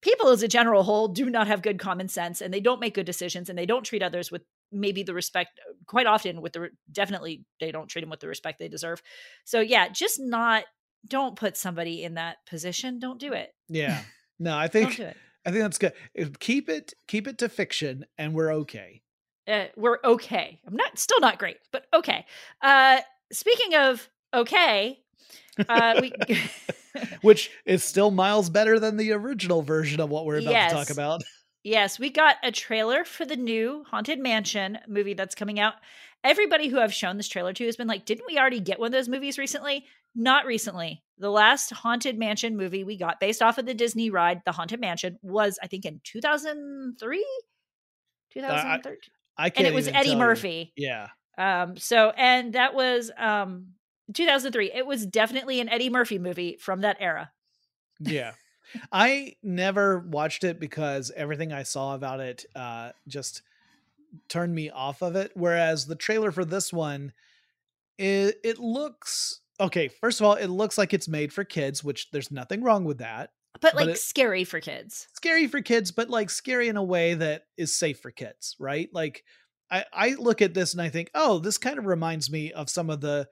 People 0.00 0.28
as 0.28 0.44
a 0.44 0.48
general 0.48 0.84
whole 0.84 1.08
do 1.08 1.28
not 1.28 1.48
have 1.48 1.60
good 1.60 1.80
common 1.80 2.08
sense 2.08 2.40
and 2.40 2.54
they 2.54 2.60
don't 2.60 2.80
make 2.80 2.94
good 2.94 3.06
decisions 3.06 3.48
and 3.48 3.58
they 3.58 3.66
don't 3.66 3.82
treat 3.84 4.02
others 4.02 4.30
with 4.30 4.42
maybe 4.70 5.02
the 5.02 5.14
respect 5.14 5.58
quite 5.86 6.06
often 6.06 6.40
with 6.40 6.52
the 6.52 6.68
definitely 6.92 7.44
they 7.58 7.72
don't 7.72 7.88
treat 7.88 8.02
them 8.02 8.10
with 8.10 8.20
the 8.20 8.28
respect 8.28 8.60
they 8.60 8.68
deserve. 8.68 9.02
So 9.44 9.58
yeah, 9.60 9.88
just 9.88 10.20
not 10.20 10.64
don't 11.08 11.34
put 11.34 11.56
somebody 11.56 12.04
in 12.04 12.14
that 12.14 12.36
position. 12.48 13.00
Don't 13.00 13.18
do 13.18 13.32
it. 13.32 13.50
yeah 13.68 14.02
no 14.38 14.56
i 14.56 14.68
think 14.68 14.96
do 14.96 15.10
i 15.46 15.50
think 15.50 15.62
that's 15.62 15.78
good 15.78 15.94
keep 16.40 16.68
it 16.68 16.92
keep 17.08 17.26
it 17.26 17.38
to 17.38 17.48
fiction 17.48 18.04
and 18.18 18.34
we're 18.34 18.52
okay 18.52 19.00
uh, 19.48 19.66
we're 19.76 19.98
okay. 20.04 20.60
I'm 20.66 20.74
not 20.74 20.98
still 20.98 21.20
not 21.20 21.38
great, 21.38 21.58
but 21.70 21.86
okay. 21.94 22.26
Uh, 22.62 22.98
speaking 23.32 23.76
of 23.76 24.08
okay, 24.34 24.98
uh, 25.68 25.98
we 26.00 26.12
which 27.22 27.50
is 27.64 27.84
still 27.84 28.10
miles 28.10 28.50
better 28.50 28.78
than 28.78 28.96
the 28.96 29.12
original 29.12 29.62
version 29.62 30.00
of 30.00 30.10
what 30.10 30.24
we're 30.24 30.38
about 30.38 30.68
to 30.68 30.74
talk 30.74 30.90
about 30.90 31.22
yes, 31.66 31.98
we 31.98 32.10
got 32.10 32.36
a 32.42 32.52
trailer 32.52 33.04
for 33.04 33.24
the 33.24 33.36
new 33.36 33.84
Haunted 33.90 34.20
Mansion 34.20 34.78
movie 34.86 35.14
that's 35.14 35.34
coming 35.34 35.58
out. 35.58 35.74
Everybody 36.22 36.68
who 36.68 36.78
I've 36.78 36.94
shown 36.94 37.16
this 37.16 37.28
trailer 37.28 37.52
to 37.52 37.66
has 37.66 37.76
been 37.76 37.88
like, 37.88 38.06
"Didn't 38.06 38.26
we 38.26 38.38
already 38.38 38.60
get 38.60 38.78
one 38.78 38.86
of 38.86 38.92
those 38.92 39.08
movies 39.08 39.36
recently?" 39.36 39.84
Not 40.14 40.46
recently. 40.46 41.02
The 41.18 41.30
last 41.30 41.70
Haunted 41.70 42.18
Mansion 42.18 42.56
movie 42.56 42.84
we 42.84 42.96
got, 42.96 43.20
based 43.20 43.42
off 43.42 43.58
of 43.58 43.66
the 43.66 43.74
Disney 43.74 44.10
ride, 44.10 44.42
The 44.46 44.52
Haunted 44.52 44.80
Mansion, 44.80 45.18
was 45.22 45.58
I 45.62 45.66
think 45.66 45.84
in 45.84 46.00
2003, 46.04 47.26
2013, 48.32 48.98
i 49.36 49.50
can't 49.50 49.58
and 49.58 49.66
it 49.66 49.74
was 49.74 49.88
Eddie 49.88 49.94
tell 49.94 50.12
you. 50.12 50.16
Murphy. 50.16 50.72
yeah 50.76 51.08
Um, 51.36 51.76
so 51.76 52.10
and 52.16 52.54
that 52.54 52.74
was 52.74 53.10
um 53.18 53.74
2003. 54.12 54.72
It 54.72 54.86
was 54.86 55.06
definitely 55.06 55.60
an 55.60 55.68
Eddie 55.68 55.90
Murphy 55.90 56.18
movie 56.18 56.56
from 56.60 56.80
that 56.82 56.96
era. 57.00 57.32
yeah 58.00 58.32
I 58.92 59.34
never 59.42 60.00
watched 60.00 60.44
it 60.44 60.58
because 60.60 61.12
everything 61.14 61.52
I 61.52 61.62
saw 61.62 61.94
about 61.94 62.20
it 62.20 62.44
uh, 62.54 62.92
just 63.06 63.42
turned 64.28 64.54
me 64.54 64.70
off 64.70 65.02
of 65.02 65.16
it. 65.16 65.32
Whereas 65.34 65.86
the 65.86 65.94
trailer 65.94 66.32
for 66.32 66.44
this 66.44 66.72
one, 66.72 67.12
it, 67.98 68.36
it 68.44 68.58
looks 68.58 69.40
okay. 69.60 69.88
First 69.88 70.20
of 70.20 70.26
all, 70.26 70.34
it 70.34 70.48
looks 70.48 70.76
like 70.76 70.92
it's 70.92 71.08
made 71.08 71.32
for 71.32 71.44
kids, 71.44 71.82
which 71.82 72.10
there's 72.10 72.30
nothing 72.30 72.62
wrong 72.62 72.84
with 72.84 72.98
that. 72.98 73.30
But 73.60 73.74
like 73.74 73.88
it, 73.88 73.98
scary 73.98 74.44
for 74.44 74.60
kids. 74.60 75.08
Scary 75.14 75.46
for 75.46 75.62
kids, 75.62 75.90
but 75.90 76.10
like 76.10 76.28
scary 76.28 76.68
in 76.68 76.76
a 76.76 76.82
way 76.82 77.14
that 77.14 77.44
is 77.56 77.78
safe 77.78 78.00
for 78.00 78.10
kids, 78.10 78.54
right? 78.58 78.90
Like 78.92 79.24
I, 79.70 79.84
I 79.92 80.08
look 80.18 80.42
at 80.42 80.52
this 80.52 80.74
and 80.74 80.82
I 80.82 80.90
think, 80.90 81.10
oh, 81.14 81.38
this 81.38 81.56
kind 81.56 81.78
of 81.78 81.86
reminds 81.86 82.30
me 82.30 82.52
of 82.52 82.68
some 82.68 82.90
of 82.90 83.00
the 83.00 83.28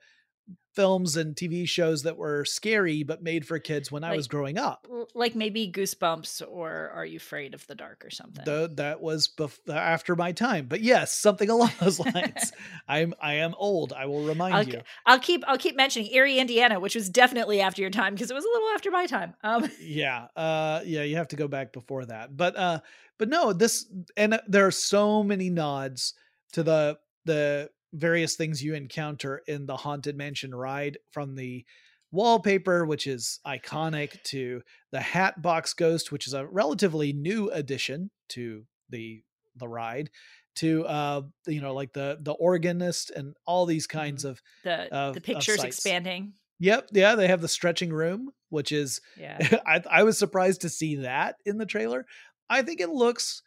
films 0.75 1.15
and 1.15 1.35
TV 1.35 1.67
shows 1.67 2.03
that 2.03 2.17
were 2.17 2.43
scary 2.43 3.01
but 3.03 3.23
made 3.23 3.47
for 3.47 3.57
kids 3.59 3.91
when 3.91 4.01
like, 4.01 4.11
I 4.11 4.15
was 4.15 4.27
growing 4.27 4.57
up. 4.57 4.87
Like 5.13 5.33
maybe 5.33 5.71
Goosebumps 5.71 6.43
or 6.47 6.91
Are 6.93 7.05
You 7.05 7.17
Afraid 7.17 7.53
of 7.53 7.65
the 7.67 7.75
Dark 7.75 8.03
or 8.05 8.09
something. 8.09 8.43
The, 8.43 8.69
that 8.75 9.01
was 9.01 9.29
bef- 9.29 9.73
after 9.73 10.15
my 10.15 10.33
time, 10.33 10.67
but 10.67 10.81
yes, 10.81 11.13
something 11.13 11.49
along 11.55 11.71
those 11.79 11.99
lines. 11.99 12.51
I'm 12.87 13.13
I 13.21 13.35
am 13.35 13.55
old. 13.57 13.93
I 13.93 14.05
will 14.05 14.25
remind 14.25 14.55
I'll, 14.55 14.63
you. 14.63 14.81
I'll 15.05 15.19
keep 15.19 15.43
I'll 15.47 15.57
keep 15.57 15.75
mentioning 15.75 16.13
Eerie, 16.13 16.39
Indiana, 16.39 16.79
which 16.79 16.95
was 16.95 17.09
definitely 17.09 17.61
after 17.61 17.81
your 17.81 17.91
time 17.91 18.13
because 18.13 18.29
it 18.29 18.33
was 18.33 18.45
a 18.45 18.49
little 18.49 18.69
after 18.69 18.91
my 18.91 19.05
time. 19.07 19.33
Um. 19.43 19.69
Yeah, 19.85 20.27
uh, 20.35 20.81
yeah, 20.83 21.03
you 21.03 21.15
have 21.17 21.27
to 21.29 21.35
go 21.35 21.47
back 21.47 21.71
before 21.71 22.05
that, 22.05 22.35
but 22.35 22.55
uh, 22.57 22.79
but 23.17 23.29
no, 23.29 23.53
this 23.53 23.85
and 24.17 24.39
there 24.47 24.65
are 24.65 24.71
so 24.71 25.23
many 25.23 25.49
nods 25.49 26.13
to 26.53 26.63
the 26.63 26.97
the 27.25 27.69
various 27.95 28.35
things 28.35 28.63
you 28.63 28.73
encounter 28.73 29.41
in 29.47 29.65
the 29.65 29.77
haunted 29.77 30.17
mansion 30.17 30.53
ride 30.53 30.97
from 31.11 31.35
the 31.35 31.65
wallpaper 32.11 32.85
which 32.85 33.07
is 33.07 33.39
iconic 33.45 34.21
to 34.23 34.61
the 34.91 35.01
hat 35.01 35.41
box 35.41 35.73
ghost 35.73 36.11
which 36.11 36.27
is 36.27 36.33
a 36.33 36.45
relatively 36.45 37.11
new 37.11 37.49
addition 37.51 38.09
to 38.29 38.63
the 38.89 39.21
the 39.57 39.67
ride 39.67 40.09
to 40.55 40.85
uh 40.85 41.21
you 41.47 41.61
know 41.61 41.73
like 41.73 41.91
the 41.93 42.17
the 42.21 42.31
organist 42.33 43.11
and 43.11 43.35
all 43.45 43.65
these 43.65 43.87
kinds 43.87 44.23
mm-hmm. 44.23 44.31
of 44.31 44.41
the 44.63 44.95
of, 44.95 45.13
the 45.13 45.21
pictures 45.21 45.63
expanding 45.63 46.33
yep 46.59 46.87
yeah 46.93 47.15
they 47.15 47.27
have 47.27 47.41
the 47.41 47.47
stretching 47.47 47.91
room 47.91 48.31
which 48.49 48.71
is 48.71 49.01
yeah 49.17 49.37
I, 49.65 49.83
I 49.89 50.03
was 50.03 50.17
surprised 50.17 50.61
to 50.61 50.69
see 50.69 50.97
that 50.97 51.35
in 51.45 51.57
the 51.57 51.65
trailer 51.65 52.05
i 52.49 52.61
think 52.61 52.79
it 52.79 52.89
looks 52.89 53.41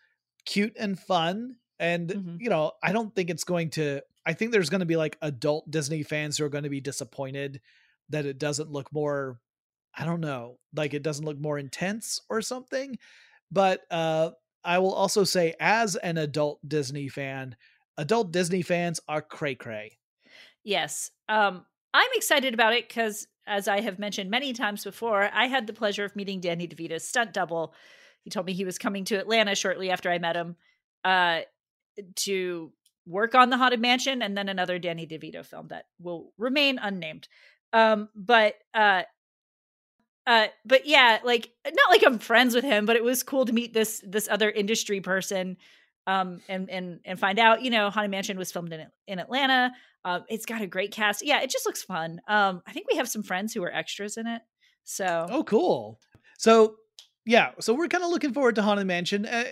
cute 0.45 0.75
and 0.79 0.99
fun 0.99 1.57
and 1.79 2.11
mm-hmm. 2.11 2.37
you 2.41 2.51
know 2.51 2.73
i 2.83 2.93
don't 2.93 3.15
think 3.15 3.31
it's 3.31 3.45
going 3.45 3.71
to 3.71 4.03
I 4.29 4.35
think 4.35 4.53
there's 4.53 4.69
going 4.69 4.81
to 4.81 4.87
be 4.87 4.97
like 4.97 5.17
adult 5.23 5.71
Disney 5.71 6.03
fans 6.03 6.37
who 6.37 6.45
are 6.45 6.51
going 6.51 6.65
to 6.65 6.71
be 6.71 6.83
disappointed 6.83 7.63
that 8.11 8.27
it 8.27 8.39
doesn't 8.39 8.71
look 8.71 8.93
more 8.93 9.41
I 9.95 10.05
don't 10.05 10.21
know, 10.21 10.59
like 10.77 10.95
it 10.95 11.03
doesn't 11.03 11.25
look 11.25 11.41
more 11.41 11.59
intense 11.59 12.21
or 12.29 12.43
something. 12.43 12.99
But 13.51 13.81
uh 13.91 14.33
I 14.63 14.79
will 14.81 14.93
also 14.93 15.25
say 15.25 15.55
as 15.59 15.97
an 15.97 16.19
adult 16.19 16.61
Disney 16.69 17.09
fan, 17.09 17.57
adult 17.97 18.31
Disney 18.31 18.61
fans 18.61 19.01
are 19.09 19.23
cray 19.23 19.55
cray. 19.55 19.99
Yes. 20.63 21.11
Um 21.29 21.65
I'm 21.95 22.11
excited 22.15 22.53
about 22.53 22.75
it 22.75 22.89
cuz 22.93 23.27
as 23.47 23.67
I 23.67 23.81
have 23.81 23.99
mentioned 23.99 24.29
many 24.31 24.53
times 24.53 24.85
before, 24.85 25.31
I 25.33 25.47
had 25.47 25.67
the 25.67 25.73
pleasure 25.73 26.05
of 26.05 26.15
meeting 26.15 26.41
Danny 26.41 26.69
DeVito's 26.69 27.09
stunt 27.09 27.33
double. 27.33 27.75
He 28.25 28.31
told 28.31 28.45
me 28.45 28.53
he 28.53 28.67
was 28.67 28.77
coming 28.77 29.05
to 29.07 29.19
Atlanta 29.19 29.55
shortly 29.55 29.91
after 29.91 30.11
I 30.11 30.19
met 30.19 30.37
him 30.37 30.57
uh 31.03 31.41
to 32.17 32.73
work 33.09 33.35
on 33.35 33.51
the 33.51 33.57
Haunted 33.57 33.81
Mansion 33.81 34.23
and 34.23 34.37
then 34.37 34.49
another 34.49 34.79
Danny 34.79 35.07
DeVito 35.07 35.45
film 35.45 35.69
that 35.69 35.87
will 36.01 36.33
remain 36.37 36.79
unnamed. 36.79 37.29
Um, 37.73 38.09
but 38.15 38.55
uh, 38.75 39.03
uh, 40.27 40.49
but 40.65 40.87
yeah, 40.87 41.19
like 41.25 41.51
not 41.65 41.91
like 41.91 42.05
I'm 42.05 42.19
friends 42.19 42.55
with 42.55 42.65
him, 42.65 42.85
but 42.85 42.97
it 42.97 43.03
was 43.03 43.23
cool 43.23 43.47
to 43.47 43.53
meet 43.53 43.73
this 43.73 44.03
this 44.07 44.29
other 44.31 44.51
industry 44.51 45.01
person, 45.01 45.57
um, 46.07 46.43
and 46.49 46.69
and 46.69 47.01
and 47.05 47.19
find 47.19 47.39
out, 47.39 47.63
you 47.63 47.71
know, 47.71 47.89
Haunted 47.91 48.11
Mansion 48.11 48.39
was 48.39 48.53
filmed 48.53 48.73
in 48.73 48.87
in 49.07 49.19
Atlanta. 49.19 49.73
Um, 50.05 50.25
it's 50.29 50.47
got 50.47 50.61
a 50.61 50.67
great 50.67 50.93
cast. 50.93 51.25
Yeah, 51.25 51.41
it 51.41 51.51
just 51.51 51.67
looks 51.67 51.83
fun. 51.83 52.21
Um, 52.29 52.63
I 52.67 52.73
think 52.73 52.87
we 52.91 52.99
have 52.99 53.09
some 53.09 53.23
friends 53.23 53.55
who 53.55 53.63
are 53.65 53.73
extras 53.73 54.17
in 54.19 54.27
it. 54.27 54.43
So 54.85 55.27
oh, 55.31 55.45
cool. 55.45 55.99
So 56.39 56.77
yeah, 57.29 57.51
so 57.61 57.75
we're 57.75 57.89
kind 57.89 58.03
of 58.03 58.09
looking 58.09 58.33
forward 58.33 58.55
to 58.55 58.63
Haunted 58.63 58.87
Mansion, 58.87 59.27
uh, 59.27 59.45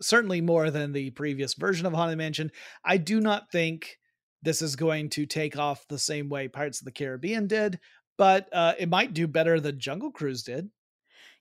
certainly 0.00 0.40
more 0.40 0.70
than 0.70 0.92
the 0.92 1.10
previous 1.10 1.52
version 1.52 1.84
of 1.84 1.92
Haunted 1.92 2.16
Mansion. 2.16 2.50
I 2.82 2.96
do 2.96 3.20
not 3.20 3.52
think 3.52 3.98
this 4.42 4.62
is 4.62 4.76
going 4.76 5.10
to 5.10 5.26
take 5.26 5.58
off 5.58 5.86
the 5.88 5.98
same 5.98 6.30
way 6.30 6.48
Pirates 6.48 6.80
of 6.80 6.86
the 6.86 6.90
Caribbean 6.90 7.46
did, 7.46 7.80
but 8.16 8.48
uh, 8.50 8.72
it 8.78 8.88
might 8.88 9.12
do 9.12 9.26
better 9.26 9.60
than 9.60 9.78
Jungle 9.78 10.10
Cruise 10.10 10.42
did. 10.42 10.70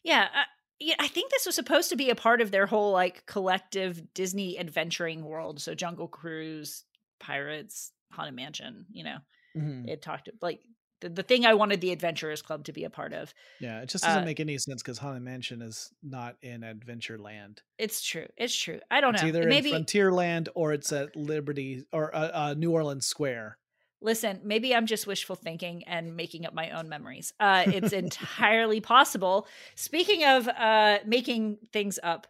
Yeah, 0.03 0.27
uh, 0.35 0.43
yeah, 0.77 0.95
I 0.99 1.07
think 1.07 1.31
this 1.31 1.45
was 1.45 1.55
supposed 1.55 1.87
to 1.91 1.95
be 1.95 2.09
a 2.09 2.15
part 2.15 2.41
of 2.41 2.51
their 2.51 2.65
whole 2.65 2.91
like 2.91 3.25
collective 3.25 4.13
Disney 4.13 4.59
adventuring 4.59 5.23
world. 5.23 5.61
So 5.61 5.73
Jungle 5.73 6.09
Cruise, 6.09 6.83
Pirates, 7.21 7.93
Haunted 8.11 8.35
Mansion. 8.35 8.87
You 8.91 9.05
know, 9.05 9.17
mm-hmm. 9.55 9.87
it 9.87 10.01
talked 10.01 10.27
like 10.41 10.59
the, 11.01 11.09
the 11.09 11.23
thing 11.23 11.45
I 11.45 11.53
wanted 11.53 11.81
the 11.81 11.91
Adventurers 11.91 12.41
Club 12.41 12.65
to 12.65 12.73
be 12.73 12.83
a 12.83 12.89
part 12.89 13.13
of. 13.13 13.33
Yeah, 13.59 13.81
it 13.81 13.89
just 13.89 14.03
doesn't 14.03 14.23
uh, 14.23 14.25
make 14.25 14.39
any 14.39 14.57
sense 14.57 14.81
because 14.81 14.97
Haunted 14.97 15.23
Mansion 15.23 15.61
is 15.61 15.91
not 16.03 16.35
in 16.41 16.61
Adventureland. 16.61 17.59
It's 17.77 18.01
true. 18.01 18.27
It's 18.37 18.55
true. 18.55 18.79
I 18.89 19.01
don't 19.01 19.13
it's 19.13 19.23
know. 19.23 19.29
Either 19.29 19.47
maybe 19.47 19.71
in 19.71 19.83
Frontierland 19.83 20.47
or 20.55 20.73
it's 20.73 20.91
at 20.91 21.15
Liberty 21.15 21.85
or 21.91 22.15
uh, 22.15 22.31
uh, 22.33 22.53
New 22.57 22.71
Orleans 22.71 23.05
Square. 23.05 23.57
Listen, 23.99 24.41
maybe 24.43 24.75
I'm 24.75 24.85
just 24.85 25.07
wishful 25.07 25.35
thinking 25.35 25.83
and 25.85 26.15
making 26.15 26.45
up 26.45 26.53
my 26.53 26.69
own 26.69 26.87
memories. 26.87 27.33
Uh, 27.39 27.63
it's 27.65 27.93
entirely 27.93 28.79
possible. 28.79 29.47
Speaking 29.75 30.23
of 30.23 30.47
uh, 30.47 30.99
making 31.05 31.57
things 31.73 31.99
up, 32.03 32.27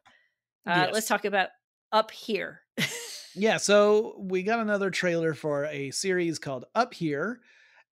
uh, 0.65 0.83
yes. 0.85 0.93
let's 0.93 1.07
talk 1.07 1.25
about 1.25 1.49
Up 1.91 2.11
Here. 2.11 2.61
yeah, 3.35 3.57
so 3.57 4.15
we 4.17 4.43
got 4.43 4.59
another 4.59 4.89
trailer 4.89 5.33
for 5.33 5.65
a 5.65 5.91
series 5.91 6.39
called 6.39 6.65
Up 6.73 6.93
Here 6.93 7.41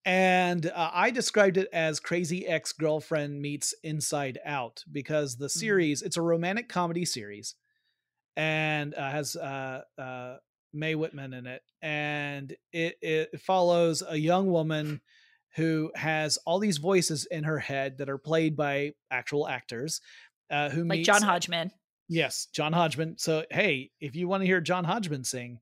and 0.06 0.68
uh, 0.68 0.91
I 0.94 1.10
described 1.10 1.58
it 1.58 1.68
as 1.74 2.00
Crazy 2.00 2.48
Ex 2.48 2.72
Girlfriend 2.72 3.41
meets 3.41 3.74
Inside 3.84 4.38
Out 4.46 4.84
because 4.91 5.36
the 5.36 5.48
mm-hmm. 5.48 5.60
series 5.60 6.00
mm-hmm. 6.00 6.08
it's 6.08 6.18
a 6.18 6.22
romantic 6.22 6.70
comedy 6.70 7.06
series, 7.06 7.56
and 8.36 8.94
uh, 8.94 9.10
has 9.10 9.36
uh, 9.36 9.82
uh, 9.98 10.36
Mae 10.74 10.94
Whitman 10.94 11.34
in 11.34 11.48
it, 11.48 11.63
and 11.82 12.56
it 12.72 12.98
it 13.02 13.41
follows 13.41 14.04
a 14.08 14.15
young 14.15 14.48
woman 14.52 15.02
who 15.56 15.91
has 15.96 16.38
all 16.46 16.60
these 16.60 16.78
voices 16.78 17.26
in 17.26 17.46
her 17.46 17.60
head 17.60 17.98
that 17.98 18.10
are 18.10 18.18
played 18.18 18.56
by 18.56 18.94
actual 19.10 19.48
actors, 19.48 20.02
uh, 20.52 20.70
who 20.70 20.82
like 20.82 21.00
meets, 21.00 21.08
John 21.08 21.22
Hodgman. 21.24 21.72
Yes, 22.08 22.48
John 22.54 22.74
Hodgman. 22.74 23.18
So 23.18 23.44
hey, 23.50 23.89
if 24.00 24.15
you 24.15 24.28
want 24.28 24.41
to 24.41 24.48
hear 24.48 24.62
John 24.62 24.84
Hodgman 24.84 25.24
sing, 25.24 25.62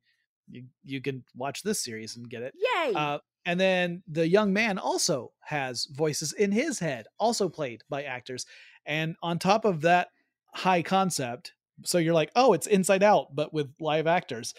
you 0.49 0.65
you 0.83 0.99
can 0.99 1.23
watch 1.33 1.63
this 1.63 1.81
series 1.81 2.17
and 2.17 2.29
get 2.29 2.43
it. 2.43 2.53
Yay! 2.57 2.93
Uh, 2.93 3.19
and 3.45 3.59
then 3.59 4.03
the 4.07 4.27
young 4.27 4.53
man 4.53 4.77
also 4.77 5.31
has 5.41 5.85
voices 5.85 6.33
in 6.33 6.51
his 6.51 6.79
head, 6.79 7.05
also 7.19 7.49
played 7.49 7.81
by 7.89 8.03
actors. 8.03 8.45
And 8.85 9.15
on 9.21 9.39
top 9.39 9.65
of 9.65 9.81
that 9.81 10.09
high 10.53 10.81
concept, 10.81 11.53
so 11.83 11.97
you're 11.97 12.13
like, 12.13 12.31
oh, 12.35 12.53
it's 12.53 12.67
Inside 12.67 13.03
Out, 13.03 13.35
but 13.35 13.53
with 13.53 13.73
live 13.79 14.07
actors. 14.07 14.53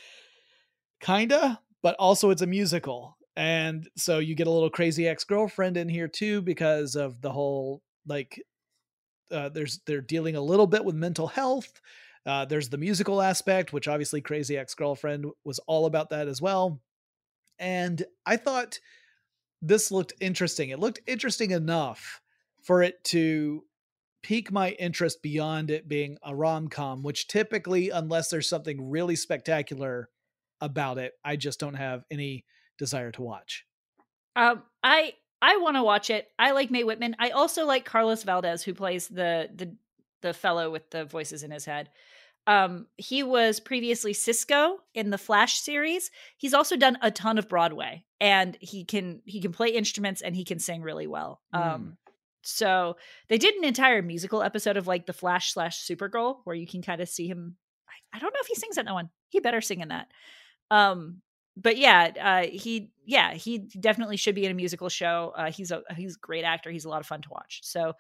Kinda, 1.01 1.61
but 1.83 1.97
also 1.99 2.31
it's 2.31 2.43
a 2.43 2.47
musical. 2.47 3.17
And 3.37 3.89
so 3.97 4.19
you 4.19 4.35
get 4.35 4.47
a 4.47 4.51
little 4.51 4.71
crazy 4.71 5.09
ex 5.09 5.25
girlfriend 5.25 5.77
in 5.77 5.89
here 5.89 6.09
too 6.09 6.41
because 6.43 6.95
of 6.95 7.21
the 7.21 7.33
whole 7.33 7.83
like 8.07 8.41
uh, 9.31 9.49
there's 9.49 9.81
they're 9.87 10.01
dealing 10.01 10.37
a 10.37 10.41
little 10.41 10.67
bit 10.67 10.85
with 10.85 10.95
mental 10.95 11.27
health. 11.27 11.81
Uh, 12.27 12.45
there's 12.45 12.69
the 12.69 12.79
musical 12.79 13.21
aspect, 13.21 13.73
which 13.73 13.89
obviously 13.89 14.21
Crazy 14.21 14.57
Ex 14.57 14.75
Girlfriend 14.75 15.27
was 15.45 15.59
all 15.67 15.87
about 15.87 16.11
that 16.11 16.29
as 16.29 16.41
well. 16.41 16.81
And 17.59 18.05
I 18.27 18.37
thought 18.37 18.81
this 19.63 19.91
looked 19.91 20.13
interesting. 20.21 20.71
It 20.71 20.79
looked 20.79 21.01
interesting 21.07 21.51
enough 21.51 22.21
for 22.63 22.83
it 22.83 23.03
to 23.05 23.65
pique 24.23 24.51
my 24.51 24.71
interest 24.73 25.23
beyond 25.23 25.71
it 25.71 25.87
being 25.87 26.19
a 26.23 26.35
rom 26.35 26.69
com, 26.69 27.03
which 27.03 27.29
typically, 27.29 27.91
unless 27.91 28.31
there's 28.31 28.49
something 28.49 28.91
really 28.91 29.17
spectacular 29.17 30.09
about 30.61 30.99
it, 30.99 31.13
I 31.25 31.37
just 31.37 31.61
don't 31.61 31.75
have 31.75 32.05
any 32.11 32.45
desire 32.79 33.13
to 33.13 33.23
watch. 33.23 33.67
Um, 34.35 34.63
I 34.83 35.15
I 35.43 35.59
want 35.59 35.77
to 35.77 35.83
watch 35.83 36.11
it. 36.11 36.29
I 36.39 36.53
like 36.53 36.71
Mae 36.71 36.85
Whitman. 36.85 37.17
I 37.19 37.31
also 37.31 37.67
like 37.67 37.85
Carlos 37.85 38.23
Valdes, 38.23 38.63
who 38.63 38.75
plays 38.75 39.09
the 39.09 39.51
the 39.55 39.77
the 40.23 40.33
fellow 40.33 40.71
with 40.71 40.91
the 40.91 41.05
voices 41.05 41.43
in 41.43 41.51
his 41.51 41.67
head. 41.67 41.91
Um, 42.47 42.87
he 42.97 43.23
was 43.23 43.59
previously 43.59 44.13
Cisco 44.13 44.79
in 44.95 45.11
the 45.11 45.19
Flash 45.19 45.61
series. 45.61 46.11
He's 46.37 46.55
also 46.55 46.77
done 46.77 46.99
a 47.01 47.11
ton 47.11 47.39
of 47.39 47.49
Broadway, 47.49 48.05
and 48.21 48.57
he 48.61 48.85
can 48.85 49.23
he 49.25 49.41
can 49.41 49.53
play 49.53 49.69
instruments 49.69 50.21
and 50.21 50.37
he 50.37 50.45
can 50.45 50.59
sing 50.59 50.83
really 50.83 51.07
well. 51.07 51.41
Mm. 51.55 51.75
Um, 51.75 51.97
so 52.43 52.97
they 53.29 53.39
did 53.39 53.55
an 53.55 53.65
entire 53.65 54.03
musical 54.03 54.43
episode 54.43 54.77
of 54.77 54.87
like 54.87 55.07
the 55.07 55.15
Flash 55.15 55.53
slash 55.53 55.83
Supergirl, 55.83 56.39
where 56.45 56.57
you 56.57 56.67
can 56.67 56.83
kind 56.83 57.01
of 57.01 57.09
see 57.09 57.27
him. 57.27 57.57
I, 57.89 58.17
I, 58.17 58.21
don't 58.21 58.33
know 58.33 58.41
if 58.43 58.47
he 58.47 58.55
sings 58.55 58.77
that 58.77 58.85
one. 58.85 59.09
He 59.31 59.41
better 59.41 59.63
sing 59.63 59.81
in 59.81 59.89
that. 59.89 60.09
Um, 60.71 61.23
but 61.57 61.79
yeah, 61.79 62.11
uh, 62.21 62.47
he 62.51 62.91
yeah 63.07 63.33
he 63.33 63.59
definitely 63.59 64.19
should 64.19 64.35
be 64.35 64.45
in 64.45 64.53
a 64.53 64.55
musical 64.55 64.91
show. 64.91 65.33
Uh, 65.35 65.51
he's 65.51 65.71
a 65.71 65.83
he's 65.97 66.17
a 66.17 66.21
great 66.21 66.45
actor. 66.45 66.71
He's 66.71 66.85
a 66.85 66.91
lot 66.91 67.01
of 67.01 67.07
fun 67.07 67.23
to 67.23 67.31
watch. 67.31 67.61
So 67.63 67.95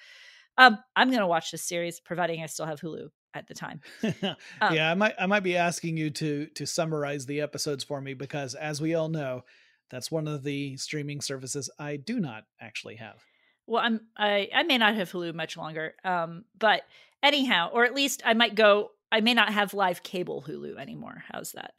Um, 0.58 0.78
I'm 0.94 1.10
gonna 1.10 1.26
watch 1.26 1.50
this 1.50 1.62
series, 1.62 1.98
providing 1.98 2.42
I 2.42 2.46
still 2.46 2.66
have 2.66 2.80
Hulu 2.80 3.08
at 3.34 3.48
the 3.48 3.54
time. 3.54 3.80
Um, 4.60 4.74
yeah, 4.74 4.90
I 4.90 4.94
might 4.94 5.14
I 5.18 5.26
might 5.26 5.42
be 5.42 5.56
asking 5.56 5.96
you 5.96 6.10
to 6.10 6.46
to 6.46 6.66
summarize 6.66 7.26
the 7.26 7.40
episodes 7.40 7.84
for 7.84 8.00
me 8.00 8.14
because 8.14 8.54
as 8.54 8.80
we 8.80 8.94
all 8.94 9.08
know, 9.08 9.44
that's 9.90 10.10
one 10.10 10.28
of 10.28 10.42
the 10.42 10.76
streaming 10.76 11.20
services 11.20 11.68
I 11.78 11.96
do 11.96 12.20
not 12.20 12.44
actually 12.60 12.96
have. 12.96 13.22
Well, 13.66 13.82
I'm 13.84 14.00
I 14.16 14.48
I 14.54 14.62
may 14.62 14.78
not 14.78 14.94
have 14.94 15.10
Hulu 15.10 15.34
much 15.34 15.56
longer. 15.56 15.94
Um, 16.04 16.44
but 16.58 16.82
anyhow, 17.22 17.70
or 17.72 17.84
at 17.84 17.94
least 17.94 18.22
I 18.24 18.34
might 18.34 18.54
go. 18.54 18.90
I 19.10 19.20
may 19.20 19.34
not 19.34 19.52
have 19.52 19.74
live 19.74 20.02
cable 20.02 20.44
Hulu 20.46 20.78
anymore. 20.78 21.24
How's 21.30 21.52
that? 21.52 21.74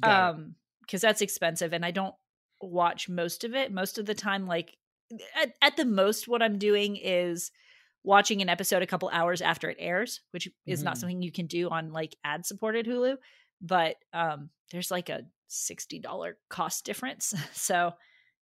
Got 0.00 0.34
um, 0.34 0.54
because 0.80 1.00
that's 1.00 1.22
expensive, 1.22 1.72
and 1.72 1.84
I 1.84 1.90
don't 1.90 2.14
watch 2.60 3.08
most 3.08 3.44
of 3.44 3.54
it. 3.54 3.72
Most 3.72 3.98
of 3.98 4.06
the 4.06 4.14
time, 4.14 4.46
like 4.46 4.76
at, 5.40 5.54
at 5.62 5.76
the 5.76 5.84
most, 5.84 6.28
what 6.28 6.42
I'm 6.42 6.58
doing 6.58 6.96
is 6.96 7.50
watching 8.04 8.42
an 8.42 8.48
episode 8.48 8.82
a 8.82 8.86
couple 8.86 9.08
hours 9.08 9.40
after 9.42 9.68
it 9.70 9.76
airs, 9.80 10.20
which 10.30 10.48
is 10.66 10.82
not 10.82 10.94
Mhm. 10.94 10.98
something 10.98 11.22
you 11.22 11.32
can 11.32 11.46
do 11.46 11.68
on 11.70 11.92
like 11.92 12.14
ad 12.22 12.46
supported 12.46 12.86
Hulu. 12.86 13.16
But 13.60 13.96
um, 14.12 14.50
there's 14.70 14.90
like 14.90 15.08
a 15.08 15.22
sixty 15.48 15.98
dollar 15.98 16.36
cost 16.48 16.84
difference, 16.84 17.34
so 17.52 17.92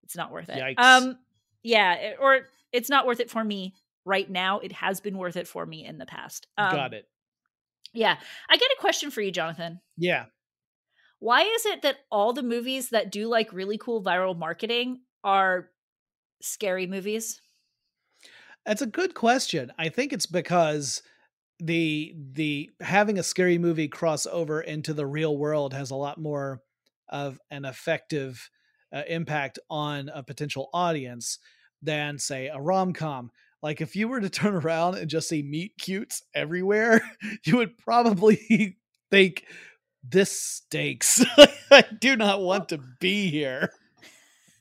it's 0.02 0.16
not 0.16 0.30
worth 0.32 0.48
it. 0.48 0.58
Yikes. 0.58 0.78
Um, 0.82 1.18
yeah, 1.62 1.94
it- 1.94 2.16
or 2.20 2.48
it's 2.72 2.90
not 2.90 3.06
worth 3.06 3.20
it 3.20 3.30
for 3.30 3.42
me 3.44 3.74
right 4.04 4.28
now. 4.28 4.58
It 4.58 4.72
has 4.72 5.00
been 5.00 5.16
worth 5.16 5.36
it 5.36 5.46
for 5.46 5.64
me 5.64 5.84
in 5.86 5.98
the 5.98 6.06
past. 6.06 6.48
Um, 6.58 6.74
Got 6.74 6.94
it. 6.94 7.08
Yeah, 7.94 8.18
I 8.48 8.56
get 8.56 8.70
a 8.76 8.80
question 8.80 9.10
for 9.10 9.20
you, 9.20 9.30
Jonathan. 9.30 9.80
Yeah. 9.96 10.24
Why 11.18 11.42
is 11.42 11.66
it 11.66 11.82
that 11.82 11.98
all 12.10 12.32
the 12.32 12.42
movies 12.42 12.88
that 12.90 13.12
do 13.12 13.28
like 13.28 13.52
really 13.52 13.78
cool 13.78 14.02
viral 14.02 14.36
marketing 14.36 15.02
are 15.22 15.70
scary 16.40 16.86
movies? 16.88 17.40
That's 18.66 18.82
a 18.82 18.86
good 18.86 19.14
question. 19.14 19.72
I 19.78 19.88
think 19.88 20.12
it's 20.12 20.26
because 20.26 21.02
the 21.58 22.14
the 22.32 22.70
having 22.80 23.18
a 23.18 23.22
scary 23.22 23.58
movie 23.58 23.88
cross 23.88 24.26
over 24.26 24.60
into 24.60 24.94
the 24.94 25.06
real 25.06 25.36
world 25.36 25.74
has 25.74 25.90
a 25.90 25.96
lot 25.96 26.18
more 26.20 26.60
of 27.08 27.38
an 27.50 27.64
effective 27.64 28.50
uh, 28.92 29.02
impact 29.08 29.58
on 29.70 30.08
a 30.08 30.22
potential 30.22 30.70
audience 30.72 31.38
than 31.82 32.18
say 32.18 32.48
a 32.48 32.60
rom-com. 32.60 33.30
Like 33.62 33.80
if 33.80 33.96
you 33.96 34.08
were 34.08 34.20
to 34.20 34.30
turn 34.30 34.54
around 34.54 34.96
and 34.96 35.10
just 35.10 35.28
see 35.28 35.42
meet 35.42 35.72
cutes 35.78 36.22
everywhere, 36.34 37.00
you 37.44 37.56
would 37.56 37.78
probably 37.78 38.76
think 39.10 39.44
this 40.04 40.32
stinks. 40.32 41.24
I 41.70 41.84
do 42.00 42.16
not 42.16 42.40
want 42.40 42.68
to 42.70 42.78
be 43.00 43.28
here. 43.30 43.70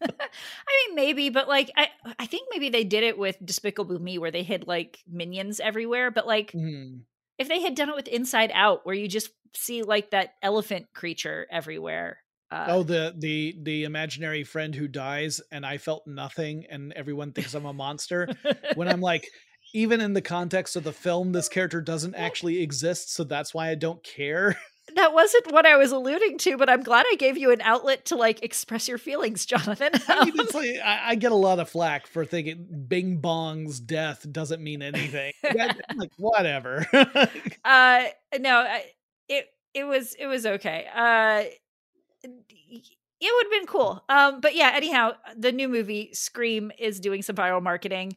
I 0.01 0.87
mean, 0.87 0.95
maybe, 0.95 1.29
but 1.29 1.47
like, 1.47 1.71
I 1.75 1.89
I 2.19 2.25
think 2.25 2.47
maybe 2.51 2.69
they 2.69 2.83
did 2.83 3.03
it 3.03 3.17
with 3.17 3.37
Despicable 3.43 3.99
Me, 3.99 4.17
where 4.17 4.31
they 4.31 4.43
hid 4.43 4.67
like 4.67 4.99
minions 5.07 5.59
everywhere. 5.59 6.11
But 6.11 6.27
like, 6.27 6.51
Mhm. 6.53 7.05
if 7.37 7.47
they 7.47 7.61
had 7.61 7.75
done 7.75 7.89
it 7.89 7.95
with 7.95 8.07
Inside 8.07 8.51
Out, 8.53 8.85
where 8.85 8.95
you 8.95 9.07
just 9.07 9.31
see 9.55 9.83
like 9.83 10.11
that 10.11 10.35
elephant 10.41 10.87
creature 10.93 11.47
everywhere. 11.51 12.19
Uh, 12.51 12.65
Oh, 12.69 12.83
the 12.83 13.15
the 13.17 13.55
the 13.63 13.83
imaginary 13.85 14.43
friend 14.43 14.75
who 14.75 14.87
dies, 14.87 15.41
and 15.51 15.65
I 15.65 15.77
felt 15.77 16.05
nothing, 16.07 16.65
and 16.69 16.93
everyone 16.93 17.31
thinks 17.33 17.53
I'm 17.53 17.65
a 17.65 17.73
monster. 17.73 18.29
when 18.75 18.87
I'm 18.87 19.01
like, 19.01 19.27
even 19.73 20.01
in 20.01 20.13
the 20.13 20.21
context 20.21 20.75
of 20.75 20.83
the 20.83 20.93
film, 20.93 21.31
this 21.31 21.49
character 21.49 21.81
doesn't 21.81 22.15
actually 22.15 22.61
exist, 22.61 23.13
so 23.13 23.23
that's 23.23 23.53
why 23.53 23.69
I 23.69 23.75
don't 23.75 24.03
care. 24.03 24.57
That 24.95 25.13
wasn't 25.13 25.51
what 25.51 25.65
I 25.65 25.77
was 25.77 25.91
alluding 25.91 26.37
to, 26.39 26.57
but 26.57 26.69
I'm 26.69 26.83
glad 26.83 27.05
I 27.11 27.15
gave 27.15 27.37
you 27.37 27.51
an 27.51 27.61
outlet 27.61 28.05
to 28.05 28.15
like 28.15 28.43
express 28.43 28.87
your 28.87 28.97
feelings, 28.97 29.45
Jonathan. 29.47 29.91
I 30.07 30.25
mean, 30.25 30.33
it's 30.37 30.53
like 30.53 30.69
I, 30.83 31.11
I 31.11 31.15
get 31.15 31.31
a 31.31 31.35
lot 31.35 31.59
of 31.59 31.69
flack 31.69 32.07
for 32.07 32.25
thinking 32.25 32.85
Bing 32.87 33.17
Bong's 33.17 33.79
death 33.79 34.25
doesn't 34.31 34.61
mean 34.61 34.81
anything. 34.81 35.33
Like 35.95 36.11
whatever. 36.17 36.85
uh 37.65 38.03
no 38.39 38.57
I, 38.59 38.85
it 39.27 39.47
it 39.73 39.83
was 39.83 40.15
it 40.15 40.25
was 40.25 40.45
okay 40.45 40.87
uh 40.93 41.43
it 42.23 42.31
would 43.21 43.45
have 43.45 43.51
been 43.51 43.67
cool 43.67 44.03
um 44.09 44.39
but 44.41 44.55
yeah 44.55 44.71
anyhow 44.73 45.11
the 45.37 45.51
new 45.51 45.67
movie 45.67 46.09
scream 46.13 46.71
is 46.79 46.99
doing 46.99 47.21
some 47.21 47.35
viral 47.35 47.61
marketing 47.61 48.15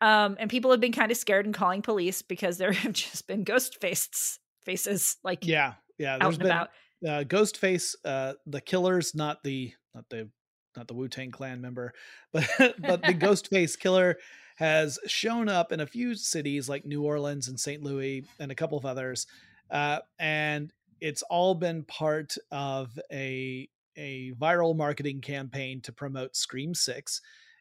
um 0.00 0.36
and 0.38 0.48
people 0.48 0.70
have 0.70 0.80
been 0.80 0.92
kind 0.92 1.10
of 1.10 1.18
scared 1.18 1.44
and 1.44 1.54
calling 1.54 1.82
police 1.82 2.22
because 2.22 2.56
there 2.56 2.72
have 2.72 2.92
just 2.92 3.26
been 3.26 3.44
ghost 3.44 3.80
faced 3.80 4.38
faces 4.68 5.16
like 5.24 5.46
yeah, 5.46 5.74
yeah. 5.98 6.18
There's 6.18 6.38
been 6.38 6.46
about 6.46 6.70
uh, 7.06 7.24
Ghostface, 7.24 7.94
uh, 8.04 8.34
the 8.46 8.60
killers, 8.60 9.14
not 9.14 9.42
the 9.42 9.72
not 9.94 10.04
the 10.10 10.28
not 10.76 10.88
the 10.88 10.94
Wu 10.94 11.08
Tang 11.08 11.30
Clan 11.30 11.60
member, 11.60 11.92
but 12.32 12.48
but 12.78 13.02
the 13.02 13.14
Ghostface 13.14 13.78
killer 13.78 14.16
has 14.56 14.98
shown 15.06 15.48
up 15.48 15.70
in 15.70 15.80
a 15.80 15.86
few 15.86 16.14
cities 16.14 16.68
like 16.68 16.84
New 16.84 17.02
Orleans 17.02 17.46
and 17.48 17.58
St. 17.58 17.82
Louis 17.82 18.24
and 18.40 18.50
a 18.50 18.56
couple 18.56 18.76
of 18.76 18.84
others, 18.84 19.26
uh, 19.70 20.00
and 20.18 20.72
it's 21.00 21.22
all 21.22 21.54
been 21.54 21.84
part 21.84 22.36
of 22.50 22.98
a 23.12 23.68
a 23.96 24.32
viral 24.38 24.76
marketing 24.76 25.20
campaign 25.20 25.80
to 25.82 25.92
promote 25.92 26.36
Scream 26.36 26.74
Six. 26.74 27.20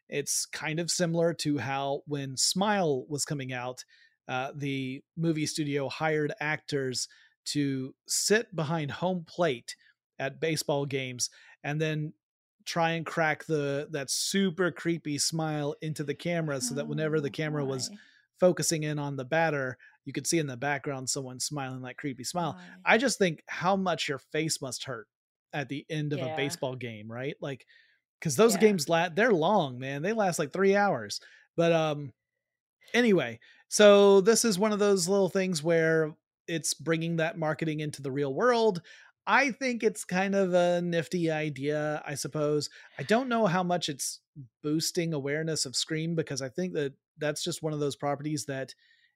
It's 0.10 0.46
kind 0.46 0.80
of 0.80 0.90
similar 0.90 1.34
to 1.36 1.58
how 1.58 2.02
when 2.06 2.38
Smile 2.38 3.06
was 3.10 3.26
coming 3.26 3.52
out, 3.52 3.84
uh, 4.28 4.52
the 4.56 5.02
movie 5.18 5.46
studio 5.46 5.90
hired 5.90 6.34
actors 6.40 7.08
to 7.54 7.94
sit 8.08 8.56
behind 8.56 8.92
home 8.92 9.24
plate 9.28 9.76
at 10.20 10.40
baseball 10.40 10.86
games 10.86 11.30
and 11.64 11.80
then 11.82 12.14
try 12.66 12.92
and 12.92 13.06
crack 13.06 13.46
the 13.46 13.88
that 13.92 14.10
super 14.12 14.72
creepy 14.72 15.18
smile 15.18 15.76
into 15.82 16.04
the 16.04 16.14
camera 16.16 16.60
so 16.60 16.76
that 16.76 16.88
whenever 16.88 17.22
the 17.22 17.30
Oh, 17.30 17.32
camera 17.32 17.64
was 17.64 17.90
focusing 18.40 18.84
in 18.84 19.00
on 19.00 19.16
the 19.16 19.26
batter 19.26 19.78
you 20.06 20.14
could 20.14 20.28
see 20.28 20.40
in 20.40 20.48
the 20.48 20.56
background 20.58 21.10
someone 21.10 21.40
smiling 21.40 21.82
that 21.82 21.98
creepy 21.98 22.24
smile. 22.24 22.60
I 22.86 22.98
just 22.98 23.18
think 23.20 23.44
how 23.48 23.76
much 23.76 24.08
your 24.08 24.20
face 24.20 24.62
must 24.62 24.84
hurt 24.86 25.08
at 25.54 25.68
the 25.70 25.86
end 25.90 26.14
of 26.14 26.20
Yeah. 26.20 26.34
a 26.34 26.38
baseball 26.38 26.76
game 26.76 27.12
right? 27.12 27.36
Like 27.42 27.66
because 28.20 28.36
those 28.36 28.56
Yeah. 28.56 28.62
games 28.62 28.90
la- 28.90 29.10
they're 29.10 29.32
long 29.34 29.80
man. 29.80 30.02
They 30.02 30.14
last 30.14 30.40
like 30.40 30.52
three 30.54 30.76
hours. 30.76 31.20
But 31.56 31.72
um 31.72 32.14
anyway 32.94 33.40
so 33.70 34.22
this 34.22 34.46
is 34.46 34.58
one 34.58 34.72
of 34.72 34.80
those 34.80 35.08
little 35.10 35.30
things 35.30 35.62
where 35.62 36.14
it's 36.48 36.74
bringing 36.74 37.18
that 37.18 37.38
marketing 37.38 37.80
into 37.80 38.02
the 38.02 38.12
real 38.12 38.34
world 38.34 38.82
i 39.26 39.52
think 39.52 39.84
it's 39.84 40.04
kind 40.06 40.36
of 40.36 40.54
a 40.54 40.82
nifty 40.82 41.30
idea 41.32 42.02
i 42.06 42.16
suppose 42.16 42.70
i 43.00 43.04
don't 43.04 43.30
know 43.30 43.46
how 43.46 43.64
much 43.64 43.90
it's 43.90 44.22
boosting 44.62 45.14
awareness 45.14 45.66
of 45.66 45.76
scream 45.76 46.16
because 46.16 46.42
i 46.42 46.50
think 46.50 46.74
that 46.74 46.94
that's 47.18 47.44
just 47.44 47.64
one 47.64 47.74
of 47.74 47.80
those 47.80 47.96
properties 47.96 48.46
that 48.46 48.74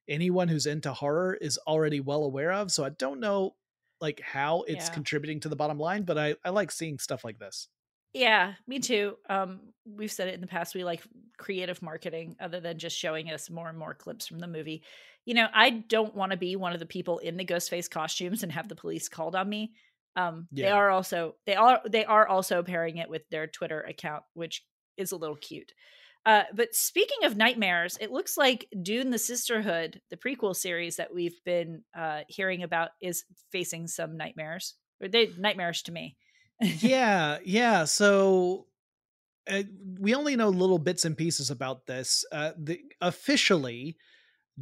anyone 0.08 0.48
who's 0.48 0.66
into 0.66 0.92
horror 0.92 1.34
is 1.40 1.58
already 1.66 2.00
well 2.00 2.24
aware 2.24 2.52
of 2.52 2.70
so 2.72 2.84
i 2.84 2.88
don't 2.90 3.20
know 3.20 3.54
like 4.00 4.20
how 4.20 4.62
it's 4.62 4.88
Yeah. 4.88 4.88
contributing 4.88 5.38
to 5.40 5.48
the 5.48 5.56
bottom 5.56 5.78
line 5.78 6.02
but 6.02 6.18
i 6.18 6.34
i 6.44 6.50
like 6.50 6.70
seeing 6.70 6.98
stuff 6.98 7.24
like 7.24 7.38
this 7.38 7.68
Yeah, 8.12 8.54
me 8.66 8.78
too. 8.78 9.16
Um, 9.28 9.72
we've 9.86 10.12
said 10.12 10.28
it 10.28 10.34
in 10.34 10.42
the 10.42 10.46
past. 10.46 10.74
We 10.74 10.84
like 10.84 11.02
creative 11.42 11.82
marketing 11.82 12.36
other 12.40 12.60
than 12.60 12.78
just 12.78 12.96
showing 12.96 13.28
us 13.30 13.50
more 13.50 13.68
and 13.68 13.76
more 13.76 13.94
clips 13.94 14.28
from 14.28 14.38
the 14.38 14.46
movie. 14.46 14.82
You 15.24 15.34
know, 15.34 15.48
I 15.52 15.70
don't 15.70 16.14
want 16.14 16.30
to 16.30 16.38
be 16.38 16.54
one 16.54 16.72
of 16.72 16.78
the 16.78 16.86
people 16.86 17.18
in 17.18 17.36
the 17.36 17.44
Ghostface 17.44 17.90
costumes 17.90 18.42
and 18.42 18.52
have 18.52 18.68
the 18.68 18.76
police 18.76 19.08
called 19.08 19.34
on 19.34 19.48
me. 19.48 19.72
Um, 20.14 20.46
they 20.52 20.68
are 20.68 20.90
also 20.90 21.34
they 21.46 21.56
are 21.56 21.80
they 21.88 22.04
are 22.04 22.28
also 22.28 22.62
pairing 22.62 22.98
it 22.98 23.08
with 23.08 23.22
their 23.30 23.46
Twitter 23.46 23.80
account, 23.80 24.22
which 24.34 24.64
is 24.96 25.12
a 25.12 25.16
little 25.16 25.36
cute. 25.36 25.72
Uh, 26.24 26.44
but 26.54 26.74
speaking 26.74 27.24
of 27.24 27.36
nightmares, 27.36 27.98
it 28.00 28.12
looks 28.12 28.36
like 28.36 28.68
Dune: 28.80 29.10
The 29.10 29.18
Sisterhood, 29.18 30.00
the 30.10 30.16
prequel 30.16 30.54
series 30.54 30.96
that 30.96 31.12
we've 31.12 31.42
been 31.44 31.82
uh, 31.96 32.20
hearing 32.28 32.62
about, 32.62 32.90
is 33.00 33.24
facing 33.50 33.88
some 33.88 34.16
nightmares. 34.16 34.74
Or 35.02 35.08
they 35.08 35.30
nightmares 35.36 35.82
to 35.82 35.92
me. 35.92 36.16
yeah 36.60 37.38
yeah 37.44 37.84
so 37.84 38.66
uh, 39.50 39.62
we 39.98 40.14
only 40.14 40.36
know 40.36 40.48
little 40.48 40.78
bits 40.78 41.04
and 41.04 41.16
pieces 41.16 41.50
about 41.50 41.86
this 41.86 42.24
uh 42.32 42.52
the 42.56 42.80
officially 43.00 43.96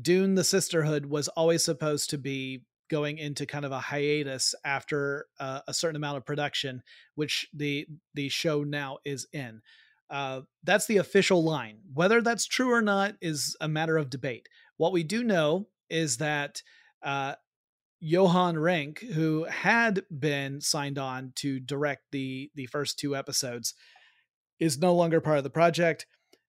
dune 0.01 0.35
the 0.35 0.45
sisterhood 0.45 1.07
was 1.07 1.29
always 1.29 1.65
supposed 1.65 2.11
to 2.11 2.19
be 2.19 2.65
going 2.91 3.19
into 3.19 3.47
kind 3.47 3.65
of 3.65 3.73
a 3.73 3.79
hiatus 3.79 4.55
after 4.65 5.27
uh, 5.39 5.61
a 5.69 5.73
certain 5.73 5.97
amount 5.97 6.19
of 6.19 6.27
production 6.27 6.83
which 7.15 7.49
the 7.55 7.87
the 8.15 8.29
show 8.29 8.65
now 8.65 8.99
is 9.05 9.27
in. 9.33 9.63
Uh 10.11 10.41
that's 10.65 10.87
the 10.87 10.99
official 10.99 11.43
line. 11.43 11.79
Whether 11.95 12.21
that's 12.21 12.47
true 12.47 12.73
or 12.73 12.83
not 12.83 13.15
is 13.21 13.57
a 13.61 13.69
matter 13.69 13.97
of 13.97 14.11
debate. 14.11 14.49
What 14.77 14.93
we 14.93 15.05
do 15.05 15.23
know 15.23 15.69
is 15.89 16.19
that 16.19 16.63
uh 17.03 17.35
Johan 18.03 18.59
Renck, 18.59 19.01
who 19.01 19.45
had 19.45 20.05
been 20.11 20.61
signed 20.63 20.99
on 20.99 21.33
to 21.37 21.61
direct 21.61 22.03
the 22.11 22.51
the 22.55 22.67
first 22.67 22.99
two 22.99 23.15
episodes, 23.15 23.75
is 24.61 24.79
no 24.79 24.95
longer 24.95 25.21
part 25.21 25.39
of 25.39 25.45
the 25.45 25.51
project. 25.51 26.07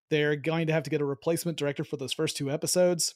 They're 0.09 0.36
going 0.36 0.68
to 0.68 0.74
have 0.74 0.84
to 0.84 0.89
get 0.89 1.01
a 1.01 1.05
replacement 1.05 1.57
director 1.57 1.84
for 1.84 1.97
those 1.97 2.14
first 2.14 2.38
two 2.38 2.51
episodes. 2.51 3.16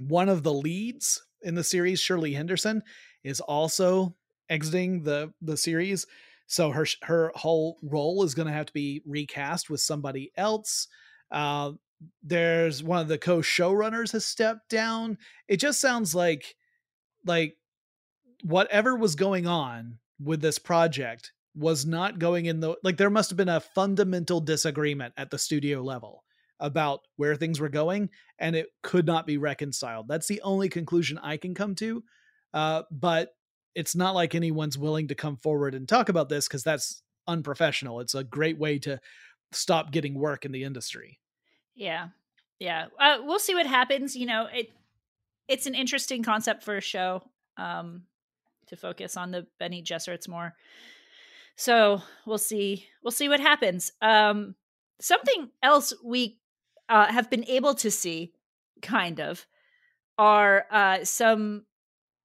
One 0.00 0.28
of 0.28 0.42
the 0.42 0.52
leads 0.52 1.22
in 1.42 1.54
the 1.54 1.64
series, 1.64 2.00
Shirley 2.00 2.34
Henderson, 2.34 2.82
is 3.24 3.40
also 3.40 4.14
exiting 4.50 5.02
the 5.02 5.32
the 5.40 5.56
series. 5.56 6.06
So 6.46 6.70
her 6.70 6.86
her 7.02 7.32
whole 7.34 7.78
role 7.82 8.22
is 8.24 8.34
going 8.34 8.48
to 8.48 8.54
have 8.54 8.66
to 8.66 8.72
be 8.72 9.02
recast 9.06 9.70
with 9.70 9.80
somebody 9.80 10.30
else. 10.36 10.88
Uh, 11.30 11.72
there's 12.22 12.82
one 12.82 13.00
of 13.00 13.08
the 13.08 13.16
co-showrunners 13.18 14.12
has 14.12 14.26
stepped 14.26 14.68
down. 14.68 15.16
It 15.48 15.56
just 15.56 15.80
sounds 15.80 16.14
like 16.14 16.54
like 17.24 17.56
whatever 18.42 18.94
was 18.94 19.14
going 19.14 19.46
on 19.46 19.98
with 20.22 20.42
this 20.42 20.58
project 20.58 21.32
was 21.54 21.86
not 21.86 22.18
going 22.18 22.46
in 22.46 22.60
the 22.60 22.74
like 22.82 22.96
there 22.96 23.10
must 23.10 23.30
have 23.30 23.36
been 23.36 23.48
a 23.48 23.60
fundamental 23.60 24.40
disagreement 24.40 25.14
at 25.16 25.30
the 25.30 25.38
studio 25.38 25.82
level 25.82 26.24
about 26.60 27.00
where 27.16 27.36
things 27.36 27.60
were 27.60 27.68
going 27.68 28.08
and 28.38 28.56
it 28.56 28.68
could 28.82 29.06
not 29.06 29.26
be 29.26 29.38
reconciled. 29.38 30.08
That's 30.08 30.26
the 30.26 30.40
only 30.42 30.68
conclusion 30.68 31.18
i 31.18 31.36
can 31.36 31.54
come 31.54 31.74
to 31.76 32.02
uh, 32.54 32.82
but 32.90 33.30
it's 33.74 33.96
not 33.96 34.14
like 34.14 34.34
anyone's 34.34 34.78
willing 34.78 35.08
to 35.08 35.14
come 35.14 35.36
forward 35.36 35.74
and 35.74 35.88
talk 35.88 36.08
about 36.08 36.28
this 36.28 36.46
because 36.46 36.62
that's 36.62 37.02
unprofessional. 37.26 38.00
It's 38.00 38.14
a 38.14 38.22
great 38.22 38.56
way 38.56 38.78
to 38.80 39.00
stop 39.50 39.90
getting 39.90 40.14
work 40.14 40.44
in 40.44 40.52
the 40.52 40.62
industry. 40.62 41.18
Yeah. 41.74 42.08
Yeah. 42.60 42.86
Uh, 42.98 43.18
we'll 43.22 43.40
see 43.40 43.54
what 43.54 43.66
happens 43.66 44.14
you 44.14 44.26
know 44.26 44.46
it 44.52 44.70
it's 45.48 45.66
an 45.66 45.74
interesting 45.74 46.22
concept 46.22 46.62
for 46.62 46.76
a 46.76 46.80
show 46.80 47.22
um 47.56 48.02
to 48.68 48.76
focus 48.76 49.16
on 49.16 49.30
the 49.30 49.46
Bene 49.58 49.82
Gesserits 49.82 50.28
more 50.28 50.54
so 51.56 52.02
we'll 52.26 52.38
see 52.38 52.86
we'll 53.02 53.10
see 53.10 53.28
what 53.28 53.40
happens. 53.40 53.92
Um 54.00 54.54
something 55.00 55.50
else 55.62 55.92
we 56.04 56.38
uh, 56.88 57.06
have 57.06 57.30
been 57.30 57.44
able 57.46 57.74
to 57.74 57.90
see 57.90 58.32
kind 58.82 59.20
of 59.20 59.46
are 60.18 60.66
uh, 60.70 61.04
some 61.04 61.64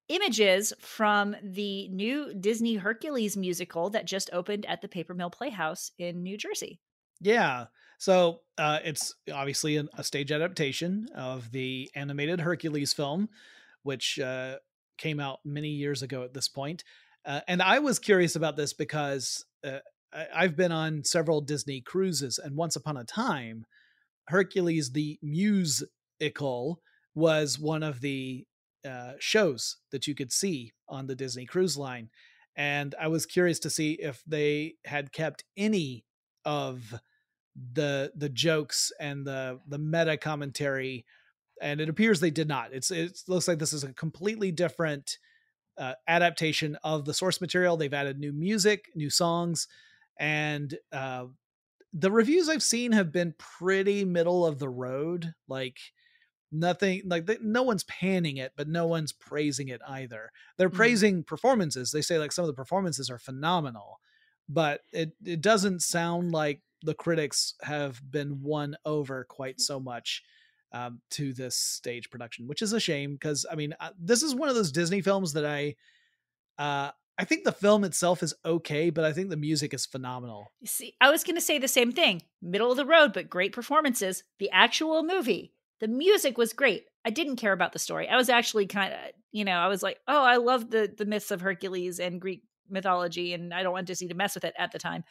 images 0.10 0.74
from 0.80 1.36
the 1.44 1.88
new 1.90 2.34
disney 2.34 2.76
hercules 2.76 3.38
musical 3.38 3.90
that 3.92 4.06
just 4.06 4.30
opened 4.34 4.66
at 4.66 4.82
the 4.82 4.88
paper 4.88 5.14
mill 5.14 5.30
playhouse 5.30 5.92
in 6.00 6.24
new 6.24 6.38
jersey. 6.38 6.80
Yeah. 7.22 7.66
So 8.00 8.42
uh, 8.58 8.80
it's 8.84 9.14
obviously 9.32 9.78
an, 9.78 9.90
a 9.98 10.04
stage 10.04 10.32
adaptation 10.32 11.08
of 11.16 11.52
the 11.52 11.90
animated 11.96 12.40
hercules 12.42 12.94
film 12.94 13.30
which 13.84 14.20
uh, 14.20 14.56
came 14.98 15.20
out 15.20 15.40
many 15.46 15.70
years 15.70 16.02
ago 16.02 16.24
at 16.24 16.34
this 16.34 16.48
point 16.48 16.84
uh, 17.30 17.42
and 17.48 17.62
I 17.62 17.78
was 17.78 18.00
curious 18.00 18.36
about 18.36 18.58
this 18.58 18.74
because 18.74 19.46
uh, 19.64 19.78
I, 20.12 20.42
have 20.42 20.58
been 20.58 20.72
on 20.72 21.04
several 21.04 21.42
Disney 21.42 21.80
cruises, 21.80 22.40
and 22.40 22.56
once 22.56 22.76
upon 22.76 22.98
a 22.98 23.04
time, 23.04 23.66
Hercules 24.30 24.92
the 24.94 25.20
musical 25.22 26.82
was 27.14 27.60
one 27.60 27.84
of 27.84 28.02
the 28.02 28.48
uh, 28.84 29.14
shows 29.20 29.78
that 29.92 30.08
you 30.08 30.16
could 30.16 30.32
see 30.32 30.72
on 30.88 31.06
the 31.06 31.16
Disney 31.16 31.46
Cruise 31.46 31.78
Line. 31.78 32.10
And 32.56 32.96
I 33.00 33.10
was 33.10 33.28
curious 33.28 33.60
to 33.60 33.70
see 33.70 33.92
if 33.94 34.24
they 34.26 34.74
had 34.86 35.12
kept 35.12 35.44
any 35.56 36.06
of 36.46 36.96
the 37.74 38.12
the 38.16 38.30
jokes 38.30 38.92
and 39.00 39.28
the 39.28 39.60
the 39.68 39.78
meta 39.78 40.18
commentary 40.18 41.06
and 41.62 41.82
it 41.82 41.90
appears 41.90 42.20
they 42.20 42.30
did 42.30 42.48
not 42.48 42.72
it's 42.72 42.90
it 42.90 43.20
looks 43.28 43.50
like 43.50 43.60
this 43.60 43.74
is 43.74 43.84
a 43.84 43.92
completely 43.92 44.50
different 44.50 45.18
uh, 45.80 45.94
adaptation 46.08 46.78
of 46.84 47.06
the 47.06 47.14
source 47.14 47.42
material. 47.42 47.78
They've 47.78 47.94
added 47.94 48.20
new 48.20 48.34
music, 48.34 48.90
new 48.96 49.10
songs, 49.10 49.68
and 50.20 50.78
uh, 50.92 51.26
the 51.94 52.12
reviews 52.12 52.50
I've 52.50 52.64
seen 52.64 52.92
have 52.92 53.12
been 53.12 53.34
pretty 53.38 54.06
middle 54.06 54.46
of 54.46 54.60
the 54.60 54.70
road. 54.70 55.34
Like 55.48 55.78
nothing, 56.52 57.04
like 57.06 57.26
they, 57.26 57.38
no 57.42 57.64
one's 57.64 57.86
panning 57.86 58.38
it, 58.38 58.52
but 58.56 58.68
no 58.68 58.86
one's 58.86 59.14
praising 59.14 59.70
it 59.70 59.82
either. 59.88 60.32
They're 60.58 60.68
mm-hmm. 60.68 60.78
praising 60.78 61.24
performances. 61.24 61.92
They 61.92 62.02
say 62.02 62.20
like 62.20 62.32
some 62.32 62.44
of 62.44 62.48
the 62.48 62.54
performances 62.54 63.10
are 63.10 63.20
phenomenal, 63.20 64.00
but 64.48 64.82
it 64.92 65.14
it 65.26 65.42
doesn't 65.42 65.82
sound 65.82 66.32
like 66.32 66.62
the 66.84 66.94
critics 66.94 67.56
have 67.62 68.02
been 68.10 68.42
won 68.42 68.76
over 68.86 69.26
quite 69.30 69.60
so 69.60 69.80
much 69.80 70.24
um, 70.72 71.02
to 71.12 71.34
this 71.34 71.56
stage 71.56 72.10
production, 72.10 72.48
which 72.48 72.62
is 72.62 72.74
a 72.74 72.80
shame 72.80 73.14
because 73.14 73.46
I 73.52 73.56
mean 73.56 73.76
uh, 73.80 73.90
this 74.00 74.24
is 74.24 74.36
one 74.36 74.50
of 74.50 74.56
those 74.56 74.72
Disney 74.72 75.02
films 75.02 75.34
that 75.34 75.46
I 75.46 75.76
uh, 76.58 76.92
I 77.18 77.26
think 77.26 77.44
the 77.44 77.52
film 77.52 77.84
itself 77.84 78.24
is 78.24 78.34
okay, 78.46 78.90
but 78.90 79.04
I 79.04 79.12
think 79.12 79.30
the 79.30 79.38
music 79.38 79.74
is 79.74 79.86
phenomenal. 79.86 80.54
See, 80.66 80.94
I 81.02 81.12
was 81.12 81.24
going 81.24 81.36
to 81.36 81.42
say 81.42 81.58
the 81.58 81.68
same 81.68 81.92
thing. 81.92 82.22
Middle 82.42 82.72
of 82.72 82.78
the 82.78 82.86
road, 82.86 83.12
but 83.14 83.30
great 83.30 83.52
performances. 83.52 84.24
The 84.40 84.50
actual 84.52 85.04
movie, 85.04 85.54
the 85.82 85.90
music 85.90 86.38
was 86.38 86.54
great. 86.54 86.86
I 87.04 87.10
didn't 87.10 87.36
care 87.36 87.52
about 87.52 87.74
the 87.74 87.80
story. 87.80 88.08
I 88.08 88.16
was 88.16 88.30
actually 88.30 88.68
kind 88.68 88.94
of, 88.94 89.00
you 89.32 89.44
know, 89.44 89.58
I 89.58 89.68
was 89.68 89.84
like, 89.84 90.00
oh, 90.08 90.24
I 90.24 90.38
love 90.38 90.70
the 90.70 90.94
the 90.96 91.06
myths 91.06 91.32
of 91.32 91.42
Hercules 91.42 92.00
and 92.00 92.22
Greek 92.22 92.44
mythology, 92.70 93.34
and 93.34 93.54
I 93.54 93.64
don't 93.64 93.74
want 93.74 93.88
Disney 93.88 94.08
to 94.08 94.16
mess 94.16 94.36
with 94.36 94.46
it 94.46 94.54
at 94.58 94.72
the 94.72 94.80
time. 94.80 95.04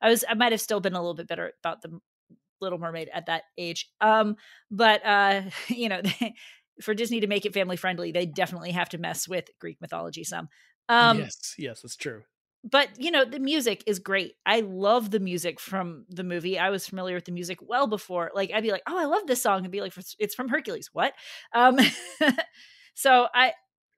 I 0.00 0.10
was, 0.10 0.24
I 0.28 0.34
might 0.34 0.52
have 0.52 0.60
still 0.60 0.80
been 0.80 0.94
a 0.94 1.00
little 1.00 1.14
bit 1.14 1.28
better 1.28 1.52
about 1.64 1.82
the 1.82 1.98
Little 2.60 2.78
Mermaid 2.78 3.08
at 3.12 3.26
that 3.26 3.44
age. 3.58 3.90
Um, 4.00 4.36
but 4.70 5.04
uh, 5.04 5.42
you 5.68 5.88
know, 5.88 6.02
for 6.80 6.94
Disney 6.94 7.20
to 7.20 7.26
make 7.26 7.46
it 7.46 7.54
family 7.54 7.76
friendly, 7.76 8.12
they 8.12 8.26
definitely 8.26 8.72
have 8.72 8.88
to 8.90 8.98
mess 8.98 9.28
with 9.28 9.48
Greek 9.60 9.78
mythology 9.80 10.24
some. 10.24 10.48
Um, 10.88 11.18
yes, 11.18 11.54
yes, 11.58 11.82
that's 11.82 11.96
true. 11.96 12.22
But 12.68 12.88
you 12.98 13.10
know, 13.10 13.24
the 13.24 13.38
music 13.38 13.84
is 13.86 13.98
great. 13.98 14.34
I 14.44 14.60
love 14.60 15.10
the 15.10 15.20
music 15.20 15.60
from 15.60 16.04
the 16.08 16.24
movie. 16.24 16.58
I 16.58 16.70
was 16.70 16.86
familiar 16.86 17.14
with 17.14 17.24
the 17.24 17.32
music 17.32 17.58
well 17.62 17.86
before. 17.86 18.30
Like, 18.34 18.50
I'd 18.52 18.62
be 18.62 18.72
like, 18.72 18.82
"Oh, 18.88 18.98
I 18.98 19.04
love 19.04 19.26
this 19.26 19.42
song," 19.42 19.62
and 19.62 19.70
be 19.70 19.80
like, 19.80 19.94
"It's 20.18 20.34
from 20.34 20.48
Hercules." 20.48 20.90
What? 20.92 21.12
Um, 21.54 21.78
so 22.94 23.28
I, 23.32 23.52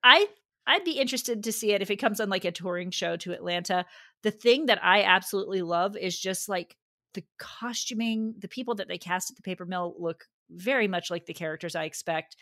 I, 0.05 0.27
I'd 0.67 0.85
be 0.85 0.99
interested 0.99 1.45
to 1.45 1.53
see 1.53 1.73
it 1.73 1.81
if 1.81 1.91
it 1.91 1.97
comes 1.97 2.21
on 2.21 2.29
like 2.29 2.45
a 2.45 2.53
touring 2.53 2.91
show 2.91 3.17
to 3.17 3.33
Atlanta. 3.33 3.87
The 4.23 4.31
thing 4.31 4.67
that 4.67 4.85
I 4.85 5.03
absolutely 5.03 5.63
love 5.63 5.97
is 5.97 6.19
just 6.19 6.49
like 6.49 6.77
the 7.15 7.25
costuming, 7.39 8.35
the 8.39 8.49
people 8.49 8.75
that 8.77 8.89
they 8.89 8.99
cast 8.99 9.31
at 9.31 9.37
the 9.37 9.43
paper 9.43 9.65
mill 9.65 9.95
look 9.99 10.25
very 10.51 10.89
much 10.89 11.11
like 11.11 11.27
the 11.27 11.35
characters 11.35 11.75
I 11.75 11.85
expect. 11.85 12.37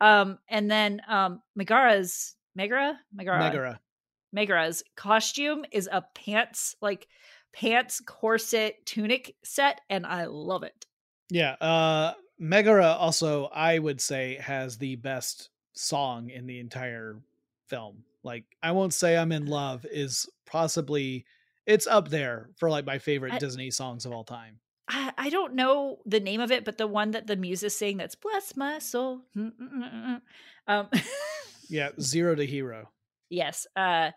Um, 0.00 0.38
and 0.48 0.70
then 0.70 1.00
um, 1.08 1.40
Megara's 1.54 2.34
Megara, 2.54 2.98
Megara, 3.14 3.38
Megara, 3.38 3.80
Megara's 4.32 4.82
costume 4.96 5.64
is 5.72 5.88
a 5.90 6.04
pants 6.14 6.74
like 6.80 7.06
pants 7.52 8.00
corset 8.00 8.74
tunic 8.84 9.34
set, 9.44 9.80
and 9.88 10.06
I 10.06 10.26
love 10.26 10.62
it. 10.62 10.86
Yeah, 11.30 11.52
uh, 11.60 12.14
Megara 12.38 12.92
also 12.92 13.46
I 13.46 13.78
would 13.78 14.00
say 14.00 14.36
has 14.40 14.78
the 14.78 14.96
best 14.96 15.50
song 15.72 16.30
in 16.30 16.46
the 16.46 16.60
entire 16.60 17.20
film. 17.68 18.04
Like 18.22 18.44
I 18.62 18.72
won't 18.72 18.94
say 18.94 19.16
I'm 19.16 19.32
in 19.32 19.46
love 19.46 19.86
is 19.90 20.28
possibly 20.46 21.24
it's 21.66 21.86
up 21.86 22.08
there 22.08 22.50
for 22.58 22.70
like 22.70 22.86
my 22.86 22.98
favorite 22.98 23.34
I, 23.34 23.38
Disney 23.38 23.70
songs 23.70 24.06
of 24.06 24.12
all 24.12 24.24
time. 24.24 24.60
I, 24.88 25.12
I 25.18 25.30
don't 25.30 25.54
know 25.54 25.98
the 26.06 26.20
name 26.20 26.40
of 26.40 26.52
it, 26.52 26.64
but 26.64 26.78
the 26.78 26.86
one 26.86 27.10
that 27.12 27.26
the 27.26 27.36
muse 27.36 27.62
is 27.62 27.76
saying 27.76 27.96
that's 27.96 28.14
bless 28.14 28.56
my 28.56 28.78
soul. 28.78 29.22
Mm, 29.36 29.52
mm, 29.60 29.92
mm, 29.94 30.20
um, 30.68 30.88
yeah, 31.68 31.90
zero 32.00 32.34
to 32.34 32.46
hero. 32.46 32.90
Yes, 33.28 33.66
uh, 33.74 34.10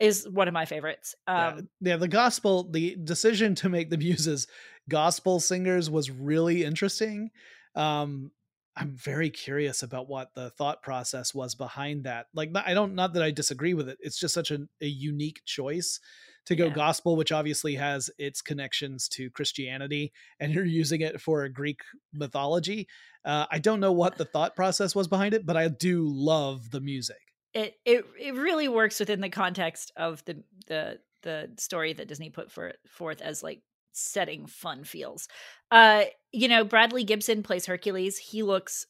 is 0.00 0.28
one 0.28 0.48
of 0.48 0.54
my 0.54 0.64
favorites. 0.64 1.14
Um, 1.26 1.68
yeah, 1.80 1.92
yeah, 1.92 1.96
the 1.96 2.08
gospel, 2.08 2.68
the 2.70 2.96
decision 3.02 3.54
to 3.56 3.68
make 3.68 3.90
the 3.90 3.96
muses 3.96 4.46
gospel 4.88 5.40
singers 5.40 5.88
was 5.88 6.10
really 6.10 6.64
interesting. 6.64 7.30
Um, 7.74 8.32
I'm 8.76 8.94
very 8.94 9.30
curious 9.30 9.82
about 9.82 10.08
what 10.08 10.34
the 10.34 10.50
thought 10.50 10.82
process 10.82 11.34
was 11.34 11.54
behind 11.54 12.04
that. 12.04 12.26
Like, 12.34 12.50
I 12.54 12.74
don't, 12.74 12.94
not 12.94 13.14
that 13.14 13.22
I 13.22 13.30
disagree 13.30 13.72
with 13.72 13.88
it. 13.88 13.96
It's 14.00 14.18
just 14.18 14.34
such 14.34 14.50
a, 14.50 14.58
a 14.82 14.86
unique 14.86 15.40
choice 15.46 15.98
to 16.46 16.56
go 16.56 16.66
yeah. 16.66 16.72
gospel, 16.72 17.16
which 17.16 17.32
obviously 17.32 17.74
has 17.74 18.10
its 18.18 18.40
connections 18.40 19.08
to 19.08 19.30
Christianity, 19.30 20.12
and 20.40 20.52
you're 20.52 20.64
using 20.64 21.00
it 21.00 21.20
for 21.20 21.42
a 21.42 21.52
Greek 21.52 21.80
mythology. 22.12 22.88
Uh, 23.24 23.46
I 23.50 23.58
don't 23.58 23.80
know 23.80 23.92
what 23.92 24.16
the 24.16 24.24
thought 24.24 24.56
process 24.56 24.94
was 24.94 25.08
behind 25.08 25.34
it, 25.34 25.44
but 25.44 25.56
I 25.56 25.68
do 25.68 26.04
love 26.06 26.70
the 26.70 26.80
music. 26.80 27.16
It 27.52 27.74
it 27.84 28.04
it 28.18 28.34
really 28.34 28.68
works 28.68 29.00
within 29.00 29.20
the 29.20 29.28
context 29.28 29.92
of 29.96 30.24
the 30.24 30.42
the 30.66 30.98
the 31.22 31.50
story 31.58 31.92
that 31.92 32.06
Disney 32.06 32.30
put 32.30 32.52
for, 32.52 32.74
forth 32.86 33.20
as 33.20 33.42
like 33.42 33.62
setting 33.92 34.46
fun 34.46 34.84
feels. 34.84 35.26
Uh, 35.70 36.04
you 36.30 36.48
know, 36.48 36.64
Bradley 36.64 37.02
Gibson 37.02 37.42
plays 37.42 37.66
Hercules. 37.66 38.18
He 38.18 38.42
looks 38.42 38.86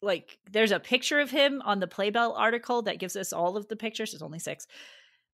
like 0.00 0.38
there's 0.50 0.70
a 0.70 0.80
picture 0.80 1.18
of 1.18 1.30
him 1.30 1.60
on 1.64 1.80
the 1.80 1.88
Playbill 1.88 2.34
article 2.34 2.82
that 2.82 3.00
gives 3.00 3.16
us 3.16 3.32
all 3.32 3.56
of 3.56 3.68
the 3.68 3.76
pictures. 3.76 4.12
There's 4.12 4.22
only 4.22 4.38
six 4.38 4.66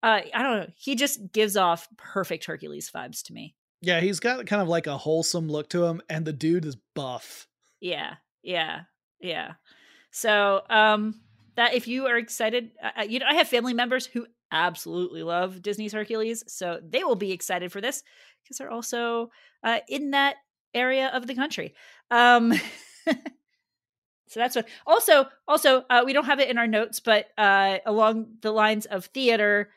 uh, 0.04 0.20
I 0.34 0.42
don't 0.42 0.58
know. 0.58 0.66
He 0.76 0.96
just 0.96 1.32
gives 1.32 1.56
off 1.56 1.88
perfect 1.96 2.44
Hercules 2.44 2.90
vibes 2.94 3.22
to 3.24 3.32
me. 3.32 3.54
Yeah, 3.80 4.00
he's 4.00 4.20
got 4.20 4.44
kind 4.46 4.60
of 4.60 4.68
like 4.68 4.86
a 4.86 4.98
wholesome 4.98 5.48
look 5.48 5.70
to 5.70 5.84
him, 5.84 6.02
and 6.10 6.26
the 6.26 6.32
dude 6.32 6.66
is 6.66 6.76
buff. 6.94 7.48
Yeah, 7.80 8.16
yeah, 8.42 8.82
yeah. 9.18 9.52
So, 10.10 10.60
um, 10.68 11.22
that 11.56 11.72
if 11.72 11.88
you 11.88 12.06
are 12.06 12.18
excited, 12.18 12.72
uh, 12.82 13.04
you 13.08 13.18
know, 13.18 13.26
I 13.26 13.34
have 13.34 13.48
family 13.48 13.72
members 13.72 14.04
who 14.04 14.26
absolutely 14.52 15.22
love 15.22 15.62
Disney's 15.62 15.94
Hercules, 15.94 16.44
so 16.48 16.80
they 16.86 17.02
will 17.02 17.16
be 17.16 17.32
excited 17.32 17.72
for 17.72 17.80
this 17.80 18.02
because 18.42 18.58
they're 18.58 18.70
also 18.70 19.30
uh, 19.62 19.78
in 19.88 20.10
that 20.10 20.36
area 20.74 21.08
of 21.14 21.26
the 21.26 21.34
country. 21.34 21.74
Um, 22.10 22.52
so 23.06 23.14
that's 24.34 24.54
what. 24.54 24.68
Also, 24.86 25.28
also, 25.48 25.84
uh, 25.88 26.02
we 26.04 26.12
don't 26.12 26.26
have 26.26 26.40
it 26.40 26.50
in 26.50 26.58
our 26.58 26.66
notes, 26.66 27.00
but 27.00 27.28
uh, 27.38 27.78
along 27.86 28.26
the 28.42 28.52
lines 28.52 28.84
of 28.84 29.06
theater, 29.06 29.70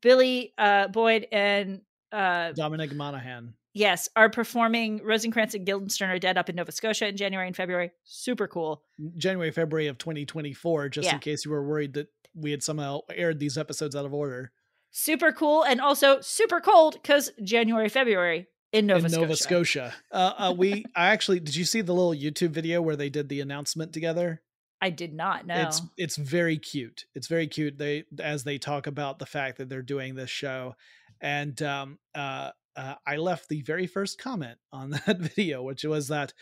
Billy 0.00 0.52
uh, 0.58 0.88
Boyd 0.88 1.26
and 1.32 1.80
uh, 2.12 2.52
Dominic 2.52 2.94
Monaghan. 2.94 3.54
yes, 3.74 4.08
are 4.16 4.28
performing 4.30 5.00
Rosencrantz 5.04 5.54
and 5.54 5.66
Guildenstern 5.66 6.10
are 6.10 6.18
dead 6.18 6.38
up 6.38 6.48
in 6.48 6.56
Nova 6.56 6.72
Scotia 6.72 7.08
in 7.08 7.16
January 7.16 7.46
and 7.46 7.56
February. 7.56 7.90
Super 8.04 8.46
cool. 8.46 8.82
January, 9.16 9.50
February 9.50 9.88
of 9.88 9.98
2024, 9.98 10.88
just 10.90 11.06
Yeah. 11.06 11.14
in 11.14 11.20
case 11.20 11.44
you 11.44 11.50
were 11.50 11.66
worried 11.66 11.94
that 11.94 12.08
we 12.34 12.50
had 12.50 12.62
somehow 12.62 13.00
aired 13.10 13.38
these 13.40 13.56
episodes 13.58 13.94
out 13.96 14.04
of 14.04 14.14
order. 14.14 14.52
Super 14.90 15.32
cool 15.32 15.64
and 15.64 15.80
also 15.80 16.20
super 16.20 16.60
cold 16.60 16.94
because 16.94 17.32
January, 17.42 17.88
February 17.88 18.46
in 18.72 18.86
Nova 18.86 19.06
in 19.06 19.10
Scotia. 19.10 19.20
Nova 19.22 19.36
Scotia. 19.36 19.94
Uh, 20.12 20.32
uh, 20.38 20.54
we, 20.56 20.84
I 20.94 21.08
actually, 21.08 21.40
did 21.40 21.56
you 21.56 21.64
see 21.64 21.80
the 21.80 21.92
little 21.92 22.14
YouTube 22.14 22.50
video 22.50 22.80
where 22.80 22.94
they 22.96 23.10
did 23.10 23.28
the 23.28 23.40
announcement 23.40 23.92
together? 23.92 24.40
I 24.84 24.90
did 24.90 25.14
not 25.14 25.46
know. 25.46 25.54
It's 25.62 25.80
it's 25.96 26.16
very 26.16 26.58
cute. 26.58 27.06
It's 27.14 27.26
very 27.26 27.46
cute. 27.46 27.78
They 27.78 28.04
as 28.20 28.44
they 28.44 28.58
talk 28.58 28.86
about 28.86 29.18
the 29.18 29.26
fact 29.26 29.56
that 29.58 29.68
they're 29.70 29.80
doing 29.82 30.14
this 30.14 30.28
show, 30.30 30.74
and 31.20 31.60
um, 31.62 31.98
uh, 32.14 32.50
uh, 32.76 32.94
I 33.06 33.16
left 33.16 33.48
the 33.48 33.62
very 33.62 33.86
first 33.86 34.18
comment 34.18 34.58
on 34.72 34.90
that 35.06 35.18
video, 35.18 35.62
which 35.62 35.84
was 35.84 36.08
that 36.08 36.34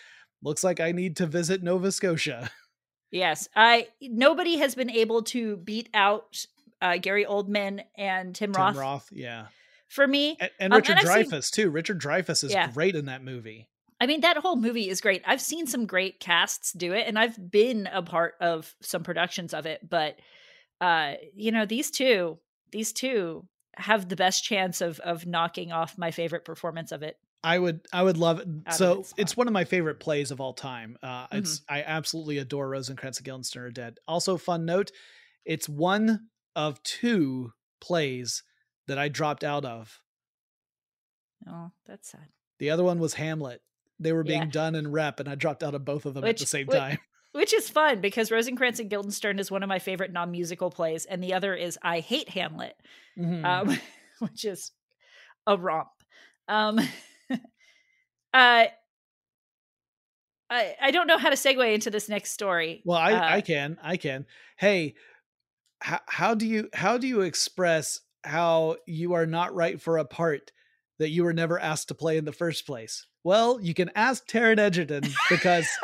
looks 0.42 0.64
like 0.64 0.80
I 0.80 0.90
need 0.92 1.16
to 1.18 1.26
visit 1.26 1.62
Nova 1.62 1.92
Scotia. 1.92 2.50
Yes, 3.12 3.48
I 3.54 3.88
nobody 4.00 4.56
has 4.58 4.74
been 4.74 4.90
able 4.90 5.22
to 5.24 5.58
beat 5.58 5.88
out 5.94 6.44
uh, 6.80 6.96
Gary 6.96 7.24
Oldman 7.24 7.82
and 7.96 8.34
Tim, 8.34 8.52
Roth. 8.52 8.72
Tim 8.74 8.80
Roth, 8.80 8.82
Roth, 8.82 9.08
yeah, 9.12 9.46
for 9.88 10.08
me. 10.08 10.36
and, 10.40 10.50
and 10.58 10.72
Um, 10.72 10.78
Richard 10.78 10.98
and 10.98 11.08
I've 11.08 11.26
seen- 11.26 11.30
Dreyfuss 11.32 11.50
too. 11.50 11.70
Richard 11.70 12.00
Dreyfuss 12.00 12.42
is 12.42 12.52
Yeah. 12.52 12.70
great 12.72 12.96
in 12.96 13.04
that 13.04 13.22
movie. 13.22 13.68
I 14.02 14.06
mean, 14.06 14.22
that 14.22 14.36
whole 14.38 14.56
movie 14.56 14.88
is 14.88 15.00
great. 15.00 15.22
I've 15.24 15.40
seen 15.40 15.68
some 15.68 15.86
great 15.86 16.18
casts 16.18 16.72
do 16.72 16.92
it, 16.92 17.06
and 17.06 17.16
I've 17.16 17.38
been 17.52 17.88
a 17.92 18.02
part 18.02 18.34
of 18.40 18.74
some 18.80 19.04
productions 19.04 19.54
of 19.54 19.64
it. 19.64 19.88
But 19.88 20.16
uh, 20.80 21.14
you 21.36 21.52
know, 21.52 21.66
these 21.66 21.92
two, 21.92 22.40
these 22.72 22.92
two 22.92 23.46
have 23.76 24.08
the 24.08 24.16
best 24.16 24.42
chance 24.42 24.80
of 24.80 24.98
of 24.98 25.24
knocking 25.24 25.70
off 25.70 25.96
my 25.96 26.10
favorite 26.10 26.44
performance 26.44 26.90
of 26.90 27.04
it. 27.04 27.16
I 27.44 27.56
would 27.56 27.86
I 27.92 28.02
would 28.02 28.16
love 28.16 28.40
it. 28.40 28.48
So 28.72 28.98
its 28.98 29.14
it's 29.16 29.36
one 29.36 29.46
of 29.46 29.52
my 29.52 29.62
favorite 29.62 30.00
plays 30.00 30.32
of 30.32 30.40
all 30.40 30.52
time. 30.52 30.98
Uh 31.00 31.26
Mm-hmm. 31.26 31.38
it's 31.38 31.62
I 31.68 31.82
absolutely 31.82 32.38
adore 32.38 32.68
Rosencrantz 32.68 33.18
and 33.18 33.24
Guildenstern 33.24 33.62
are 33.62 33.70
dead. 33.70 33.98
Also 34.08 34.36
fun 34.36 34.64
note, 34.64 34.90
it's 35.44 35.68
one 35.68 36.26
of 36.56 36.82
two 36.82 37.52
plays 37.80 38.42
that 38.88 38.98
I 38.98 39.08
dropped 39.08 39.44
out 39.44 39.64
of. 39.64 40.00
Oh, 41.48 41.70
that's 41.86 42.10
sad. 42.10 42.26
The 42.58 42.70
other 42.70 42.82
one 42.82 42.98
was 42.98 43.14
Hamlet. 43.14 43.60
They 44.02 44.12
were 44.12 44.24
being 44.24 44.42
Yeah. 44.42 44.48
done 44.50 44.74
in 44.74 44.90
rep 44.90 45.20
and 45.20 45.28
I 45.28 45.34
dropped 45.34 45.62
out 45.62 45.74
of 45.74 45.84
both 45.84 46.04
of 46.06 46.14
them 46.14 46.24
at 46.24 46.36
the 46.38 46.46
same 46.46 46.66
which- 46.66 46.76
time. 46.76 46.98
Which 47.32 47.54
is 47.54 47.70
fun 47.70 48.02
because 48.02 48.30
Rosencrantz 48.30 48.78
and 48.78 48.90
Guildenstern 48.90 49.38
is 49.38 49.50
one 49.50 49.62
of 49.62 49.68
my 49.70 49.78
favorite 49.78 50.12
non 50.12 50.30
musical 50.30 50.70
plays, 50.70 51.06
and 51.06 51.24
the 51.24 51.32
other 51.32 51.54
is 51.54 51.78
I 51.80 52.00
Hate 52.00 52.28
Hamlet, 52.28 52.76
Mhm. 53.18 53.42
um, 53.42 53.78
which 54.18 54.44
is 54.44 54.70
a 55.46 55.56
romp. 55.56 55.88
Um, 56.46 56.78
uh, 57.30 57.36
I 58.34 58.70
I 60.50 60.90
don't 60.90 61.06
know 61.06 61.16
how 61.16 61.30
to 61.30 61.36
segue 61.36 61.72
into 61.74 61.90
this 61.90 62.08
next 62.10 62.32
story. 62.32 62.82
well, 62.84 62.98
I 62.98 63.12
uh, 63.14 63.34
I 63.36 63.40
can. 63.40 63.78
I 63.82 63.96
can. 63.96 64.26
Hey, 64.58 64.94
how, 65.80 66.00
how 66.06 66.34
do 66.34 66.46
you 66.46 66.68
how 66.74 66.98
do 66.98 67.06
you 67.08 67.22
express 67.22 68.00
how 68.24 68.76
you 68.86 69.14
are 69.14 69.26
not 69.26 69.54
right 69.54 69.80
for 69.80 69.96
a 69.96 70.04
part 70.04 70.52
that 70.98 71.08
you 71.08 71.24
were 71.24 71.32
never 71.32 71.58
asked 71.58 71.88
to 71.88 71.94
play 71.94 72.18
in 72.18 72.26
the 72.26 72.32
first 72.32 72.66
place? 72.66 73.06
Well, 73.24 73.60
you 73.60 73.74
can 73.74 73.90
ask 73.94 74.26
Taron 74.26 74.58
Egerton 74.58 75.04
because 75.30 75.68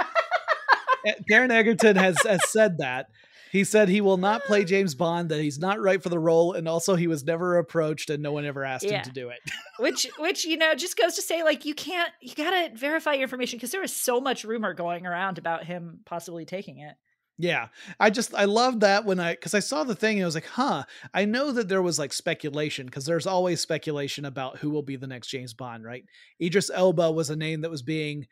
Eh, 1.06 1.12
Taron 1.30 1.50
Egerton 1.50 1.96
has, 1.96 2.16
has 2.24 2.40
said 2.50 2.78
that. 2.78 3.08
He 3.52 3.62
said 3.64 3.88
he 3.88 4.00
will 4.00 4.16
not 4.16 4.42
play 4.42 4.64
James 4.66 4.94
Bond, 4.96 5.28
that 5.30 5.40
he's 5.40 5.58
not 5.58 5.80
right 5.80 6.02
for 6.02 6.08
the 6.08 6.18
role, 6.18 6.52
and 6.54 6.68
also 6.68 6.96
he 6.96 7.06
was 7.06 7.24
never 7.24 7.56
approached 7.56 8.10
and 8.10 8.22
no 8.22 8.32
one 8.32 8.44
ever 8.44 8.64
asked 8.64 8.84
Yeah. 8.84 8.98
him 8.98 9.04
to 9.04 9.12
do 9.12 9.28
it. 9.30 9.38
which 9.78 10.06
which 10.18 10.44
you 10.44 10.56
know 10.56 10.74
just 10.74 10.98
goes 10.98 11.14
to 11.14 11.22
say 11.22 11.42
like 11.44 11.64
you 11.64 11.72
can't 11.74 12.10
you 12.20 12.34
gotta 12.34 12.70
verify 12.74 13.12
your 13.14 13.22
information 13.22 13.56
because 13.56 13.70
there 13.70 13.80
was 13.80 13.94
so 13.94 14.20
much 14.20 14.42
rumor 14.44 14.74
going 14.74 15.06
around 15.06 15.38
about 15.38 15.64
him 15.64 16.00
possibly 16.04 16.44
taking 16.44 16.78
it. 16.78 16.96
Yeah. 17.38 17.68
I 18.00 18.10
just 18.10 18.34
I 18.34 18.44
love 18.44 18.80
that 18.80 19.04
when 19.04 19.20
I 19.20 19.36
cuz 19.36 19.54
I 19.54 19.60
saw 19.60 19.84
the 19.84 19.94
thing 19.94 20.16
and 20.16 20.24
I 20.24 20.26
was 20.26 20.34
like, 20.34 20.46
"Huh, 20.46 20.84
I 21.14 21.24
know 21.24 21.52
that 21.52 21.68
there 21.68 21.82
was 21.82 21.98
like 21.98 22.12
speculation 22.12 22.86
because 22.86 23.06
there's 23.06 23.26
always 23.26 23.60
speculation 23.60 24.24
about 24.24 24.58
who 24.58 24.70
will 24.70 24.82
be 24.82 24.96
the 24.96 25.06
next 25.06 25.28
James 25.28 25.54
Bond, 25.54 25.84
right? 25.84 26.04
Idris 26.42 26.70
Elba 26.74 27.12
was 27.12 27.30
a 27.30 27.36
name 27.36 27.60
that 27.60 27.70
was 27.70 27.82
being 27.82 28.26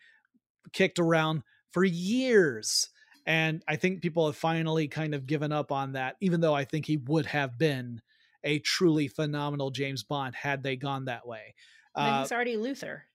kicked 0.72 0.98
around 0.98 1.42
for 1.70 1.84
years. 1.84 2.88
And 3.26 3.62
I 3.68 3.76
think 3.76 4.02
people 4.02 4.26
have 4.26 4.36
finally 4.36 4.88
kind 4.88 5.14
of 5.14 5.26
given 5.26 5.52
up 5.52 5.72
on 5.72 5.92
that 5.92 6.16
even 6.20 6.40
though 6.40 6.54
I 6.54 6.64
think 6.64 6.86
he 6.86 6.96
would 6.96 7.26
have 7.26 7.58
been 7.58 8.00
a 8.44 8.60
truly 8.60 9.08
phenomenal 9.08 9.70
James 9.70 10.04
Bond 10.04 10.34
had 10.34 10.62
they 10.62 10.76
gone 10.76 11.06
that 11.06 11.26
way. 11.26 11.54
Uh, 11.94 12.22
he's 12.22 12.32
already 12.32 12.56
Luther. 12.56 13.05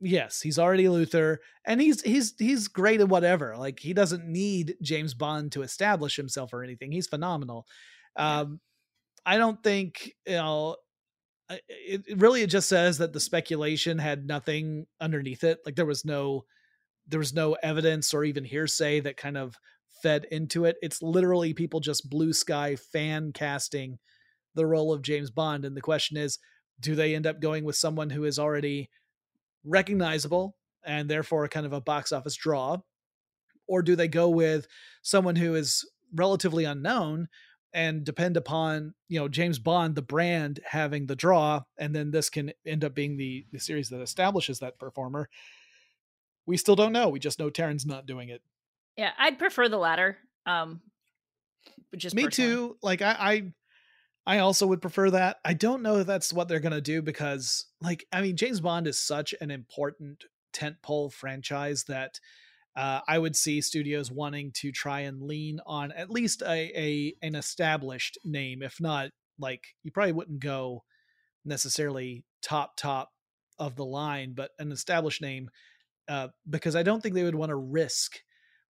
Yes, 0.00 0.40
he's 0.40 0.58
already 0.58 0.88
Luther, 0.88 1.40
and 1.64 1.80
he's 1.80 2.02
he's 2.02 2.34
he's 2.38 2.68
great 2.68 3.00
at 3.00 3.08
whatever. 3.08 3.56
Like 3.56 3.80
he 3.80 3.92
doesn't 3.92 4.26
need 4.26 4.76
James 4.82 5.14
Bond 5.14 5.52
to 5.52 5.62
establish 5.62 6.16
himself 6.16 6.52
or 6.52 6.62
anything. 6.62 6.92
He's 6.92 7.06
phenomenal. 7.06 7.66
Um, 8.16 8.60
I 9.24 9.38
don't 9.38 9.62
think 9.62 10.14
you 10.26 10.34
know. 10.34 10.76
It, 11.50 12.04
it 12.06 12.20
really 12.20 12.42
it 12.42 12.46
just 12.46 12.68
says 12.68 12.98
that 12.98 13.12
the 13.12 13.18
speculation 13.18 13.98
had 13.98 14.24
nothing 14.24 14.86
underneath 15.00 15.42
it. 15.42 15.58
Like 15.66 15.74
there 15.74 15.86
was 15.86 16.04
no 16.04 16.44
there 17.08 17.18
was 17.18 17.34
no 17.34 17.56
evidence 17.62 18.14
or 18.14 18.22
even 18.24 18.44
hearsay 18.44 19.00
that 19.00 19.16
kind 19.16 19.36
of 19.36 19.56
fed 20.00 20.26
into 20.30 20.64
it. 20.64 20.76
It's 20.80 21.02
literally 21.02 21.52
people 21.52 21.80
just 21.80 22.08
blue 22.08 22.32
sky 22.32 22.76
fan 22.76 23.32
casting 23.32 23.98
the 24.54 24.66
role 24.66 24.92
of 24.92 25.02
James 25.02 25.30
Bond, 25.30 25.64
and 25.64 25.76
the 25.76 25.80
question 25.80 26.16
is, 26.16 26.38
do 26.78 26.94
they 26.94 27.14
end 27.14 27.26
up 27.26 27.40
going 27.40 27.64
with 27.64 27.76
someone 27.76 28.10
who 28.10 28.24
is 28.24 28.38
already 28.38 28.88
recognizable 29.64 30.56
and 30.84 31.08
therefore 31.08 31.46
kind 31.48 31.66
of 31.66 31.72
a 31.72 31.80
box 31.80 32.12
office 32.12 32.34
draw 32.34 32.78
or 33.66 33.82
do 33.82 33.94
they 33.94 34.08
go 34.08 34.28
with 34.28 34.66
someone 35.02 35.36
who 35.36 35.54
is 35.54 35.88
relatively 36.14 36.64
unknown 36.64 37.28
and 37.72 38.04
depend 38.04 38.36
upon 38.36 38.94
you 39.08 39.20
know 39.20 39.28
James 39.28 39.58
Bond 39.58 39.94
the 39.94 40.02
brand 40.02 40.60
having 40.64 41.06
the 41.06 41.16
draw 41.16 41.62
and 41.78 41.94
then 41.94 42.10
this 42.10 42.30
can 42.30 42.52
end 42.66 42.84
up 42.84 42.94
being 42.94 43.16
the 43.16 43.46
the 43.52 43.60
series 43.60 43.88
that 43.90 44.00
establishes 44.00 44.58
that 44.58 44.78
performer 44.78 45.28
we 46.46 46.56
still 46.56 46.76
don't 46.76 46.92
know 46.92 47.08
we 47.08 47.20
just 47.20 47.38
know 47.38 47.50
Taron's 47.50 47.86
not 47.86 48.06
doing 48.06 48.28
it 48.28 48.42
Yeah, 48.96 49.12
I'd 49.18 49.38
prefer 49.38 49.68
the 49.68 49.78
latter. 49.78 50.18
Um, 50.46 50.80
just 51.96 52.14
me 52.14 52.24
personally. 52.24 52.54
too 52.54 52.76
like 52.82 53.02
I, 53.02 53.16
I 53.18 53.52
i 54.26 54.38
also 54.38 54.66
would 54.66 54.82
prefer 54.82 55.10
that. 55.10 55.38
I 55.44 55.54
don't 55.54 55.82
know 55.82 55.98
if 55.98 56.06
that's 56.06 56.32
what 56.32 56.48
they're 56.48 56.60
gonna 56.60 56.80
do 56.80 57.02
because 57.02 57.66
like 57.80 58.06
i 58.12 58.20
mean 58.20 58.36
james 58.36 58.60
bond 58.60 58.86
is 58.86 59.02
such 59.02 59.34
an 59.40 59.50
important 59.50 60.24
tentpole 60.52 61.12
franchise 61.12 61.84
that 61.84 62.20
uh, 62.76 63.00
i 63.08 63.18
would 63.18 63.36
see 63.36 63.60
studios 63.60 64.10
wanting 64.10 64.52
to 64.52 64.72
try 64.72 65.00
and 65.00 65.22
lean 65.22 65.60
on 65.66 65.92
at 65.92 66.10
least 66.10 66.42
a, 66.42 66.72
a 66.78 67.14
an 67.22 67.34
established 67.34 68.18
name 68.24 68.62
if 68.62 68.80
not 68.80 69.10
like 69.38 69.64
you 69.82 69.90
probably 69.90 70.12
wouldn't 70.12 70.40
go 70.40 70.84
necessarily 71.44 72.24
top 72.42 72.76
top 72.76 73.10
of 73.58 73.76
the 73.76 73.84
line 73.84 74.32
but 74.34 74.50
an 74.58 74.72
established 74.72 75.22
name 75.22 75.48
uh, 76.08 76.28
because 76.48 76.76
i 76.76 76.82
don't 76.82 77.02
think 77.02 77.14
they 77.14 77.24
would 77.24 77.34
want 77.34 77.50
to 77.50 77.56
risk 77.56 78.18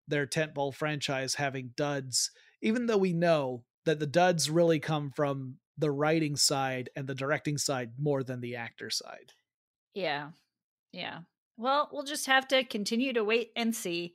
their 0.08 0.26
tentpole 0.26 0.74
franchise 0.74 1.34
having 1.34 1.70
duds 1.76 2.30
even 2.62 2.86
though 2.86 2.98
we 2.98 3.12
know 3.12 3.64
that 3.90 3.98
the 3.98 4.06
duds 4.06 4.48
really 4.48 4.78
come 4.78 5.10
from 5.10 5.56
the 5.76 5.90
writing 5.90 6.36
side 6.36 6.90
and 6.94 7.08
the 7.08 7.14
directing 7.14 7.58
side 7.58 7.90
more 7.98 8.22
than 8.22 8.40
the 8.40 8.54
actor 8.54 8.88
side. 8.88 9.32
Yeah. 9.94 10.28
Yeah. 10.92 11.20
Well, 11.56 11.88
we'll 11.92 12.04
just 12.04 12.26
have 12.26 12.46
to 12.48 12.62
continue 12.62 13.12
to 13.14 13.24
wait 13.24 13.50
and 13.56 13.74
see 13.74 14.14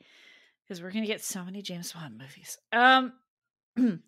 because 0.64 0.82
we're 0.82 0.92
going 0.92 1.04
to 1.04 1.12
get 1.12 1.22
so 1.22 1.44
many 1.44 1.62
James 1.62 1.92
Bond 1.92 2.18
movies. 2.18 2.58
Um 2.72 3.14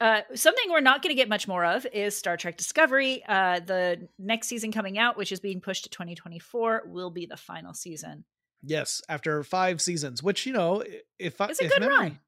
uh 0.00 0.20
something 0.34 0.64
we're 0.70 0.80
not 0.80 1.02
going 1.02 1.10
to 1.10 1.20
get 1.20 1.28
much 1.28 1.48
more 1.48 1.64
of 1.64 1.84
is 1.92 2.16
Star 2.16 2.36
Trek 2.36 2.56
Discovery. 2.56 3.24
Uh 3.26 3.58
the 3.58 4.06
next 4.20 4.46
season 4.46 4.70
coming 4.70 4.98
out, 4.98 5.16
which 5.16 5.32
is 5.32 5.40
being 5.40 5.60
pushed 5.60 5.82
to 5.84 5.90
2024, 5.90 6.84
will 6.86 7.10
be 7.10 7.26
the 7.26 7.36
final 7.36 7.74
season. 7.74 8.24
Yes, 8.62 9.02
after 9.08 9.42
five 9.42 9.80
seasons, 9.80 10.22
which 10.22 10.46
you 10.46 10.52
know, 10.52 10.84
if 11.18 11.40
I, 11.40 11.48
It's 11.48 11.60
a 11.60 11.64
if 11.64 11.72
good 11.72 11.80
memory, 11.80 11.96
run. 11.96 12.18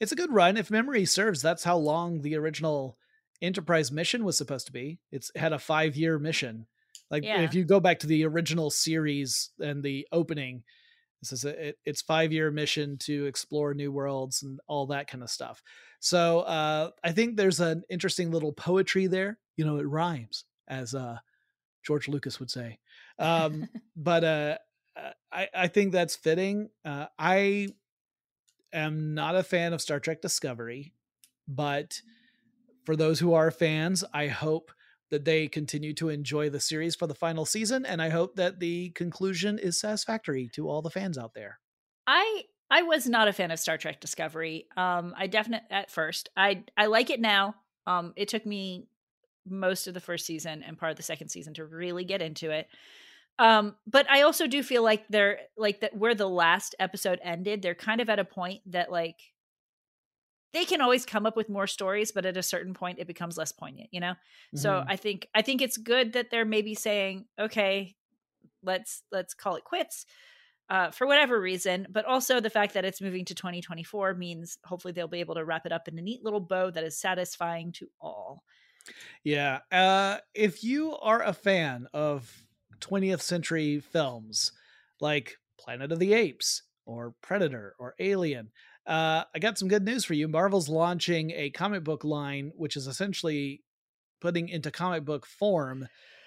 It's 0.00 0.12
a 0.12 0.16
good 0.16 0.32
run. 0.32 0.56
If 0.56 0.70
memory 0.70 1.04
serves, 1.04 1.42
that's 1.42 1.64
how 1.64 1.76
long 1.76 2.22
the 2.22 2.36
original 2.36 2.96
Enterprise 3.42 3.90
mission 3.90 4.24
was 4.24 4.36
supposed 4.36 4.66
to 4.66 4.72
be. 4.72 4.98
It's 5.12 5.30
had 5.34 5.52
a 5.52 5.58
five 5.58 5.96
year 5.96 6.18
mission. 6.18 6.66
Like 7.10 7.24
Yeah. 7.24 7.40
if 7.40 7.54
you 7.54 7.64
go 7.64 7.80
back 7.80 7.98
to 8.00 8.06
the 8.06 8.24
original 8.26 8.70
series 8.70 9.50
and 9.58 9.82
the 9.82 10.06
opening, 10.12 10.62
this 11.22 11.32
is 11.32 11.44
a, 11.44 11.68
it, 11.68 11.78
it's 11.84 12.02
five 12.02 12.32
year 12.32 12.50
mission 12.50 12.98
to 12.98 13.26
explore 13.26 13.72
new 13.74 13.92
worlds 13.92 14.42
and 14.42 14.60
all 14.66 14.86
that 14.86 15.08
kind 15.08 15.22
of 15.22 15.30
stuff. 15.30 15.62
So 16.00 16.40
uh, 16.40 16.90
I 17.04 17.12
think 17.12 17.36
there's 17.36 17.60
an 17.60 17.82
interesting 17.90 18.30
little 18.30 18.52
poetry 18.52 19.06
there. 19.06 19.38
You 19.56 19.64
know, 19.64 19.78
it 19.78 19.86
rhymes, 19.86 20.44
as 20.68 20.94
uh, 20.94 21.18
George 21.82 22.08
Lucas 22.08 22.40
would 22.40 22.50
say. 22.50 22.78
Um, 23.18 23.68
but 23.96 24.24
uh, 24.24 24.58
uh, 24.96 25.10
I, 25.32 25.48
I 25.54 25.68
think 25.68 25.92
that's 25.92 26.16
fitting. 26.16 26.70
Uh, 26.84 27.06
I 27.18 27.68
am 28.72 29.14
not 29.14 29.36
a 29.36 29.42
fan 29.42 29.72
of 29.72 29.80
Star 29.80 30.00
Trek 30.00 30.22
Discovery, 30.22 30.92
but 31.48 32.00
for 32.84 32.96
those 32.96 33.20
who 33.20 33.34
are 33.34 33.50
fans, 33.50 34.04
I 34.12 34.28
hope 34.28 34.72
that 35.10 35.24
they 35.24 35.48
continue 35.48 35.92
to 35.94 36.08
enjoy 36.08 36.50
the 36.50 36.60
series 36.60 36.94
for 36.94 37.06
the 37.06 37.14
final 37.14 37.44
season, 37.44 37.84
and 37.84 38.00
I 38.00 38.08
hope 38.10 38.36
that 38.36 38.60
the 38.60 38.90
conclusion 38.90 39.58
is 39.58 39.78
satisfactory 39.78 40.48
to 40.54 40.68
all 40.68 40.82
the 40.82 40.90
fans 40.90 41.18
out 41.18 41.34
there. 41.34 41.58
I 42.06 42.44
I 42.70 42.82
was 42.82 43.08
not 43.08 43.28
a 43.28 43.32
fan 43.32 43.50
of 43.50 43.58
Star 43.58 43.76
Trek 43.76 44.00
Discovery. 44.00 44.66
Um, 44.76 45.14
I 45.16 45.26
definitely 45.26 45.66
at 45.70 45.90
first. 45.90 46.30
I 46.36 46.64
I 46.76 46.86
like 46.86 47.10
it 47.10 47.20
now. 47.20 47.56
Um, 47.86 48.12
it 48.16 48.28
took 48.28 48.46
me 48.46 48.86
most 49.48 49.88
of 49.88 49.94
the 49.94 50.00
first 50.00 50.26
season 50.26 50.62
and 50.62 50.78
part 50.78 50.90
of 50.90 50.96
the 50.96 51.02
second 51.02 51.28
season 51.28 51.54
to 51.54 51.64
really 51.64 52.04
get 52.04 52.22
into 52.22 52.50
it. 52.50 52.68
Um, 53.38 53.74
but 53.86 54.08
I 54.10 54.22
also 54.22 54.46
do 54.46 54.62
feel 54.62 54.82
like 54.82 55.08
they're 55.08 55.38
like 55.56 55.80
that 55.80 55.96
where 55.96 56.14
the 56.14 56.28
last 56.28 56.74
episode 56.78 57.18
ended, 57.22 57.62
they're 57.62 57.74
kind 57.74 58.00
of 58.00 58.10
at 58.10 58.18
a 58.18 58.24
point 58.24 58.60
that 58.66 58.92
like 58.92 59.16
they 60.52 60.64
can 60.64 60.80
always 60.80 61.06
come 61.06 61.26
up 61.26 61.36
with 61.36 61.48
more 61.48 61.66
stories, 61.66 62.12
but 62.12 62.26
at 62.26 62.36
a 62.36 62.42
certain 62.42 62.74
point 62.74 62.98
it 62.98 63.06
becomes 63.06 63.38
less 63.38 63.52
poignant, 63.52 63.88
you 63.92 64.00
know? 64.00 64.12
Mm-hmm. 64.12 64.58
So 64.58 64.84
I 64.86 64.96
think 64.96 65.28
I 65.34 65.42
think 65.42 65.62
it's 65.62 65.76
good 65.76 66.14
that 66.14 66.30
they're 66.30 66.44
maybe 66.44 66.74
saying, 66.74 67.26
okay, 67.38 67.94
let's 68.62 69.02
let's 69.12 69.34
call 69.34 69.56
it 69.56 69.64
quits. 69.64 70.06
Uh, 70.68 70.88
for 70.92 71.04
whatever 71.04 71.40
reason, 71.40 71.84
but 71.90 72.04
also 72.04 72.38
the 72.38 72.48
fact 72.48 72.74
that 72.74 72.84
it's 72.84 73.00
moving 73.00 73.24
to 73.24 73.34
2024 73.34 74.14
means 74.14 74.56
hopefully 74.64 74.92
they'll 74.92 75.08
be 75.08 75.18
able 75.18 75.34
to 75.34 75.44
wrap 75.44 75.66
it 75.66 75.72
up 75.72 75.88
in 75.88 75.98
a 75.98 76.00
neat 76.00 76.22
little 76.22 76.38
bow 76.38 76.70
that 76.70 76.84
is 76.84 76.96
satisfying 76.96 77.72
to 77.72 77.88
all. 78.00 78.44
Yeah. 79.24 79.58
Uh, 79.72 80.18
if 80.32 80.62
you 80.62 80.96
are 80.98 81.24
a 81.24 81.32
fan 81.32 81.88
of 81.92 82.32
20th 82.80 83.20
century 83.20 83.80
films 83.80 84.52
like 85.00 85.38
Planet 85.58 85.92
of 85.92 85.98
the 85.98 86.12
Apes 86.12 86.62
or 86.86 87.14
Predator 87.22 87.74
or 87.78 87.94
Alien, 87.98 88.50
uh, 88.86 89.24
I 89.34 89.38
got 89.38 89.58
some 89.58 89.68
good 89.68 89.84
news 89.84 90.04
for 90.04 90.14
you. 90.14 90.26
Marvel's 90.26 90.68
launching 90.68 91.30
a 91.32 91.50
comic 91.50 91.84
book 91.84 92.04
line, 92.04 92.52
which 92.56 92.76
is 92.76 92.86
essentially 92.86 93.62
putting 94.20 94.48
into 94.48 94.70
comic 94.70 95.04
book 95.04 95.26
form 95.26 95.86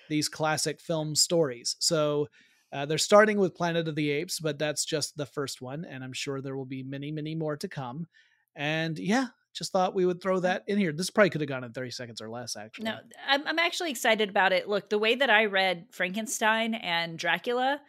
these 0.10 0.30
classic 0.30 0.80
film 0.80 1.16
stories. 1.16 1.76
So 1.80 2.28
uh, 2.72 2.86
they're 2.86 2.98
starting 2.98 3.40
with 3.40 3.56
Planet 3.56 3.88
of 3.88 3.96
the 3.96 4.10
Apes, 4.10 4.40
but 4.40 4.58
that's 4.58 4.86
just 4.86 5.16
the 5.16 5.26
first 5.26 5.62
one, 5.62 5.86
and 5.86 6.04
I'm 6.04 6.14
sure 6.14 6.42
there 6.42 6.58
will 6.58 6.66
be 6.66 6.84
many, 6.84 7.12
many 7.12 7.36
more 7.36 7.56
to 7.58 7.68
come. 7.68 8.08
And 8.56 8.98
yeah, 8.98 9.28
just 9.54 9.72
thought 9.72 9.94
we 9.94 10.06
would 10.06 10.22
throw 10.22 10.40
that 10.40 10.64
in 10.68 10.78
here. 10.78 10.92
This 10.92 11.10
probably 11.10 11.30
could 11.30 11.42
have 11.42 11.48
gone 11.48 11.64
in 11.64 11.72
30 11.72 11.92
seconds 11.92 12.22
or 12.22 12.30
less, 12.30 12.56
actually. 12.56 12.86
No, 12.86 12.98
I'm, 13.28 13.48
I'm 13.48 13.60
actually 13.60 13.92
excited 13.92 14.30
about 14.30 14.52
it. 14.52 14.68
Look, 14.68 14.90
the 14.90 14.98
way 14.98 15.16
that 15.16 15.30
I 15.30 15.46
read 15.46 15.88
Frankenstein 15.92 16.74
and 16.74 17.18
Dracula 17.18 17.80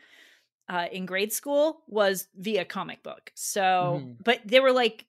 uh, 0.68 0.86
in 0.92 1.06
grade 1.06 1.32
school 1.32 1.82
was 1.86 2.28
via 2.36 2.64
comic 2.64 3.02
book. 3.02 3.32
So, 3.34 4.00
mm-hmm. 4.00 4.12
but 4.22 4.40
they 4.44 4.60
were 4.60 4.72
like 4.72 5.06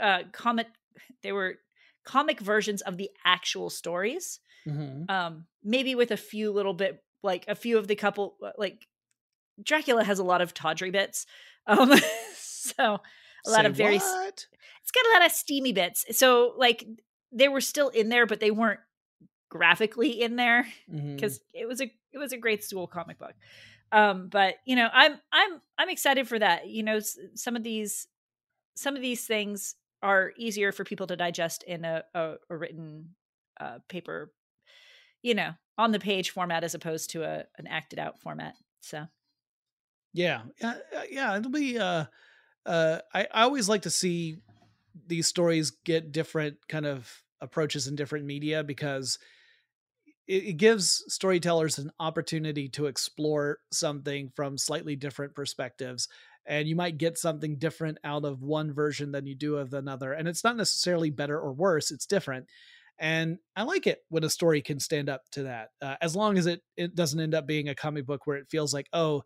uh, 0.00 0.24
comic, 0.32 0.66
they 1.22 1.32
were 1.32 1.56
comic 2.04 2.40
versions 2.40 2.82
of 2.82 2.96
the 2.96 3.10
actual 3.24 3.70
stories. 3.70 4.40
Mm-hmm. 4.66 5.10
Um, 5.10 5.46
maybe 5.64 5.94
with 5.94 6.10
a 6.10 6.16
few 6.16 6.52
little 6.52 6.74
bit, 6.74 7.02
like 7.22 7.44
a 7.48 7.54
few 7.54 7.78
of 7.78 7.86
the 7.88 7.96
couple, 7.96 8.36
like 8.56 8.86
Dracula 9.62 10.04
has 10.04 10.18
a 10.18 10.24
lot 10.24 10.40
of 10.40 10.54
tawdry 10.54 10.90
bits. 10.90 11.26
Um, 11.66 11.92
so 12.34 13.00
a 13.46 13.50
lot 13.50 13.66
of 13.66 13.74
very 13.74 13.98
what? 13.98 14.46
it's 14.82 14.90
got 14.90 15.06
a 15.06 15.12
lot 15.18 15.26
of 15.26 15.32
steamy 15.32 15.72
bits. 15.72 16.04
So 16.18 16.54
like 16.56 16.86
they 17.32 17.48
were 17.48 17.60
still 17.60 17.88
in 17.88 18.08
there, 18.08 18.26
but 18.26 18.40
they 18.40 18.50
weren't 18.50 18.80
graphically 19.48 20.22
in 20.22 20.36
there 20.36 20.66
because 20.88 21.38
mm-hmm. 21.38 21.62
it 21.62 21.68
was 21.68 21.80
a 21.80 21.92
it 22.12 22.18
was 22.18 22.32
a 22.32 22.38
great 22.38 22.64
school 22.64 22.86
comic 22.86 23.18
book. 23.18 23.34
Um, 23.92 24.28
but 24.28 24.56
you 24.64 24.76
know, 24.76 24.88
I'm 24.92 25.18
I'm 25.32 25.60
I'm 25.78 25.88
excited 25.88 26.28
for 26.28 26.38
that. 26.38 26.68
You 26.68 26.82
know, 26.82 27.00
some 27.34 27.56
of 27.56 27.62
these 27.62 28.06
some 28.74 28.96
of 28.96 29.02
these 29.02 29.26
things 29.26 29.74
are 30.02 30.32
easier 30.36 30.72
for 30.72 30.84
people 30.84 31.06
to 31.06 31.16
digest 31.16 31.62
in 31.64 31.84
a, 31.84 32.02
a, 32.14 32.34
a 32.48 32.56
written 32.56 33.10
uh, 33.60 33.78
paper, 33.88 34.32
you 35.22 35.34
know, 35.34 35.52
on 35.76 35.92
the 35.92 35.98
page 35.98 36.30
format 36.30 36.64
as 36.64 36.74
opposed 36.74 37.10
to 37.10 37.22
a 37.22 37.44
an 37.58 37.66
acted 37.66 37.98
out 37.98 38.18
format. 38.18 38.54
So, 38.80 39.06
yeah, 40.14 40.42
yeah, 40.60 40.74
yeah. 41.10 41.36
It'll 41.36 41.50
be. 41.50 41.78
Uh, 41.78 42.06
uh, 42.66 42.98
I 43.12 43.26
I 43.32 43.42
always 43.42 43.68
like 43.68 43.82
to 43.82 43.90
see 43.90 44.38
these 45.06 45.26
stories 45.26 45.70
get 45.70 46.12
different 46.12 46.56
kind 46.68 46.86
of 46.86 47.22
approaches 47.40 47.86
in 47.86 47.96
different 47.96 48.26
media 48.26 48.62
because 48.62 49.18
it, 50.26 50.44
it 50.44 50.56
gives 50.56 51.04
storytellers 51.08 51.78
an 51.78 51.90
opportunity 51.98 52.68
to 52.70 52.86
explore 52.86 53.58
something 53.72 54.30
from 54.34 54.58
slightly 54.58 54.96
different 54.96 55.34
perspectives. 55.34 56.08
And 56.46 56.66
you 56.66 56.76
might 56.76 56.98
get 56.98 57.18
something 57.18 57.56
different 57.56 57.98
out 58.02 58.24
of 58.24 58.42
one 58.42 58.72
version 58.72 59.12
than 59.12 59.26
you 59.26 59.34
do 59.34 59.56
of 59.56 59.74
another. 59.74 60.12
And 60.12 60.26
it's 60.26 60.44
not 60.44 60.56
necessarily 60.56 61.10
better 61.10 61.38
or 61.38 61.52
worse 61.52 61.90
it's 61.90 62.06
different. 62.06 62.46
And 62.98 63.38
i 63.56 63.62
like 63.62 63.86
it 63.86 64.00
when 64.10 64.24
a 64.24 64.30
story 64.30 64.60
can 64.60 64.78
stand 64.78 65.08
up 65.08 65.22
to 65.32 65.44
that 65.44 65.70
uh, 65.80 65.96
as 66.02 66.14
long 66.14 66.36
as 66.36 66.44
it 66.44 66.60
it 66.76 66.94
doesn't 66.94 67.18
end 67.18 67.34
up 67.34 67.46
being 67.46 67.70
a 67.70 67.74
comic 67.74 68.04
book 68.04 68.26
where 68.26 68.36
it 68.36 68.50
feels 68.50 68.74
like 68.74 68.88
oh 68.92 69.22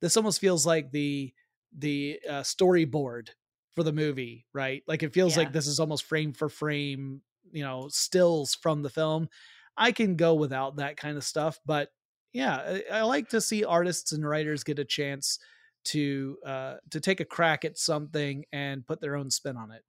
this 0.00 0.16
almost 0.16 0.40
feels 0.40 0.64
like 0.64 0.90
the 0.90 1.30
the 1.76 2.20
uh, 2.28 2.40
storyboard 2.40 3.28
for 3.74 3.82
the 3.82 3.92
movie, 3.92 4.46
right? 4.52 4.82
Like 4.86 5.02
it 5.02 5.14
feels 5.14 5.36
yeah. 5.36 5.44
like 5.44 5.52
this 5.52 5.66
is 5.66 5.80
almost 5.80 6.04
frame 6.04 6.32
for 6.32 6.48
frame, 6.48 7.22
you 7.52 7.62
know, 7.62 7.88
stills 7.88 8.54
from 8.54 8.82
the 8.82 8.90
film. 8.90 9.28
I 9.76 9.92
can 9.92 10.16
go 10.16 10.34
without 10.34 10.76
that 10.76 10.96
kind 10.96 11.16
of 11.16 11.24
stuff, 11.24 11.58
but 11.64 11.90
yeah, 12.32 12.80
I, 12.90 12.98
I 12.98 13.02
like 13.02 13.30
to 13.30 13.40
see 13.40 13.64
artists 13.64 14.12
and 14.12 14.28
writers 14.28 14.64
get 14.64 14.78
a 14.78 14.84
chance 14.84 15.38
to 15.82 16.36
uh 16.44 16.74
to 16.90 17.00
take 17.00 17.20
a 17.20 17.24
crack 17.24 17.64
at 17.64 17.78
something 17.78 18.44
and 18.52 18.86
put 18.86 19.00
their 19.00 19.16
own 19.16 19.30
spin 19.30 19.56
on 19.56 19.70
it. 19.70 19.82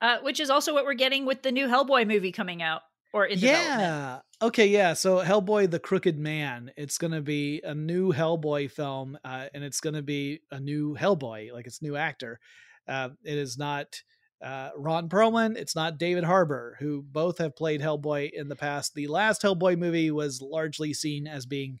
Uh, 0.00 0.18
which 0.22 0.40
is 0.40 0.50
also 0.50 0.74
what 0.74 0.84
we're 0.84 0.94
getting 0.94 1.24
with 1.24 1.42
the 1.42 1.52
new 1.52 1.68
Hellboy 1.68 2.08
movie 2.08 2.32
coming 2.32 2.60
out 2.60 2.82
or 3.12 3.26
in 3.26 3.38
yeah. 3.38 4.20
Okay, 4.40 4.66
yeah. 4.66 4.94
So 4.94 5.18
Hellboy 5.18 5.70
the 5.70 5.78
Crooked 5.78 6.18
Man, 6.18 6.72
it's 6.76 6.98
to 7.12 7.20
be 7.20 7.60
a 7.62 7.74
new 7.74 8.12
Hellboy 8.12 8.70
film 8.70 9.18
uh, 9.24 9.46
and 9.54 9.62
it's 9.62 9.80
to 9.94 10.02
be 10.02 10.40
a 10.50 10.58
new 10.58 10.96
Hellboy, 10.98 11.52
like 11.52 11.66
it's 11.66 11.82
new 11.82 11.96
actor. 11.96 12.40
Uh, 12.88 13.10
it 13.24 13.38
is 13.38 13.56
not 13.56 14.02
uh, 14.42 14.70
Ron 14.76 15.08
Perlman. 15.08 15.56
It's 15.56 15.76
not 15.76 15.98
David 15.98 16.24
Harbour, 16.24 16.76
who 16.80 17.02
both 17.02 17.38
have 17.38 17.54
played 17.54 17.80
Hellboy 17.80 18.30
in 18.32 18.48
the 18.48 18.56
past. 18.56 18.94
The 18.94 19.06
last 19.06 19.42
Hellboy 19.42 19.78
movie 19.78 20.10
was 20.10 20.42
largely 20.42 20.92
seen 20.92 21.26
as 21.26 21.46
being 21.46 21.78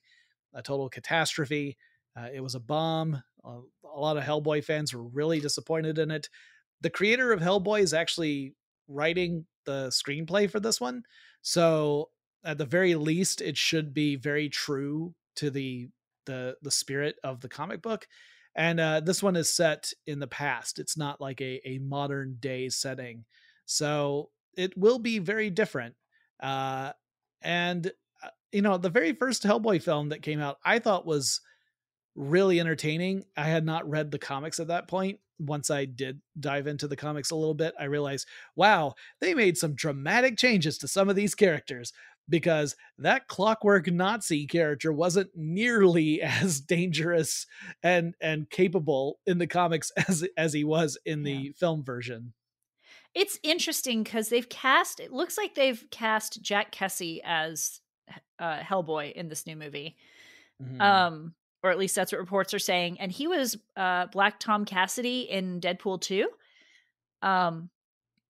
a 0.54 0.62
total 0.62 0.88
catastrophe. 0.88 1.76
Uh, 2.16 2.28
it 2.32 2.40
was 2.40 2.54
a 2.54 2.60
bomb. 2.60 3.22
a 3.44 3.60
lot 3.98 4.16
of 4.16 4.22
Hellboy 4.22 4.62
fans 4.62 4.94
were 4.94 5.02
really 5.02 5.40
disappointed 5.40 5.98
in 5.98 6.10
it. 6.10 6.28
The 6.82 6.90
creator 6.90 7.32
of 7.32 7.40
Hellboy 7.40 7.80
is 7.80 7.94
actually 7.94 8.54
writing 8.88 9.46
the 9.64 9.88
screenplay 9.88 10.50
for 10.50 10.60
this 10.60 10.80
one. 10.80 11.02
So 11.42 12.10
at 12.44 12.58
the 12.58 12.66
very 12.66 12.94
least, 12.94 13.40
it 13.40 13.56
should 13.56 13.94
be 13.94 14.16
very 14.16 14.48
true 14.48 15.14
to 15.36 15.50
the 15.50 15.88
the 16.26 16.56
the 16.62 16.70
spirit 16.70 17.16
of 17.24 17.40
the 17.40 17.48
comic 17.48 17.82
book. 17.82 18.06
And 18.54 18.78
uh, 18.78 19.00
this 19.00 19.22
one 19.22 19.36
is 19.36 19.52
set 19.52 19.92
in 20.06 20.18
the 20.18 20.26
past. 20.26 20.78
It's 20.78 20.96
not 20.96 21.20
like 21.20 21.40
a, 21.40 21.60
a 21.66 21.78
modern 21.78 22.36
day 22.38 22.68
setting. 22.68 23.24
So 23.64 24.30
it 24.56 24.76
will 24.76 24.98
be 24.98 25.18
very 25.18 25.48
different. 25.48 25.94
Uh, 26.40 26.92
and 27.40 27.86
uh, 28.22 28.28
you 28.52 28.62
know 28.62 28.76
the 28.76 28.90
very 28.90 29.14
first 29.14 29.42
hellboy 29.42 29.82
film 29.82 30.10
that 30.10 30.22
came 30.22 30.40
out 30.40 30.58
i 30.64 30.78
thought 30.78 31.06
was 31.06 31.40
really 32.14 32.60
entertaining. 32.60 33.24
I 33.36 33.44
had 33.44 33.64
not 33.64 33.88
read 33.88 34.10
the 34.10 34.18
comics 34.18 34.60
at 34.60 34.68
that 34.68 34.88
point 34.88 35.20
once 35.46 35.70
i 35.70 35.84
did 35.84 36.20
dive 36.38 36.66
into 36.66 36.88
the 36.88 36.96
comics 36.96 37.30
a 37.30 37.36
little 37.36 37.54
bit 37.54 37.74
i 37.78 37.84
realized 37.84 38.26
wow 38.56 38.94
they 39.20 39.34
made 39.34 39.56
some 39.56 39.74
dramatic 39.74 40.36
changes 40.36 40.78
to 40.78 40.88
some 40.88 41.08
of 41.08 41.16
these 41.16 41.34
characters 41.34 41.92
because 42.28 42.76
that 42.98 43.28
clockwork 43.28 43.90
Nazi 43.90 44.46
character 44.46 44.92
wasn't 44.92 45.30
nearly 45.34 46.22
as 46.22 46.60
dangerous 46.60 47.46
and 47.82 48.14
and 48.20 48.48
capable 48.50 49.18
in 49.26 49.38
the 49.38 49.46
comics 49.46 49.90
as 50.08 50.26
as 50.36 50.52
he 50.52 50.64
was 50.64 50.98
in 51.04 51.22
the 51.22 51.52
film 51.56 51.84
version. 51.84 52.32
It's 53.14 53.38
interesting 53.42 54.02
because 54.02 54.30
they've 54.30 54.48
cast. 54.48 54.98
It 54.98 55.12
looks 55.12 55.36
like 55.36 55.54
they've 55.54 55.84
cast 55.90 56.40
Jack 56.40 56.74
Kesy 56.74 57.20
as 57.22 57.80
uh, 58.38 58.60
Hellboy 58.60 59.12
in 59.12 59.28
this 59.28 59.46
new 59.46 59.54
movie, 59.54 59.96
mm-hmm. 60.62 60.80
um, 60.80 61.34
or 61.62 61.70
at 61.70 61.78
least 61.78 61.94
that's 61.94 62.12
what 62.12 62.20
reports 62.20 62.54
are 62.54 62.58
saying. 62.58 62.98
And 63.00 63.12
he 63.12 63.26
was 63.26 63.56
uh, 63.76 64.06
Black 64.06 64.38
Tom 64.40 64.64
Cassidy 64.64 65.22
in 65.22 65.60
Deadpool 65.60 66.00
two. 66.00 66.28
Um, 67.22 67.70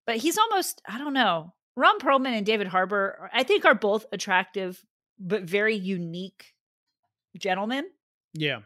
but 0.07 0.17
he's 0.17 0.39
almost 0.39 0.83
I 0.87 0.99
don't 0.99 1.15
know. 1.15 1.55
Ron 1.77 1.99
Perlman 1.99 2.37
and 2.37 2.45
David 2.45 2.67
Harbour, 2.67 3.31
I 3.33 3.45
think, 3.45 3.65
are 3.65 3.75
both 3.75 4.05
attractive 4.13 4.85
but 5.19 5.43
very 5.45 5.77
unique 5.77 6.53
gentlemen. 7.37 7.87
Yeah. 8.35 8.61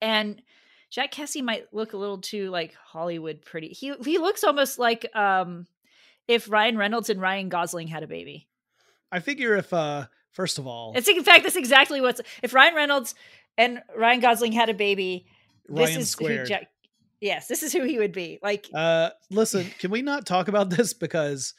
And 0.00 0.42
Jack 0.90 1.12
Kesy 1.12 1.42
might 1.42 1.72
look 1.72 1.92
a 1.92 1.96
little 1.96 2.18
too 2.18 2.50
like 2.50 2.74
Hollywood 2.74 3.42
pretty. 3.42 3.68
He 3.68 3.94
he 4.04 4.18
looks 4.18 4.44
almost 4.44 4.78
like 4.78 5.06
um 5.14 5.66
if 6.26 6.50
Ryan 6.50 6.76
Reynolds 6.76 7.10
and 7.10 7.20
Ryan 7.20 7.48
Gosling 7.48 7.88
had 7.88 8.02
a 8.02 8.08
baby. 8.08 8.48
I 9.12 9.20
figure 9.20 9.56
if 9.56 9.72
uh 9.72 10.06
first 10.32 10.58
of 10.58 10.66
all 10.66 10.92
It's 10.96 11.08
in 11.08 11.22
fact 11.22 11.44
that's 11.44 11.56
exactly 11.56 12.00
what's 12.00 12.20
if 12.42 12.54
Ryan 12.54 12.74
Reynolds 12.74 13.14
and 13.60 13.82
Ryan 13.96 14.20
Gosling 14.20 14.52
had 14.52 14.68
a 14.68 14.74
baby, 14.74 15.26
Ryan 15.68 15.86
this 15.86 15.96
is 15.96 16.10
squared. 16.10 16.40
who 16.40 16.46
Jack 16.46 16.70
Yes, 17.20 17.48
this 17.48 17.62
is 17.62 17.72
who 17.72 17.84
he 17.84 17.98
would 17.98 18.12
be. 18.12 18.38
Like 18.42 18.68
uh 18.74 19.10
listen, 19.30 19.70
can 19.78 19.90
we 19.90 20.02
not 20.02 20.26
talk 20.26 20.48
about 20.48 20.70
this 20.76 20.92
because 20.92 21.54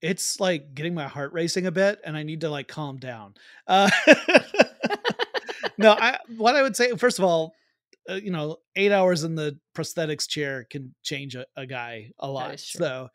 it's 0.00 0.40
like 0.40 0.74
getting 0.74 0.94
my 0.94 1.06
heart 1.06 1.32
racing 1.32 1.66
a 1.66 1.72
bit 1.72 2.00
and 2.04 2.16
I 2.16 2.22
need 2.22 2.42
to 2.42 2.50
like 2.50 2.68
calm 2.68 2.98
down. 2.98 3.34
Uh, 3.66 3.90
no, 5.78 5.92
I, 5.92 6.18
what 6.36 6.54
I 6.54 6.62
would 6.62 6.76
say, 6.76 6.90
first 6.96 7.18
of 7.18 7.24
all, 7.24 7.54
uh, 8.08 8.14
you 8.14 8.30
know, 8.30 8.58
eight 8.76 8.92
hours 8.92 9.24
in 9.24 9.34
the 9.34 9.58
prosthetics 9.76 10.28
chair 10.28 10.66
can 10.70 10.94
change 11.02 11.34
a, 11.34 11.46
a 11.56 11.66
guy 11.66 12.10
a 12.18 12.28
lot. 12.28 12.60
So, 12.60 13.08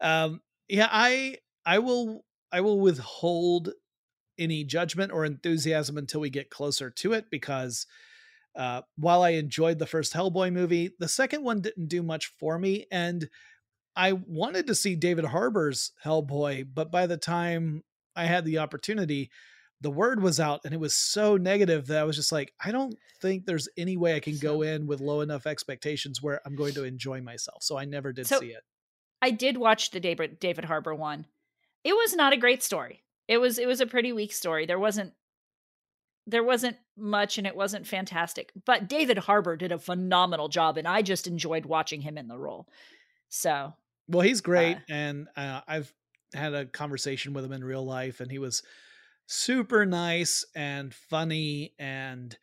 um, 0.00 0.40
yeah, 0.68 0.88
I, 0.90 1.38
I 1.66 1.80
will, 1.80 2.24
I 2.52 2.60
will 2.60 2.80
withhold 2.80 3.70
any 4.38 4.64
judgment 4.64 5.12
or 5.12 5.24
enthusiasm 5.24 5.98
until 5.98 6.20
we 6.20 6.30
get 6.30 6.50
closer 6.50 6.90
to 6.90 7.12
it 7.12 7.26
because 7.30 7.86
uh, 8.56 8.82
while 8.96 9.22
I 9.22 9.30
enjoyed 9.30 9.78
the 9.78 9.86
first 9.86 10.14
Hellboy 10.14 10.52
movie, 10.52 10.90
the 10.98 11.08
second 11.08 11.44
one 11.44 11.60
didn't 11.60 11.88
do 11.88 12.02
much 12.02 12.32
for 12.38 12.58
me. 12.58 12.86
And 12.90 13.28
I 13.94 14.12
wanted 14.12 14.66
to 14.66 14.74
see 14.74 14.96
David 14.96 15.24
Harbour's 15.24 15.92
Hellboy, 16.04 16.68
but 16.74 16.90
by 16.90 17.06
the 17.06 17.16
time 17.16 17.84
I 18.16 18.24
had 18.24 18.44
the 18.44 18.58
opportunity, 18.58 19.30
the 19.80 19.90
word 19.90 20.22
was 20.22 20.40
out 20.40 20.60
and 20.64 20.74
it 20.74 20.80
was 20.80 20.94
so 20.94 21.36
negative 21.36 21.86
that 21.86 22.00
I 22.00 22.04
was 22.04 22.16
just 22.16 22.32
like, 22.32 22.52
I 22.62 22.72
don't 22.72 22.96
think 23.20 23.46
there's 23.46 23.68
any 23.76 23.96
way 23.96 24.16
I 24.16 24.20
can 24.20 24.36
go 24.38 24.62
in 24.62 24.86
with 24.86 25.00
low 25.00 25.20
enough 25.20 25.46
expectations 25.46 26.20
where 26.20 26.40
I'm 26.44 26.56
going 26.56 26.74
to 26.74 26.84
enjoy 26.84 27.20
myself. 27.20 27.62
So 27.62 27.78
I 27.78 27.84
never 27.84 28.12
did 28.12 28.26
so 28.26 28.40
see 28.40 28.48
it. 28.48 28.62
I 29.22 29.30
did 29.30 29.56
watch 29.56 29.90
the 29.90 30.00
David 30.00 30.40
David 30.40 30.64
Harbour 30.64 30.94
one. 30.94 31.26
It 31.84 31.92
was 31.92 32.14
not 32.14 32.32
a 32.32 32.36
great 32.36 32.62
story. 32.62 33.02
It 33.28 33.38
was 33.38 33.58
it 33.58 33.68
was 33.68 33.80
a 33.80 33.86
pretty 33.86 34.12
weak 34.12 34.32
story. 34.32 34.66
There 34.66 34.78
wasn't 34.78 35.12
there 36.26 36.44
wasn't 36.44 36.76
much 36.96 37.38
and 37.38 37.46
it 37.46 37.56
wasn't 37.56 37.86
fantastic. 37.86 38.52
But 38.66 38.88
David 38.88 39.18
Harbour 39.18 39.56
did 39.56 39.72
a 39.72 39.78
phenomenal 39.78 40.48
job 40.48 40.76
and 40.76 40.88
I 40.88 41.02
just 41.02 41.26
enjoyed 41.26 41.66
watching 41.66 42.00
him 42.00 42.18
in 42.18 42.28
the 42.28 42.38
role. 42.38 42.68
So 43.28 43.74
well, 44.08 44.22
he's 44.22 44.40
great, 44.40 44.78
uh, 44.78 44.80
and 44.88 45.28
uh, 45.36 45.60
I've 45.68 45.92
had 46.34 46.54
a 46.54 46.66
conversation 46.66 47.34
with 47.34 47.44
him 47.44 47.52
in 47.52 47.62
real 47.62 47.84
life, 47.84 48.20
and 48.20 48.30
he 48.30 48.38
was 48.38 48.62
super 49.26 49.84
nice 49.84 50.46
and 50.54 50.94
funny, 50.94 51.74
and 51.78 52.36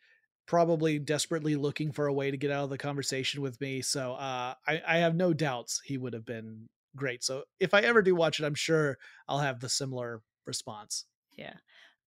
probably 0.46 1.00
desperately 1.00 1.56
looking 1.56 1.90
for 1.90 2.06
a 2.06 2.12
way 2.12 2.30
to 2.30 2.36
get 2.36 2.52
out 2.52 2.64
of 2.64 2.70
the 2.70 2.78
conversation 2.78 3.42
with 3.42 3.60
me. 3.60 3.82
So 3.82 4.12
uh, 4.14 4.54
I, 4.66 4.82
I 4.86 4.98
have 4.98 5.16
no 5.16 5.34
doubts 5.34 5.82
he 5.84 5.98
would 5.98 6.12
have 6.12 6.24
been 6.24 6.68
great. 6.94 7.24
So 7.24 7.42
if 7.58 7.74
I 7.74 7.80
ever 7.80 8.00
do 8.00 8.14
watch 8.14 8.38
it, 8.38 8.44
I'm 8.46 8.54
sure 8.54 8.96
I'll 9.26 9.40
have 9.40 9.58
the 9.58 9.68
similar 9.68 10.22
response. 10.46 11.04
Yeah. 11.36 11.54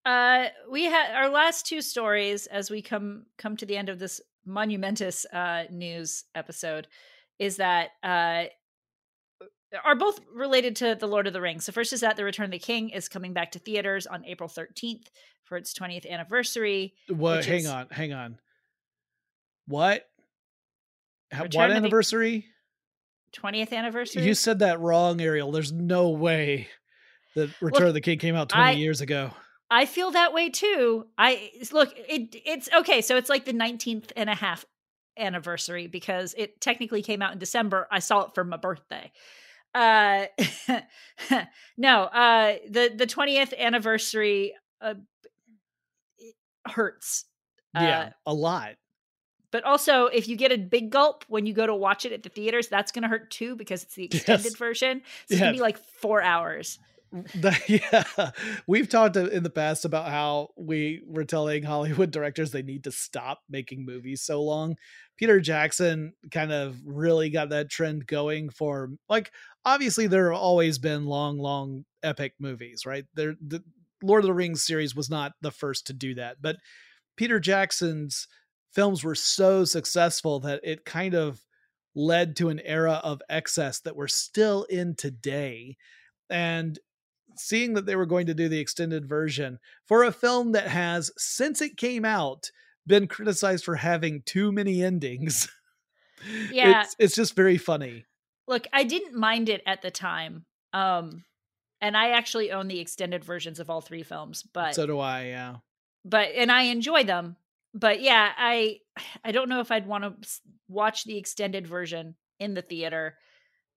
Uh, 0.06 0.48
we 0.72 0.86
had 0.86 1.14
our 1.16 1.30
last 1.30 1.66
two 1.66 1.82
stories 1.82 2.48
as 2.48 2.72
we 2.72 2.82
come 2.82 3.26
come 3.38 3.58
to 3.58 3.66
the 3.66 3.78
end 3.78 3.90
of 3.90 4.00
this 4.00 4.22
monumentous 4.46 5.26
uh, 5.32 5.64
news 5.70 6.24
episode 6.36 6.88
is 7.38 7.58
that 7.58 7.90
uh, 8.04 8.46
are 9.84 9.96
both 9.96 10.20
related 10.34 10.76
to 10.78 10.96
the 11.00 11.08
Lord 11.08 11.28
of 11.28 11.34
the 11.34 11.42
Rings. 11.42 11.66
So 11.66 11.72
first 11.72 11.94
is 11.94 12.02
that 12.02 12.18
The 12.18 12.24
Return 12.24 12.46
of 12.46 12.52
the 12.52 12.60
King 12.60 12.90
is 12.90 13.08
coming 13.08 13.34
back 13.34 13.52
to 13.52 13.60
theaters 13.60 14.08
on 14.08 14.26
April 14.26 14.50
13th 14.50 15.08
for 15.44 15.58
its 15.58 15.74
20th 15.78 16.10
anniversary. 16.10 16.96
What? 17.08 17.46
Hang 17.46 17.60
is... 17.60 17.68
on, 17.68 17.88
hang 17.92 18.14
on. 18.14 18.40
What? 19.68 20.06
what 21.32 21.72
anniversary? 21.72 22.48
20th 23.36 23.74
anniversary. 23.74 24.24
You 24.24 24.34
said 24.34 24.60
that 24.60 24.80
wrong, 24.80 25.22
Ariel. 25.22 25.52
There's 25.52 25.72
no 25.72 26.10
way 26.10 26.68
that 27.36 27.50
Return 27.62 27.82
look, 27.82 27.90
of 27.90 27.94
the 27.94 28.02
King 28.02 28.20
came 28.20 28.36
out 28.36 28.50
20 28.50 28.64
I, 28.64 28.72
years 28.72 29.02
ago. 29.02 29.32
I 29.70 29.86
feel 29.86 30.12
that 30.12 30.34
way 30.34 30.50
too. 30.50 31.06
I 31.18 31.52
look, 31.72 31.94
it 31.96 32.36
it's 32.46 32.70
okay. 32.74 33.02
So 33.02 33.18
it's 33.18 33.30
like 33.30 33.46
the 33.46 33.54
19th 33.54 34.12
and 34.16 34.30
a 34.30 34.36
half 34.36 34.66
anniversary 35.18 35.88
because 35.88 36.34
it 36.38 36.60
technically 36.62 37.04
came 37.04 37.22
out 37.22 37.34
in 37.34 37.40
December. 37.40 37.88
I 37.92 38.00
saw 38.00 38.22
it 38.22 38.36
for 38.36 38.44
my 38.44 38.58
birthday 38.58 39.12
uh 39.76 40.26
no 41.78 42.04
uh 42.04 42.56
the 42.70 42.92
the 42.96 43.06
20th 43.06 43.58
anniversary 43.58 44.54
uh 44.82 44.96
hurts 46.66 47.26
yeah 47.76 48.00
uh, 48.00 48.10
a 48.26 48.34
lot 48.34 48.76
but 49.52 49.64
also 49.64 50.08
if 50.08 50.28
you 50.28 50.36
get 50.36 50.52
a 50.52 50.58
big 50.58 50.90
gulp 50.90 51.24
when 51.28 51.46
you 51.46 51.54
go 51.54 51.68
to 51.68 51.76
watch 51.76 52.04
it 52.06 52.12
at 52.12 52.24
the 52.24 52.30
theaters 52.30 52.68
that's 52.68 52.92
gonna 52.92 53.08
hurt 53.08 53.30
too 53.30 53.56
because 53.56 53.84
it's 53.84 53.94
the 53.94 54.06
extended 54.12 54.46
yes. 54.46 54.56
version 54.56 55.02
so 55.28 55.34
it's 55.34 55.40
gonna 55.40 55.54
be 55.54 55.62
like 55.62 55.78
four 55.78 56.22
hours 56.22 56.80
yeah. 57.68 58.32
We've 58.68 58.90
talked 58.90 59.16
in 59.16 59.44
the 59.44 59.50
past 59.50 59.86
about 59.86 60.10
how 60.10 60.50
we 60.56 61.02
were 61.08 61.24
telling 61.24 61.64
hollywood 61.64 62.12
directors 62.12 62.52
they 62.52 62.62
need 62.62 62.84
to 62.84 62.92
stop 62.92 63.42
making 63.50 63.86
movies 63.86 64.22
so 64.22 64.42
long. 64.44 64.76
Peter 65.18 65.40
jackson 65.40 66.14
kind 66.32 66.52
of 66.52 66.78
really 66.86 67.30
got 67.30 67.50
that 67.50 67.70
trend 67.70 68.06
going 68.08 68.50
for 68.50 68.92
like 69.10 69.32
obviously 69.66 70.08
there 70.08 70.32
have 70.32 70.40
always 70.40 70.78
been 70.78 71.06
long 71.06 71.38
long 71.38 71.86
epic 72.04 72.34
movies 72.40 72.86
right? 72.86 73.06
There 73.16 73.36
the 73.46 73.64
lord 74.02 74.24
of 74.24 74.28
the 74.28 74.34
rings 74.34 74.64
series 74.64 74.96
was 74.96 75.10
not 75.10 75.34
the 75.42 75.52
first 75.52 75.88
to 75.88 75.92
do 75.92 76.16
that 76.16 76.38
but 76.42 76.56
peter 77.18 77.38
jackson's 77.38 78.30
films 78.72 79.04
were 79.04 79.16
so 79.16 79.66
successful 79.66 80.40
that 80.40 80.62
it 80.64 80.86
kind 80.86 81.14
of 81.14 81.44
led 81.96 82.36
to 82.38 82.50
an 82.50 82.60
era 82.62 83.02
of 83.04 83.22
excess 83.30 83.80
that 83.82 83.96
we're 83.96 84.08
still 84.08 84.64
in 84.64 84.96
today. 84.96 85.76
And 86.30 86.78
seeing 87.40 87.74
that 87.74 87.86
they 87.86 87.96
were 87.96 88.06
going 88.06 88.26
to 88.28 88.34
do 88.34 88.50
the 88.50 88.60
extended 88.60 89.08
version 89.08 89.60
for 89.86 90.04
a 90.04 90.12
film 90.12 90.52
that 90.52 90.68
has, 90.68 91.12
since 91.18 91.62
it 91.62 91.78
came 91.78 92.06
out, 92.06 92.52
been 92.86 93.08
criticized 93.08 93.64
for 93.64 93.76
having 93.76 94.22
too 94.26 94.52
many 94.52 94.84
endings. 94.84 95.50
Yeah. 96.52 96.82
it's, 96.82 96.96
it's 97.00 97.16
just 97.16 97.34
very 97.34 97.58
funny. 97.58 98.04
Look, 98.46 98.68
I 98.74 98.84
didn't 98.84 99.18
mind 99.18 99.48
it 99.48 99.62
at 99.66 99.82
the 99.82 99.90
time. 99.90 100.44
Um, 100.74 101.24
and 101.80 101.96
I 101.96 102.10
actually 102.10 102.52
own 102.52 102.68
the 102.68 102.80
extended 102.80 103.24
versions 103.24 103.62
of 103.62 103.70
all 103.70 103.80
three 103.80 104.04
films, 104.04 104.44
but 104.44 104.76
so 104.76 104.86
do 104.86 105.00
I, 105.00 105.28
yeah. 105.28 105.56
But 106.04 106.32
and 106.36 106.52
I 106.52 106.64
enjoy 106.64 107.06
them. 107.06 107.38
But 107.74 108.02
yeah, 108.02 108.34
I 108.38 108.80
I 109.24 109.32
don't 109.32 109.48
know 109.48 109.62
if 109.62 109.72
I'd 109.72 109.88
want 109.88 110.04
to 110.04 110.30
watch 110.68 111.06
the 111.06 111.18
extended 111.18 111.68
version 111.68 112.16
in 112.40 112.54
the 112.54 112.62
theater. 112.62 113.16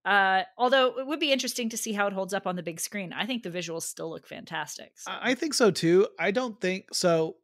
Uh, 0.05 0.43
although 0.59 0.99
it 0.99 1.07
would 1.07 1.21
be 1.21 1.33
interesting 1.33 1.69
to 1.69 1.77
see 1.77 1.93
how 1.93 2.07
it 2.07 2.13
holds 2.13 2.35
up 2.35 2.47
on 2.47 2.57
the 2.57 2.63
big 2.63 2.81
screen. 2.81 3.13
I 3.13 3.25
think 3.25 3.43
the 3.43 3.51
visuals 3.51 3.83
still 3.83 4.11
look 4.11 4.27
fantastic. 4.27 4.93
So. 4.97 5.13
I 5.15 5.35
think 5.35 5.55
so 5.55 5.71
too. 5.71 6.09
I 6.19 6.33
don't 6.33 6.61
think 6.61 6.93
so. 6.93 7.37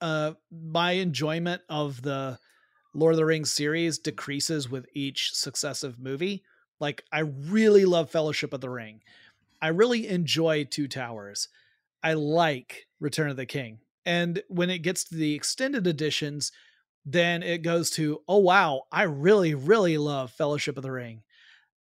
Uh, 0.00 0.32
my 0.50 0.92
enjoyment 0.92 1.60
of 1.68 2.00
the 2.00 2.38
Lord 2.94 3.12
of 3.12 3.18
the 3.18 3.26
Rings 3.26 3.52
series 3.52 3.98
decreases 3.98 4.70
with 4.70 4.86
each 4.94 5.34
successive 5.34 5.98
movie. 5.98 6.42
Like, 6.80 7.04
I 7.12 7.20
really 7.20 7.84
love 7.84 8.10
Fellowship 8.10 8.54
of 8.54 8.62
the 8.62 8.70
Ring. 8.70 9.02
I 9.60 9.68
really 9.68 10.08
enjoy 10.08 10.64
Two 10.64 10.88
Towers. 10.88 11.48
I 12.02 12.14
like 12.14 12.86
Return 12.98 13.28
of 13.28 13.36
the 13.36 13.44
King. 13.44 13.80
And 14.06 14.42
when 14.48 14.70
it 14.70 14.78
gets 14.78 15.04
to 15.04 15.14
the 15.14 15.34
extended 15.34 15.86
editions, 15.86 16.50
then 17.04 17.42
it 17.42 17.58
goes 17.58 17.90
to, 17.90 18.22
oh 18.26 18.38
wow, 18.38 18.84
I 18.90 19.02
really, 19.02 19.54
really 19.54 19.98
love 19.98 20.30
Fellowship 20.30 20.78
of 20.78 20.82
the 20.82 20.92
Ring 20.92 21.22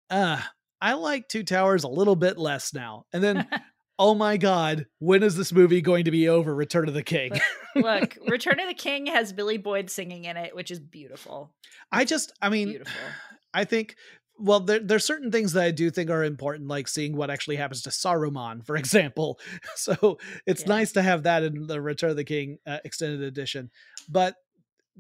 uh, 0.10 0.42
I 0.82 0.94
like 0.94 1.28
Two 1.28 1.44
Towers 1.44 1.84
a 1.84 1.90
little 1.90 2.16
bit 2.16 2.38
less 2.38 2.74
now. 2.74 3.06
And 3.14 3.24
then, 3.24 3.48
oh 4.00 4.16
my 4.16 4.38
God, 4.38 4.86
when 5.00 5.24
is 5.24 5.36
this 5.36 5.52
movie 5.52 5.82
going 5.82 6.06
to 6.06 6.12
be 6.12 6.30
over? 6.30 6.54
Return 6.54 6.88
of 6.88 6.94
the 6.94 7.04
King. 7.04 7.34
Look, 7.76 8.18
Return 8.28 8.60
of 8.60 8.68
the 8.68 8.74
King 8.74 9.08
has 9.08 9.34
Billy 9.34 9.58
Boyd 9.58 9.90
singing 9.90 10.26
in 10.26 10.38
it, 10.38 10.56
which 10.56 10.72
is 10.72 10.80
beautiful. 10.80 11.54
I 11.92 12.06
just, 12.06 12.32
I 12.42 12.50
mean, 12.50 12.70
beautiful. 12.70 12.94
I 13.54 13.64
think 13.66 13.96
well, 14.40 14.62
there, 14.62 14.80
there's 14.80 15.04
certain 15.04 15.32
things 15.32 15.54
that 15.54 15.64
I 15.64 15.72
do 15.72 15.92
think 15.92 16.10
are 16.10 16.24
important, 16.24 16.70
like 16.70 16.88
seeing 16.88 17.16
what 17.16 17.30
actually 17.30 17.58
happens 17.58 17.82
to 17.84 17.90
Saruman, 17.90 18.66
for 18.66 18.76
example. 18.78 19.40
So 19.76 20.18
it's 20.46 20.62
yeah. 20.62 20.68
nice 20.68 20.94
to 20.94 21.02
have 21.02 21.24
that 21.24 21.44
in 21.44 21.68
the 21.68 21.82
Return 21.82 22.12
of 22.12 22.16
the 22.16 22.24
King 22.24 22.58
uh, 22.66 22.78
extended 22.86 23.22
edition. 23.22 23.70
But 24.08 24.36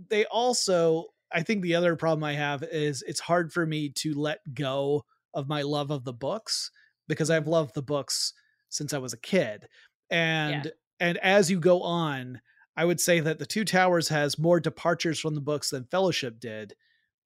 they 0.09 0.25
also 0.25 1.05
I 1.31 1.43
think 1.43 1.61
the 1.61 1.75
other 1.75 1.95
problem 1.95 2.23
I 2.23 2.33
have 2.33 2.63
is 2.63 3.03
it's 3.03 3.19
hard 3.19 3.53
for 3.53 3.65
me 3.65 3.89
to 3.89 4.13
let 4.13 4.39
go 4.53 5.05
of 5.33 5.47
my 5.47 5.61
love 5.61 5.91
of 5.91 6.03
the 6.03 6.13
books 6.13 6.71
because 7.07 7.29
I've 7.29 7.47
loved 7.47 7.75
the 7.75 7.81
books 7.81 8.33
since 8.69 8.93
I 8.93 8.97
was 8.97 9.13
a 9.13 9.17
kid. 9.17 9.67
And 10.09 10.65
yeah. 10.65 10.71
and 10.99 11.17
as 11.19 11.51
you 11.51 11.59
go 11.59 11.81
on, 11.81 12.41
I 12.75 12.85
would 12.85 12.99
say 12.99 13.19
that 13.19 13.39
the 13.39 13.45
Two 13.45 13.65
Towers 13.65 14.09
has 14.09 14.39
more 14.39 14.59
departures 14.59 15.19
from 15.19 15.35
the 15.35 15.41
books 15.41 15.69
than 15.69 15.83
Fellowship 15.85 16.39
did, 16.39 16.75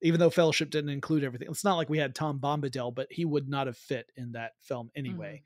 even 0.02 0.20
though 0.20 0.30
Fellowship 0.30 0.70
didn't 0.70 0.90
include 0.90 1.24
everything. 1.24 1.48
It's 1.50 1.64
not 1.64 1.76
like 1.76 1.88
we 1.88 1.98
had 1.98 2.14
Tom 2.14 2.40
Bombadil, 2.40 2.94
but 2.94 3.06
he 3.10 3.24
would 3.24 3.48
not 3.48 3.66
have 3.66 3.76
fit 3.76 4.10
in 4.16 4.32
that 4.32 4.52
film 4.60 4.90
anyway. 4.96 5.42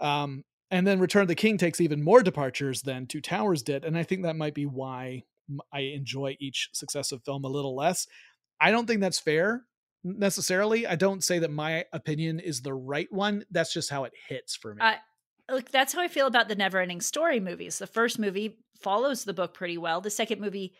Mm-hmm. 0.00 0.06
Um, 0.06 0.44
and 0.70 0.86
then 0.86 1.00
Return 1.00 1.22
of 1.22 1.28
the 1.28 1.34
King 1.34 1.58
takes 1.58 1.80
even 1.80 2.02
more 2.02 2.22
departures 2.22 2.82
than 2.82 3.06
Two 3.06 3.20
Towers 3.20 3.62
did, 3.62 3.84
and 3.84 3.96
I 3.96 4.02
think 4.02 4.22
that 4.22 4.36
might 4.36 4.54
be 4.54 4.66
why 4.66 5.24
I 5.72 5.80
enjoy 5.80 6.36
each 6.40 6.68
successive 6.72 7.22
film 7.24 7.44
a 7.44 7.48
little 7.48 7.74
less. 7.76 8.06
I 8.60 8.70
don't 8.70 8.86
think 8.86 9.00
that's 9.00 9.18
fair 9.18 9.64
necessarily. 10.04 10.86
I 10.86 10.96
don't 10.96 11.22
say 11.22 11.38
that 11.40 11.50
my 11.50 11.84
opinion 11.92 12.40
is 12.40 12.62
the 12.62 12.74
right 12.74 13.10
one. 13.12 13.44
That's 13.50 13.72
just 13.72 13.90
how 13.90 14.04
it 14.04 14.12
hits 14.28 14.56
for 14.56 14.74
me. 14.74 14.80
Uh, 14.82 14.94
look, 15.50 15.70
that's 15.70 15.92
how 15.92 16.00
I 16.00 16.08
feel 16.08 16.26
about 16.26 16.48
the 16.48 16.54
Never 16.56 16.80
Ending 16.80 17.00
Story 17.00 17.40
movies. 17.40 17.78
The 17.78 17.86
first 17.86 18.18
movie 18.18 18.58
follows 18.80 19.24
the 19.24 19.34
book 19.34 19.54
pretty 19.54 19.78
well. 19.78 20.00
The 20.00 20.10
second 20.10 20.40
movie 20.40 20.74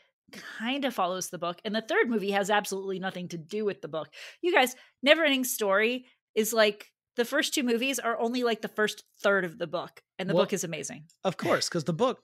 kind 0.59 0.85
of 0.85 0.95
follows 0.95 1.29
the 1.29 1.39
book, 1.39 1.61
and 1.65 1.75
the 1.75 1.83
third 1.83 2.09
movie 2.09 2.31
has 2.31 2.51
absolutely 2.51 2.99
nothing 2.99 3.29
to 3.29 3.39
do 3.39 3.65
with 3.65 3.83
the 3.83 3.89
book. 3.89 4.09
You 4.41 4.53
guys, 4.53 4.75
Never 5.03 5.25
Ending 5.25 5.45
Story 5.45 6.07
is 6.35 6.53
like 6.53 6.87
the 7.17 7.25
first 7.25 7.53
two 7.55 7.63
movies 7.63 7.99
are 7.99 8.19
only 8.19 8.43
like 8.43 8.63
the 8.63 8.69
first 8.69 9.05
third 9.23 9.45
of 9.45 9.59
the 9.59 9.67
book, 9.67 10.03
and 10.19 10.29
the 10.29 10.35
Well- 10.35 10.45
book 10.45 10.53
is 10.53 10.65
amazing. 10.65 11.05
Of 11.25 11.37
course, 11.37 11.69
because 11.69 11.85
the 11.85 11.93
book 11.93 12.23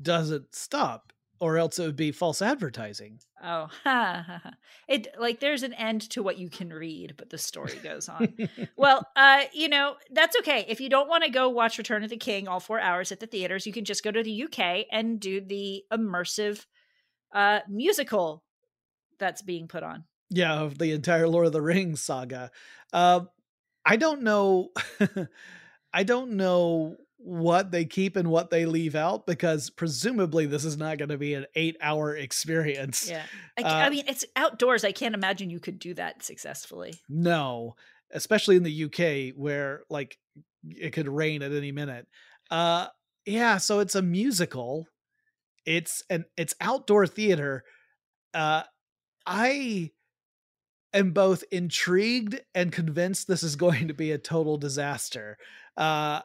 doesn't 0.00 0.54
stop, 0.54 1.12
or 1.40 1.56
else 1.56 1.78
it 1.78 1.86
would 1.86 1.96
be 1.96 2.12
false 2.12 2.42
advertising. 2.42 3.20
Oh, 3.42 3.68
ha, 3.84 4.24
ha, 4.26 4.40
ha. 4.42 4.50
it 4.88 5.08
like 5.18 5.40
there's 5.40 5.62
an 5.62 5.72
end 5.74 6.02
to 6.10 6.22
what 6.22 6.38
you 6.38 6.50
can 6.50 6.70
read, 6.70 7.14
but 7.16 7.30
the 7.30 7.38
story 7.38 7.78
goes 7.82 8.08
on. 8.08 8.34
well, 8.76 9.06
uh, 9.16 9.44
you 9.52 9.68
know 9.68 9.94
that's 10.10 10.36
okay 10.38 10.64
if 10.68 10.80
you 10.80 10.88
don't 10.88 11.08
want 11.08 11.24
to 11.24 11.30
go 11.30 11.48
watch 11.48 11.78
Return 11.78 12.02
of 12.02 12.10
the 12.10 12.16
King 12.16 12.48
all 12.48 12.60
four 12.60 12.80
hours 12.80 13.12
at 13.12 13.20
the 13.20 13.26
theaters. 13.26 13.66
You 13.66 13.72
can 13.72 13.84
just 13.84 14.02
go 14.04 14.10
to 14.10 14.22
the 14.22 14.44
UK 14.44 14.86
and 14.90 15.20
do 15.20 15.40
the 15.40 15.84
immersive 15.92 16.66
uh, 17.32 17.60
musical 17.68 18.42
that's 19.18 19.42
being 19.42 19.68
put 19.68 19.82
on. 19.82 20.04
yeah, 20.30 20.60
of 20.60 20.78
the 20.78 20.92
entire 20.92 21.28
Lord 21.28 21.46
of 21.46 21.52
the 21.52 21.62
Rings 21.62 22.00
saga. 22.00 22.50
Uh, 22.92 23.20
I 23.84 23.96
don't 23.96 24.22
know. 24.22 24.70
I 25.92 26.02
don't 26.04 26.32
know 26.32 26.96
what 27.20 27.72
they 27.72 27.84
keep 27.84 28.14
and 28.16 28.30
what 28.30 28.50
they 28.50 28.64
leave 28.64 28.94
out 28.94 29.26
because 29.26 29.70
presumably 29.70 30.46
this 30.46 30.64
is 30.64 30.76
not 30.76 30.98
going 30.98 31.08
to 31.08 31.18
be 31.18 31.34
an 31.34 31.46
eight-hour 31.56 32.16
experience. 32.16 33.10
Yeah, 33.10 33.26
I, 33.56 33.62
ca- 33.62 33.68
I 33.68 33.86
Uh, 33.86 33.90
mean 33.90 34.04
it's 34.06 34.24
outdoors. 34.36 34.84
I 34.84 34.92
can't 34.92 35.14
imagine 35.14 35.50
you 35.50 35.60
could 35.60 35.78
do 35.80 35.94
that 35.94 36.22
successfully. 36.22 36.94
No, 37.08 37.74
especially 38.12 38.56
in 38.56 38.62
the 38.62 38.70
UK 38.70 39.34
where 39.36 39.82
like 39.90 40.18
it 40.64 40.92
could 40.92 41.08
rain 41.08 41.42
at 41.42 41.52
any 41.52 41.72
minute. 41.72 42.06
Uh 42.50 42.88
yeah, 43.26 43.58
so 43.58 43.80
it's 43.80 43.94
a 43.96 44.02
musical. 44.02 44.86
It's 45.66 46.02
an 46.10 46.24
it's 46.36 46.54
outdoor 46.60 47.06
theater. 47.06 47.64
Uh 48.32 48.62
I 49.26 49.92
am 50.94 51.12
both 51.12 51.44
intrigued 51.50 52.40
and 52.54 52.72
convinced 52.72 53.26
this 53.28 53.42
is 53.42 53.56
going 53.66 53.88
to 53.88 53.94
be 53.94 54.12
a 54.12 54.18
total 54.18 54.56
disaster. 54.56 55.36
Uh 55.76 56.22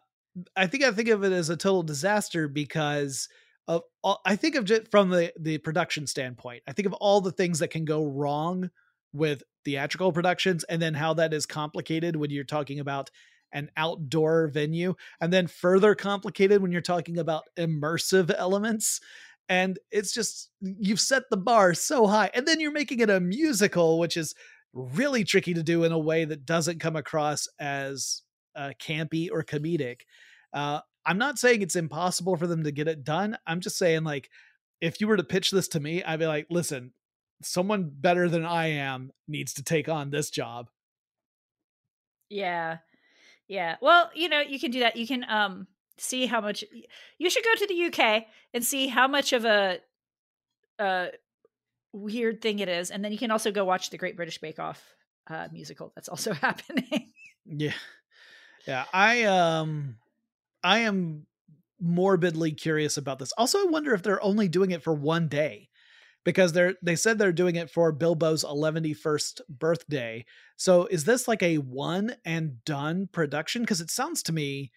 I 0.55 0.67
think 0.67 0.83
I 0.83 0.91
think 0.91 1.09
of 1.09 1.23
it 1.23 1.31
as 1.31 1.49
a 1.49 1.57
total 1.57 1.83
disaster 1.83 2.47
because 2.47 3.29
of 3.67 3.83
all, 4.03 4.19
I 4.25 4.35
think 4.35 4.55
of 4.55 4.69
it 4.71 4.89
from 4.91 5.09
the 5.09 5.31
the 5.39 5.57
production 5.59 6.07
standpoint. 6.07 6.63
I 6.67 6.73
think 6.73 6.85
of 6.85 6.93
all 6.93 7.21
the 7.21 7.31
things 7.31 7.59
that 7.59 7.69
can 7.69 7.85
go 7.85 8.05
wrong 8.05 8.69
with 9.13 9.43
theatrical 9.63 10.11
productions 10.11 10.63
and 10.65 10.81
then 10.81 10.93
how 10.93 11.13
that 11.13 11.33
is 11.33 11.45
complicated 11.45 12.15
when 12.15 12.31
you're 12.31 12.43
talking 12.43 12.79
about 12.79 13.09
an 13.53 13.69
outdoor 13.77 14.47
venue 14.47 14.95
and 15.21 15.31
then 15.31 15.45
further 15.47 15.93
complicated 15.93 16.61
when 16.61 16.71
you're 16.71 16.81
talking 16.81 17.19
about 17.19 17.43
immersive 17.57 18.33
elements 18.35 18.99
and 19.47 19.77
it's 19.91 20.11
just 20.11 20.49
you've 20.59 20.99
set 20.99 21.23
the 21.29 21.37
bar 21.37 21.75
so 21.75 22.07
high 22.07 22.31
and 22.33 22.47
then 22.47 22.59
you're 22.59 22.71
making 22.71 22.99
it 22.99 23.11
a 23.11 23.19
musical 23.19 23.99
which 23.99 24.17
is 24.17 24.33
really 24.73 25.23
tricky 25.23 25.53
to 25.53 25.61
do 25.61 25.83
in 25.83 25.91
a 25.91 25.99
way 25.99 26.25
that 26.25 26.45
doesn't 26.45 26.79
come 26.79 26.95
across 26.95 27.47
as 27.59 28.23
uh, 28.55 28.71
campy 28.81 29.29
or 29.31 29.43
comedic 29.43 30.01
uh, 30.53 30.79
i'm 31.05 31.17
not 31.17 31.39
saying 31.39 31.61
it's 31.61 31.75
impossible 31.75 32.35
for 32.35 32.47
them 32.47 32.63
to 32.63 32.71
get 32.71 32.87
it 32.87 33.03
done 33.03 33.37
i'm 33.47 33.59
just 33.59 33.77
saying 33.77 34.03
like 34.03 34.29
if 34.81 34.99
you 34.99 35.07
were 35.07 35.17
to 35.17 35.23
pitch 35.23 35.51
this 35.51 35.67
to 35.67 35.79
me 35.79 36.03
i'd 36.03 36.19
be 36.19 36.27
like 36.27 36.47
listen 36.49 36.91
someone 37.45 37.91
better 37.93 38.29
than 38.29 38.45
I 38.45 38.67
am 38.67 39.11
needs 39.27 39.53
to 39.55 39.63
take 39.63 39.89
on 39.89 40.09
this 40.09 40.29
job. 40.29 40.69
Yeah. 42.29 42.77
Yeah. 43.47 43.75
Well, 43.81 44.09
you 44.15 44.29
know, 44.29 44.39
you 44.39 44.59
can 44.59 44.71
do 44.71 44.79
that. 44.79 44.95
You 44.95 45.07
can 45.07 45.25
um 45.29 45.67
see 45.97 46.25
how 46.25 46.41
much 46.41 46.63
you 47.19 47.29
should 47.29 47.43
go 47.43 47.55
to 47.55 47.67
the 47.67 47.85
UK 47.85 48.25
and 48.53 48.65
see 48.65 48.87
how 48.87 49.07
much 49.07 49.33
of 49.33 49.45
a 49.45 49.79
uh 50.79 51.07
weird 51.91 52.41
thing 52.41 52.57
it 52.57 52.67
is 52.67 52.89
and 52.89 53.05
then 53.05 53.11
you 53.11 53.19
can 53.19 53.29
also 53.29 53.51
go 53.51 53.63
watch 53.63 53.91
the 53.91 53.97
Great 53.97 54.15
British 54.15 54.39
Bake 54.39 54.57
Off 54.57 54.83
uh 55.27 55.47
musical 55.51 55.91
that's 55.95 56.09
also 56.09 56.33
happening. 56.33 57.11
Yeah. 57.45 57.73
Yeah, 58.67 58.85
I 58.93 59.23
um 59.23 59.97
I 60.63 60.79
am 60.79 61.27
morbidly 61.81 62.53
curious 62.53 62.97
about 62.97 63.19
this. 63.19 63.33
Also, 63.33 63.59
I 63.59 63.65
wonder 63.69 63.93
if 63.93 64.03
they're 64.03 64.23
only 64.23 64.47
doing 64.47 64.71
it 64.71 64.83
for 64.83 64.93
one 64.93 65.27
day 65.27 65.69
because 66.25 66.53
they're 66.53 66.75
they 66.83 66.95
said 66.95 67.17
they're 67.19 67.33
doing 67.33 67.55
it 67.57 67.69
for 67.71 67.91
Bilbo's 67.93 68.43
111st 68.43 69.41
birthday. 69.49 70.25
So, 70.57 70.87
is 70.87 71.05
this 71.05 71.27
like 71.27 71.43
a 71.43 71.57
one 71.59 72.15
and 72.25 72.63
done 72.65 73.09
production 73.11 73.63
because 73.63 73.81
it 73.81 73.91
sounds 73.91 74.23
to 74.23 74.33
me 74.33 74.71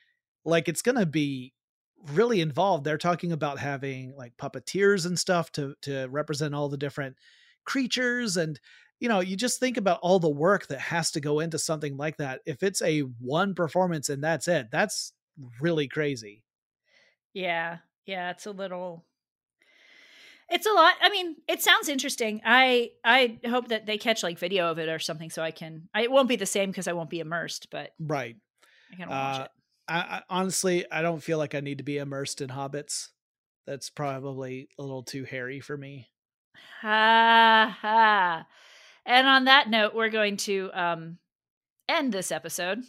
like 0.44 0.68
it's 0.68 0.82
going 0.82 0.98
to 0.98 1.06
be 1.06 1.54
really 2.12 2.40
involved. 2.40 2.84
They're 2.84 2.98
talking 2.98 3.32
about 3.32 3.58
having 3.58 4.14
like 4.16 4.36
puppeteers 4.36 5.06
and 5.06 5.18
stuff 5.18 5.52
to 5.52 5.74
to 5.82 6.06
represent 6.08 6.54
all 6.54 6.68
the 6.68 6.76
different 6.76 7.16
creatures 7.64 8.36
and 8.36 8.60
you 9.00 9.08
know, 9.08 9.20
you 9.20 9.36
just 9.36 9.60
think 9.60 9.76
about 9.76 10.00
all 10.02 10.18
the 10.18 10.28
work 10.30 10.68
that 10.68 10.80
has 10.80 11.10
to 11.12 11.20
go 11.20 11.40
into 11.40 11.58
something 11.58 11.96
like 11.96 12.16
that. 12.18 12.42
If 12.46 12.62
it's 12.62 12.82
a 12.82 13.00
one 13.00 13.54
performance 13.54 14.08
and 14.08 14.22
that's 14.22 14.48
it, 14.48 14.70
that's 14.70 15.12
really 15.60 15.88
crazy. 15.88 16.44
yeah. 17.32 17.78
Yeah, 18.04 18.30
it's 18.30 18.46
a 18.46 18.52
little 18.52 19.04
it's 20.48 20.66
a 20.66 20.70
lot. 20.72 20.94
I 21.00 21.08
mean, 21.10 21.36
it 21.48 21.62
sounds 21.62 21.88
interesting. 21.88 22.40
I 22.44 22.92
I 23.04 23.40
hope 23.46 23.68
that 23.68 23.86
they 23.86 23.98
catch 23.98 24.22
like 24.22 24.38
video 24.38 24.70
of 24.70 24.78
it 24.78 24.88
or 24.88 24.98
something 24.98 25.30
so 25.30 25.42
I 25.42 25.50
can 25.50 25.88
I, 25.94 26.02
it 26.02 26.10
won't 26.10 26.28
be 26.28 26.36
the 26.36 26.46
same 26.46 26.70
because 26.70 26.86
I 26.88 26.92
won't 26.92 27.10
be 27.10 27.20
immersed, 27.20 27.70
but 27.70 27.92
Right. 27.98 28.36
I 28.92 28.96
can 28.96 29.14
watch 29.14 29.38
Uh, 29.38 29.46
it. 29.46 29.50
I, 29.88 30.00
I 30.00 30.22
honestly, 30.30 30.90
I 30.90 31.02
don't 31.02 31.22
feel 31.22 31.38
like 31.38 31.54
I 31.54 31.60
need 31.60 31.78
to 31.78 31.84
be 31.84 31.98
immersed 31.98 32.40
in 32.42 32.50
hobbits. 32.50 33.10
That's 33.66 33.90
probably 33.90 34.70
a 34.78 34.82
little 34.82 35.04
too 35.04 35.24
hairy 35.24 35.60
for 35.60 35.76
me. 35.76 36.08
Ha 36.80 37.76
ha. 37.80 38.46
And 39.06 39.26
on 39.26 39.44
that 39.44 39.70
note, 39.70 39.94
we're 39.94 40.10
going 40.10 40.36
to 40.38 40.70
um 40.74 41.18
end 41.88 42.12
this 42.12 42.30
episode. 42.30 42.82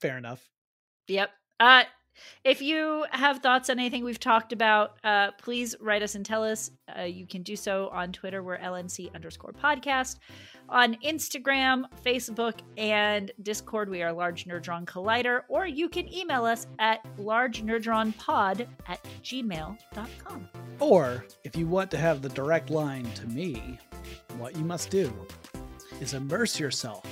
Fair 0.00 0.18
enough. 0.18 0.48
Yep. 1.06 1.30
Uh 1.60 1.84
if 2.44 2.62
you 2.62 3.04
have 3.10 3.38
thoughts 3.38 3.70
on 3.70 3.78
anything 3.78 4.04
we've 4.04 4.20
talked 4.20 4.52
about, 4.52 4.98
uh, 5.04 5.32
please 5.38 5.74
write 5.80 6.02
us 6.02 6.14
and 6.14 6.24
tell 6.24 6.44
us. 6.44 6.70
Uh, 6.96 7.02
you 7.02 7.26
can 7.26 7.42
do 7.42 7.56
so 7.56 7.88
on 7.92 8.12
Twitter, 8.12 8.42
we're 8.42 8.58
LNC 8.58 9.14
underscore 9.14 9.52
podcast. 9.52 10.16
On 10.68 10.94
Instagram, 10.96 11.84
Facebook, 12.04 12.58
and 12.76 13.30
Discord, 13.42 13.88
we 13.88 14.02
are 14.02 14.12
Large 14.12 14.44
Nerdron 14.46 14.84
Collider. 14.84 15.42
Or 15.48 15.66
you 15.66 15.88
can 15.88 16.12
email 16.12 16.44
us 16.44 16.66
at 16.78 17.02
largenerdronpod 17.18 18.66
at 18.86 19.02
gmail.com. 19.22 20.48
Or 20.80 21.24
if 21.44 21.56
you 21.56 21.66
want 21.66 21.90
to 21.92 21.98
have 21.98 22.20
the 22.20 22.28
direct 22.28 22.70
line 22.70 23.10
to 23.14 23.26
me, 23.26 23.78
what 24.38 24.56
you 24.56 24.64
must 24.64 24.90
do 24.90 25.12
is 26.00 26.14
immerse 26.14 26.58
yourself 26.60 27.04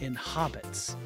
in 0.00 0.16
hobbits. 0.16 0.96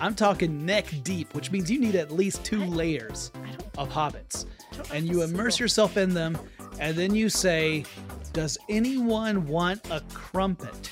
I'm 0.00 0.14
talking 0.14 0.64
neck 0.64 0.86
deep, 1.02 1.34
which 1.34 1.50
means 1.50 1.70
you 1.70 1.80
need 1.80 1.96
at 1.96 2.12
least 2.12 2.44
two 2.44 2.64
layers 2.64 3.32
I 3.34 3.82
of 3.82 3.88
hobbits. 3.88 4.46
I 4.90 4.96
and 4.96 5.06
you 5.06 5.22
immerse 5.22 5.58
yourself 5.58 5.96
in 5.96 6.14
them, 6.14 6.38
and 6.78 6.96
then 6.96 7.14
you 7.14 7.28
say, 7.28 7.84
Does 8.32 8.58
anyone 8.68 9.46
want 9.46 9.80
a 9.90 10.00
crumpet? 10.12 10.90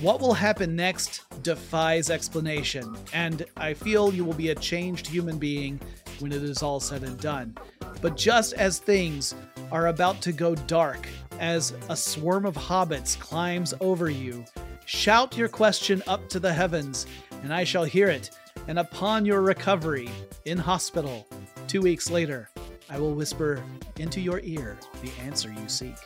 What 0.00 0.20
will 0.20 0.34
happen 0.34 0.76
next 0.76 1.24
defies 1.42 2.10
explanation, 2.10 2.96
and 3.12 3.44
I 3.56 3.74
feel 3.74 4.14
you 4.14 4.24
will 4.24 4.34
be 4.34 4.50
a 4.50 4.54
changed 4.54 5.06
human 5.06 5.38
being 5.38 5.80
when 6.20 6.32
it 6.32 6.42
is 6.42 6.62
all 6.62 6.80
said 6.80 7.02
and 7.02 7.18
done. 7.20 7.56
But 8.00 8.16
just 8.16 8.52
as 8.54 8.78
things 8.78 9.34
are 9.72 9.88
about 9.88 10.20
to 10.22 10.32
go 10.32 10.54
dark, 10.54 11.08
as 11.38 11.72
a 11.88 11.96
swarm 11.96 12.44
of 12.44 12.54
hobbits 12.54 13.18
climbs 13.18 13.72
over 13.80 14.10
you, 14.10 14.44
shout 14.84 15.36
your 15.36 15.48
question 15.48 16.02
up 16.06 16.28
to 16.28 16.38
the 16.38 16.52
heavens, 16.52 17.06
and 17.42 17.52
I 17.52 17.64
shall 17.64 17.84
hear 17.84 18.08
it. 18.08 18.30
And 18.68 18.78
upon 18.78 19.24
your 19.24 19.40
recovery 19.40 20.10
in 20.44 20.58
hospital, 20.58 21.26
two 21.66 21.80
weeks 21.80 22.10
later, 22.10 22.50
I 22.90 22.98
will 22.98 23.14
whisper 23.14 23.62
into 23.98 24.20
your 24.20 24.40
ear 24.40 24.76
the 25.02 25.10
answer 25.22 25.52
you 25.52 25.68
seek. 25.68 25.96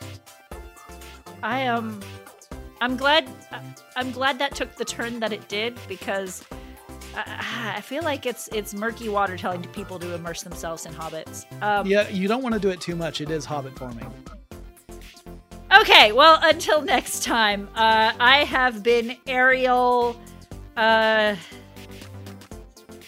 I 1.43 1.59
am. 1.59 1.77
Um, 1.77 2.01
I'm 2.81 2.97
glad. 2.97 3.27
I'm 3.95 4.11
glad 4.11 4.39
that 4.39 4.55
took 4.55 4.75
the 4.75 4.85
turn 4.85 5.19
that 5.19 5.33
it 5.33 5.47
did 5.47 5.77
because 5.87 6.43
I, 7.15 7.75
I 7.77 7.81
feel 7.81 8.03
like 8.03 8.25
it's 8.25 8.47
it's 8.49 8.73
murky 8.73 9.09
water 9.09 9.37
telling 9.37 9.63
people 9.63 9.99
to 9.99 10.13
immerse 10.13 10.43
themselves 10.43 10.85
in 10.85 10.93
hobbits. 10.93 11.45
Um, 11.61 11.87
Yeah, 11.87 12.07
you 12.09 12.27
don't 12.27 12.41
want 12.43 12.53
to 12.53 12.59
do 12.59 12.69
it 12.69 12.81
too 12.81 12.95
much. 12.95 13.21
It 13.21 13.29
is 13.29 13.45
hobbit 13.45 13.77
forming. 13.77 14.11
Okay. 15.79 16.11
Well, 16.11 16.39
until 16.41 16.81
next 16.81 17.23
time, 17.23 17.67
uh, 17.75 18.13
I 18.19 18.43
have 18.45 18.83
been 18.83 19.17
Ariel. 19.27 20.19
Uh, 20.77 21.35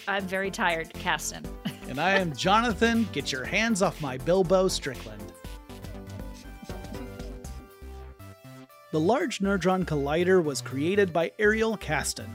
I'm 0.06 0.26
very 0.26 0.50
tired, 0.50 0.92
Casten. 0.94 1.44
And 1.88 1.98
I 1.98 2.18
am 2.18 2.36
Jonathan. 2.36 3.08
Get 3.12 3.32
your 3.32 3.46
hands 3.46 3.80
off 3.80 3.98
my 4.02 4.18
Bilbo 4.18 4.68
Strickland. 4.68 5.32
The 8.90 9.00
Large 9.00 9.38
Nerdron 9.38 9.86
Collider 9.86 10.44
was 10.44 10.60
created 10.60 11.14
by 11.14 11.32
Ariel 11.38 11.78
Casten 11.78 12.28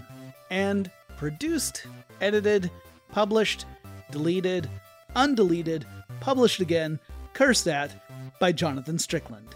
and 0.49 0.89
produced, 1.17 1.85
edited, 2.21 2.69
published, 3.11 3.65
deleted, 4.11 4.69
undeleted, 5.15 5.83
published 6.19 6.59
again, 6.59 6.99
cursed 7.33 7.67
at 7.67 7.91
by 8.39 8.51
Jonathan 8.51 8.97
Strickland. 8.99 9.55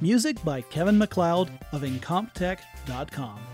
Music 0.00 0.42
by 0.44 0.62
Kevin 0.62 0.96
MacLeod 0.98 1.50
of 1.72 1.82
Incompetech.com. 1.82 3.49